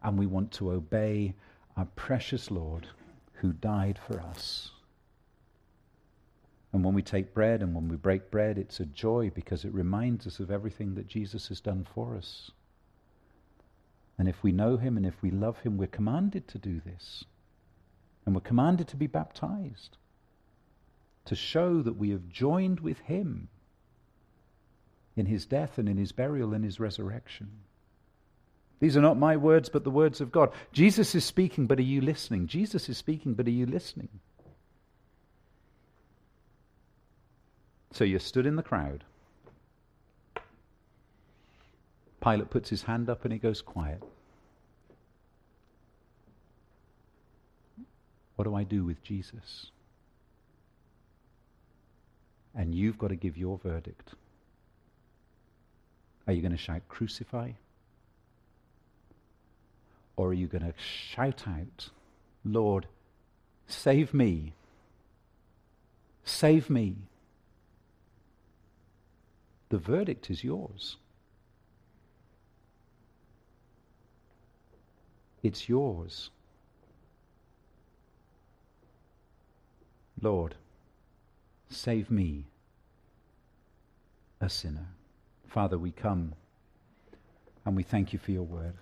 And 0.00 0.16
we 0.16 0.26
want 0.26 0.52
to 0.52 0.70
obey 0.70 1.34
our 1.76 1.86
precious 1.96 2.50
Lord 2.50 2.88
who 3.34 3.52
died 3.52 3.98
for 4.06 4.20
us. 4.20 4.70
And 6.72 6.84
when 6.84 6.94
we 6.94 7.02
take 7.02 7.34
bread 7.34 7.62
and 7.62 7.74
when 7.74 7.88
we 7.88 7.96
break 7.96 8.30
bread, 8.30 8.58
it's 8.58 8.80
a 8.80 8.86
joy 8.86 9.30
because 9.34 9.64
it 9.64 9.74
reminds 9.74 10.26
us 10.26 10.38
of 10.38 10.50
everything 10.50 10.94
that 10.94 11.08
Jesus 11.08 11.48
has 11.48 11.60
done 11.60 11.86
for 11.94 12.16
us. 12.16 12.50
And 14.18 14.28
if 14.28 14.42
we 14.42 14.52
know 14.52 14.76
him 14.76 14.96
and 14.96 15.06
if 15.06 15.22
we 15.22 15.30
love 15.30 15.60
him, 15.60 15.76
we're 15.76 15.88
commanded 15.88 16.46
to 16.48 16.58
do 16.58 16.80
this. 16.84 17.24
And 18.24 18.34
we're 18.34 18.42
commanded 18.42 18.86
to 18.88 18.96
be 18.96 19.06
baptized 19.06 19.96
to 21.24 21.34
show 21.34 21.82
that 21.82 21.96
we 21.96 22.10
have 22.10 22.28
joined 22.28 22.80
with 22.80 22.98
him 23.00 23.48
in 25.16 25.26
his 25.26 25.46
death 25.46 25.78
and 25.78 25.88
in 25.88 25.96
his 25.96 26.12
burial 26.12 26.54
and 26.54 26.64
his 26.64 26.80
resurrection. 26.80 27.50
These 28.80 28.96
are 28.96 29.02
not 29.02 29.18
my 29.18 29.36
words, 29.36 29.68
but 29.68 29.84
the 29.84 29.90
words 29.90 30.20
of 30.20 30.32
God. 30.32 30.50
Jesus 30.72 31.14
is 31.14 31.24
speaking, 31.24 31.66
but 31.66 31.78
are 31.78 31.82
you 31.82 32.00
listening? 32.00 32.46
Jesus 32.46 32.88
is 32.88 32.96
speaking, 32.96 33.34
but 33.34 33.46
are 33.46 33.50
you 33.50 33.66
listening? 33.66 34.08
So 37.92 38.04
you're 38.04 38.20
stood 38.20 38.46
in 38.46 38.56
the 38.56 38.62
crowd. 38.62 39.04
Pilate 42.22 42.50
puts 42.50 42.70
his 42.70 42.82
hand 42.82 43.10
up 43.10 43.24
and 43.24 43.32
he 43.32 43.38
goes 43.38 43.60
quiet. 43.60 44.02
What 48.36 48.44
do 48.44 48.54
I 48.54 48.62
do 48.62 48.84
with 48.84 49.02
Jesus? 49.02 49.66
And 52.54 52.74
you've 52.74 52.98
got 52.98 53.08
to 53.08 53.16
give 53.16 53.36
your 53.36 53.58
verdict. 53.58 54.14
Are 56.26 56.32
you 56.32 56.40
going 56.40 56.52
to 56.52 56.58
shout, 56.58 56.82
crucify? 56.88 57.50
Or 60.20 60.28
are 60.28 60.34
you 60.34 60.48
going 60.48 60.64
to 60.64 60.74
shout 60.78 61.48
out, 61.48 61.88
Lord, 62.44 62.86
save 63.66 64.12
me? 64.12 64.52
Save 66.24 66.68
me. 66.68 66.96
The 69.70 69.78
verdict 69.78 70.28
is 70.28 70.44
yours. 70.44 70.98
It's 75.42 75.70
yours. 75.70 76.28
Lord, 80.20 80.54
save 81.70 82.10
me, 82.10 82.44
a 84.38 84.50
sinner. 84.50 84.88
Father, 85.48 85.78
we 85.78 85.92
come 85.92 86.34
And 87.64 87.74
we 87.74 87.84
thank 87.84 88.12
you 88.12 88.18
for 88.18 88.32
your 88.32 88.42
word. 88.42 88.74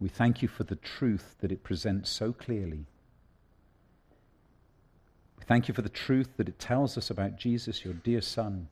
We 0.00 0.08
thank 0.08 0.42
you 0.42 0.48
for 0.48 0.64
the 0.64 0.76
truth 0.76 1.34
that 1.40 1.50
it 1.50 1.64
presents 1.64 2.08
so 2.10 2.32
clearly. 2.32 2.86
We 5.38 5.44
thank 5.44 5.66
you 5.66 5.74
for 5.74 5.82
the 5.82 5.88
truth 5.88 6.36
that 6.36 6.48
it 6.48 6.58
tells 6.58 6.96
us 6.96 7.10
about 7.10 7.36
Jesus, 7.36 7.84
your 7.84 7.94
dear 7.94 8.20
Son. 8.20 8.68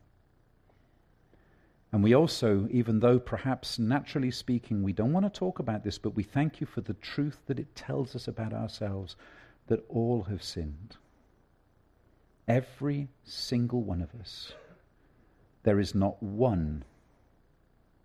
And 1.93 2.03
we 2.03 2.15
also, 2.15 2.69
even 2.71 3.01
though 3.01 3.19
perhaps 3.19 3.79
naturally 3.79 4.31
speaking 4.31 4.83
we 4.83 4.93
don't 4.93 5.13
want 5.13 5.25
to 5.25 5.39
talk 5.39 5.59
about 5.59 5.83
this, 5.83 5.99
but 5.99 6.15
we 6.15 6.23
thank 6.23 6.61
you 6.61 6.67
for 6.67 6.81
the 6.81 6.95
truth 6.95 7.39
that 7.47 7.59
it 7.59 7.75
tells 7.75 8.15
us 8.15 8.29
about 8.29 8.53
ourselves 8.53 9.17
that 9.69 9.85
all 9.89 10.25
have 10.25 10.43
sinned. 10.43 10.97
Every 12.47 13.09
single 13.25 13.83
one 13.83 14.03
of 14.03 14.15
us. 14.21 14.53
There 15.65 15.81
is 15.81 15.95
not 15.95 16.23
one 16.23 16.85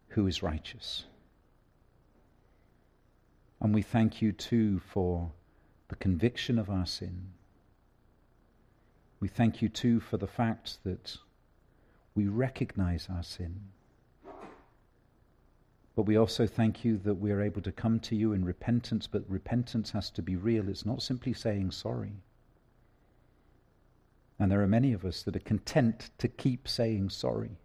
who 0.09 0.25
is 0.25 0.41
righteous. 0.41 1.05
And 3.61 3.75
we 3.75 3.83
thank 3.83 4.21
you 4.21 4.31
too 4.31 4.79
for 4.79 5.31
the 5.87 5.95
conviction 5.95 6.57
of 6.57 6.69
our 6.69 6.85
sin. 6.85 7.27
We 9.19 9.27
thank 9.27 9.61
you 9.61 9.69
too 9.69 9.99
for 9.99 10.17
the 10.17 10.27
fact 10.27 10.83
that 10.83 11.17
we 12.15 12.27
recognize 12.27 13.07
our 13.13 13.21
sin. 13.21 13.61
But 15.95 16.03
we 16.03 16.17
also 16.17 16.47
thank 16.47 16.83
you 16.83 16.97
that 17.03 17.15
we 17.15 17.31
are 17.31 17.41
able 17.41 17.61
to 17.61 17.71
come 17.71 17.99
to 17.99 18.15
you 18.15 18.33
in 18.33 18.43
repentance, 18.43 19.05
but 19.05 19.29
repentance 19.29 19.91
has 19.91 20.09
to 20.11 20.23
be 20.23 20.35
real. 20.35 20.67
It's 20.67 20.85
not 20.85 21.03
simply 21.03 21.33
saying 21.33 21.71
sorry. 21.71 22.13
And 24.39 24.51
there 24.51 24.63
are 24.63 24.67
many 24.67 24.93
of 24.93 25.05
us 25.05 25.21
that 25.23 25.35
are 25.35 25.39
content 25.39 26.09
to 26.17 26.27
keep 26.27 26.67
saying 26.67 27.09
sorry. 27.09 27.59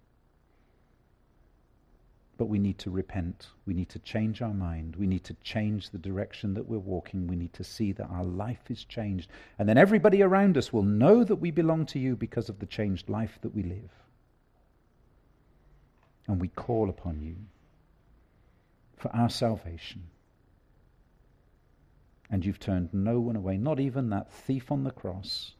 But 2.38 2.46
we 2.46 2.58
need 2.58 2.78
to 2.80 2.90
repent. 2.90 3.46
We 3.64 3.72
need 3.72 3.88
to 3.90 3.98
change 3.98 4.42
our 4.42 4.52
mind. 4.52 4.96
We 4.96 5.06
need 5.06 5.24
to 5.24 5.34
change 5.42 5.90
the 5.90 5.98
direction 5.98 6.52
that 6.54 6.68
we're 6.68 6.78
walking. 6.78 7.26
We 7.26 7.36
need 7.36 7.54
to 7.54 7.64
see 7.64 7.92
that 7.92 8.10
our 8.10 8.24
life 8.24 8.70
is 8.70 8.84
changed. 8.84 9.30
And 9.58 9.68
then 9.68 9.78
everybody 9.78 10.22
around 10.22 10.58
us 10.58 10.72
will 10.72 10.82
know 10.82 11.24
that 11.24 11.36
we 11.36 11.50
belong 11.50 11.86
to 11.86 11.98
you 11.98 12.14
because 12.14 12.48
of 12.48 12.58
the 12.58 12.66
changed 12.66 13.08
life 13.08 13.38
that 13.40 13.54
we 13.54 13.62
live. 13.62 13.90
And 16.28 16.40
we 16.40 16.48
call 16.48 16.90
upon 16.90 17.20
you 17.20 17.36
for 18.96 19.14
our 19.16 19.30
salvation. 19.30 20.02
And 22.30 22.44
you've 22.44 22.60
turned 22.60 22.92
no 22.92 23.20
one 23.20 23.36
away, 23.36 23.56
not 23.56 23.80
even 23.80 24.10
that 24.10 24.32
thief 24.32 24.70
on 24.70 24.84
the 24.84 24.90
cross 24.90 25.52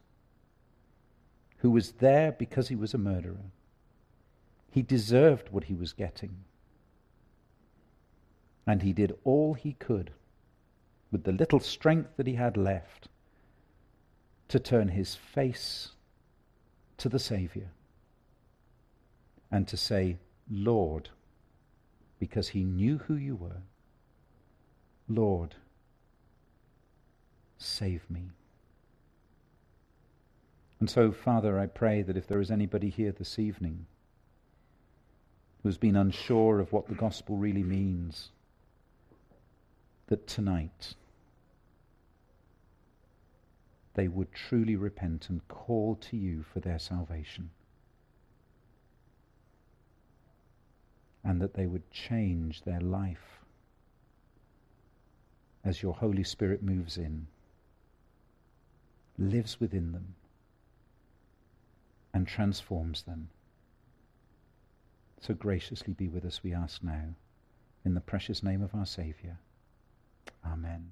who 1.59 1.71
was 1.71 1.93
there 1.93 2.33
because 2.33 2.69
he 2.69 2.77
was 2.77 2.93
a 2.93 2.99
murderer. 2.99 3.51
He 4.71 4.83
deserved 4.83 5.51
what 5.51 5.65
he 5.65 5.75
was 5.75 5.93
getting. 5.93 6.45
And 8.67 8.83
he 8.83 8.93
did 8.93 9.17
all 9.25 9.55
he 9.55 9.75
could 9.75 10.11
with 11.11 11.25
the 11.25 11.33
little 11.33 11.61
strength 11.61 12.17
that 12.17 12.27
he 12.27 12.35
had 12.35 12.57
left 12.57 13.09
to 14.49 14.59
turn 14.59 14.89
his 14.89 15.15
face 15.15 15.91
to 16.99 17.09
the 17.09 17.19
Saviour 17.19 17.67
and 19.51 19.69
to 19.69 19.77
say, 19.77 20.19
Lord, 20.51 21.11
because 22.19 22.49
he 22.49 22.65
knew 22.65 22.99
who 22.99 23.15
you 23.15 23.37
were, 23.37 23.63
Lord, 25.09 25.55
save 27.59 28.09
me. 28.11 28.31
And 30.81 30.91
so, 30.91 31.11
Father, 31.13 31.59
I 31.59 31.67
pray 31.67 32.03
that 32.03 32.17
if 32.17 32.27
there 32.27 32.41
is 32.41 32.51
anybody 32.51 32.91
here 32.91 33.13
this 33.13 33.39
evening 33.39 33.87
who's 35.63 35.79
been 35.79 35.97
unsure 35.97 36.61
of 36.61 36.73
what 36.73 36.87
the 36.89 36.95
gospel 36.95 37.37
really 37.37 37.63
means, 37.63 38.31
that 40.09 40.27
tonight 40.27 40.95
they 43.95 44.09
would 44.09 44.33
truly 44.33 44.77
repent 44.77 45.29
and 45.31 45.47
call 45.49 45.97
to 45.97 46.17
you 46.17 46.45
for 46.53 46.61
their 46.61 46.79
salvation. 46.79 47.51
And 51.25 51.41
that 51.41 51.55
they 51.55 51.67
would 51.67 51.91
change 51.91 52.63
their 52.63 52.81
life 52.81 53.41
as 55.65 55.83
your 55.83 55.95
Holy 55.95 56.23
Spirit 56.23 56.63
moves 56.63 56.97
in, 56.97 57.27
lives 59.19 59.59
within 59.59 59.91
them, 59.93 60.15
and 62.15 62.29
transforms 62.29 63.03
them. 63.03 63.29
So 65.21 65.35
graciously 65.35 65.95
be 65.95 66.07
with 66.07 66.25
us, 66.25 66.45
we 66.45 66.53
ask 66.53 66.85
now, 66.85 67.15
in 67.85 67.95
the 67.95 68.01
precious 68.01 68.43
name 68.43 68.63
of 68.63 68.75
our 68.75 68.87
Saviour. 68.87 69.39
Amen. 70.45 70.91